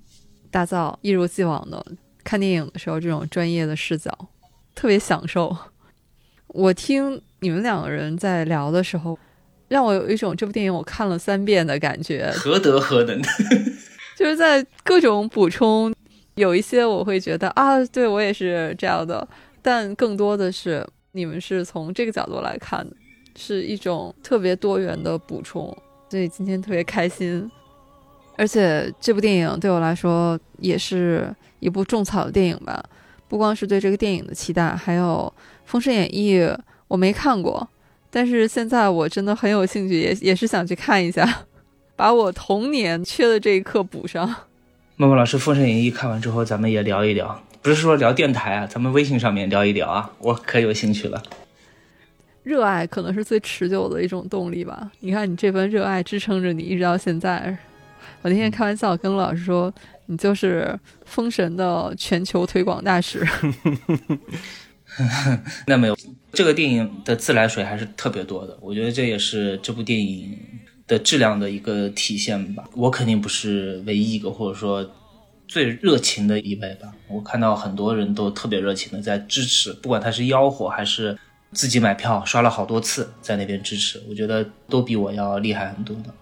[0.53, 1.85] 大造一如既往的
[2.23, 4.17] 看电影的时候，这种专业的视角
[4.75, 5.57] 特别享受。
[6.49, 9.19] 我听你们两个人在聊的时候，
[9.69, 12.31] 让我有一种这部电影我看了三遍的感觉。
[12.37, 13.21] 何德何能？
[14.15, 15.93] 就是在各种补充，
[16.35, 19.27] 有一些我会觉得啊，对我也是这样的，
[19.63, 22.95] 但更多的是你们是从这个角度来看的，
[23.35, 25.75] 是一种特别多元的补充。
[26.11, 27.51] 所以今天特别开心。
[28.43, 32.85] 而且这部电影对我来说也是一部种草的电影吧，
[33.29, 35.33] 不光是对这个电影的期待，还有
[35.65, 36.41] 《封神演义》
[36.89, 37.69] 我没看过，
[38.11, 41.45] 但是现在我真的很有兴趣，也也是想去看一下，
[41.95, 44.27] 把我童年缺的这一课补上。
[44.97, 51.23] 默默老师，《封神演义》看完之后，咱们也聊一聊，不是说聊电台啊，咱们微信上面聊一聊啊，我可有兴趣了。
[52.43, 57.57] 热爱可能是最持久的一种动力吧，你看你这份热爱支撑着你一直到现在。
[58.23, 59.73] 我那天开玩笑跟陆老师说
[60.07, 63.27] ：“你就是封神的全球推广大使。
[65.67, 65.97] ”那没有，
[66.33, 68.57] 这个电影的自来水还是特别多的。
[68.61, 70.39] 我觉得这也是这部电影
[70.87, 72.65] 的质量的一个体现吧。
[72.75, 74.89] 我肯定不是唯一一个，或者说
[75.49, 76.93] 最热情的一位吧。
[77.09, 81.19] 我看到很多人都特别热情的在支持，不管他是吆喝还是
[81.53, 86.15] 自己买票刷了好多次在那边支持，我觉得都比我要厉害很多的。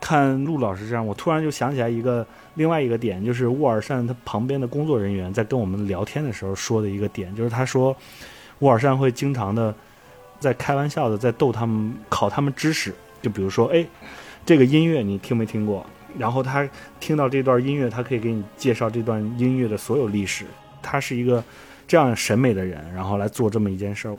[0.00, 7.94] 看陆老师这样，我突然就想起来一个另外一个点，就是沃尔善他旁边的工作人员在跟我们聊天的时候说的一个点，就是他说
[8.60, 9.74] 沃尔善会经常的
[10.38, 13.84] 在开玩笑的在逗他们考他们知识，就比如说，哎，
[14.46, 15.84] 这个音乐你听没听过？
[16.16, 16.68] 然后他
[16.98, 20.46] 听到这段音乐，他可以给你介绍这段音乐的所有历史。
[20.80, 21.42] 他是一个
[21.86, 24.16] 这样审美的人，然后来做这么一件事儿。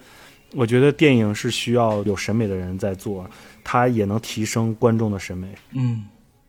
[0.56, 3.30] 我觉得电影是需要有审美的人在做。
[3.72, 6.04] 它也能提升观众的审美，嗯，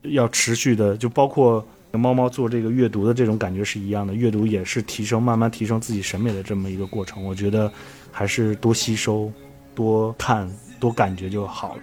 [0.05, 7.23] 要持续的，就包括猫猫做这个阅读的这种感觉是一样的，阅读也是提升，慢慢提升自己审美的这么一个过程。
[7.23, 7.71] 我觉得
[8.11, 9.31] 还是多吸收、
[9.75, 11.83] 多看、多感觉就好了。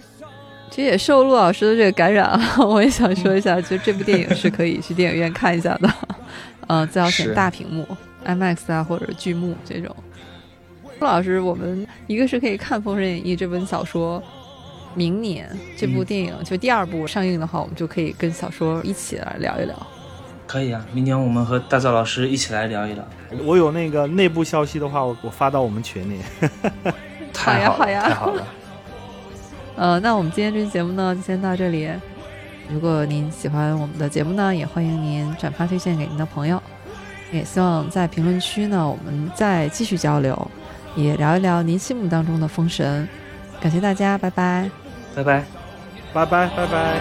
[0.72, 5.88] 其实也受陆老师的这个感染啊，我也想说一下，就这部电影是可以去电影院看一下的，
[6.66, 7.86] 嗯， 最好选大屏幕
[8.26, 9.94] ，IMAX 啊或者巨幕这种。
[10.98, 14.20] 陆老师，我们一个是可以看《封神演义》这本小说。
[14.98, 19.74] 明年这部电影就第二部上映的话，我们就可以跟小说一起来聊一聊。
[20.44, 23.06] 可以啊，明年我们和大赵老师一起来聊一聊。
[23.44, 26.18] 我有那个内部消息的话，我我发到我们群里。
[27.36, 28.42] 好呀，好呀，太好了。
[29.76, 31.88] 呃，那我们今天这期节目呢，就先到这里。
[32.68, 36.60] 如果您喜欢我们的节目呢，也欢迎您转发推荐给您的朋友。
[37.30, 40.50] 也希望在评论区呢，我们再继续交流，
[40.96, 43.06] 也聊一聊您心目当中的封神。
[43.60, 44.87] 感谢大家，拜拜。
[45.14, 45.44] 拜拜。
[46.12, 46.98] 拜拜拜拜。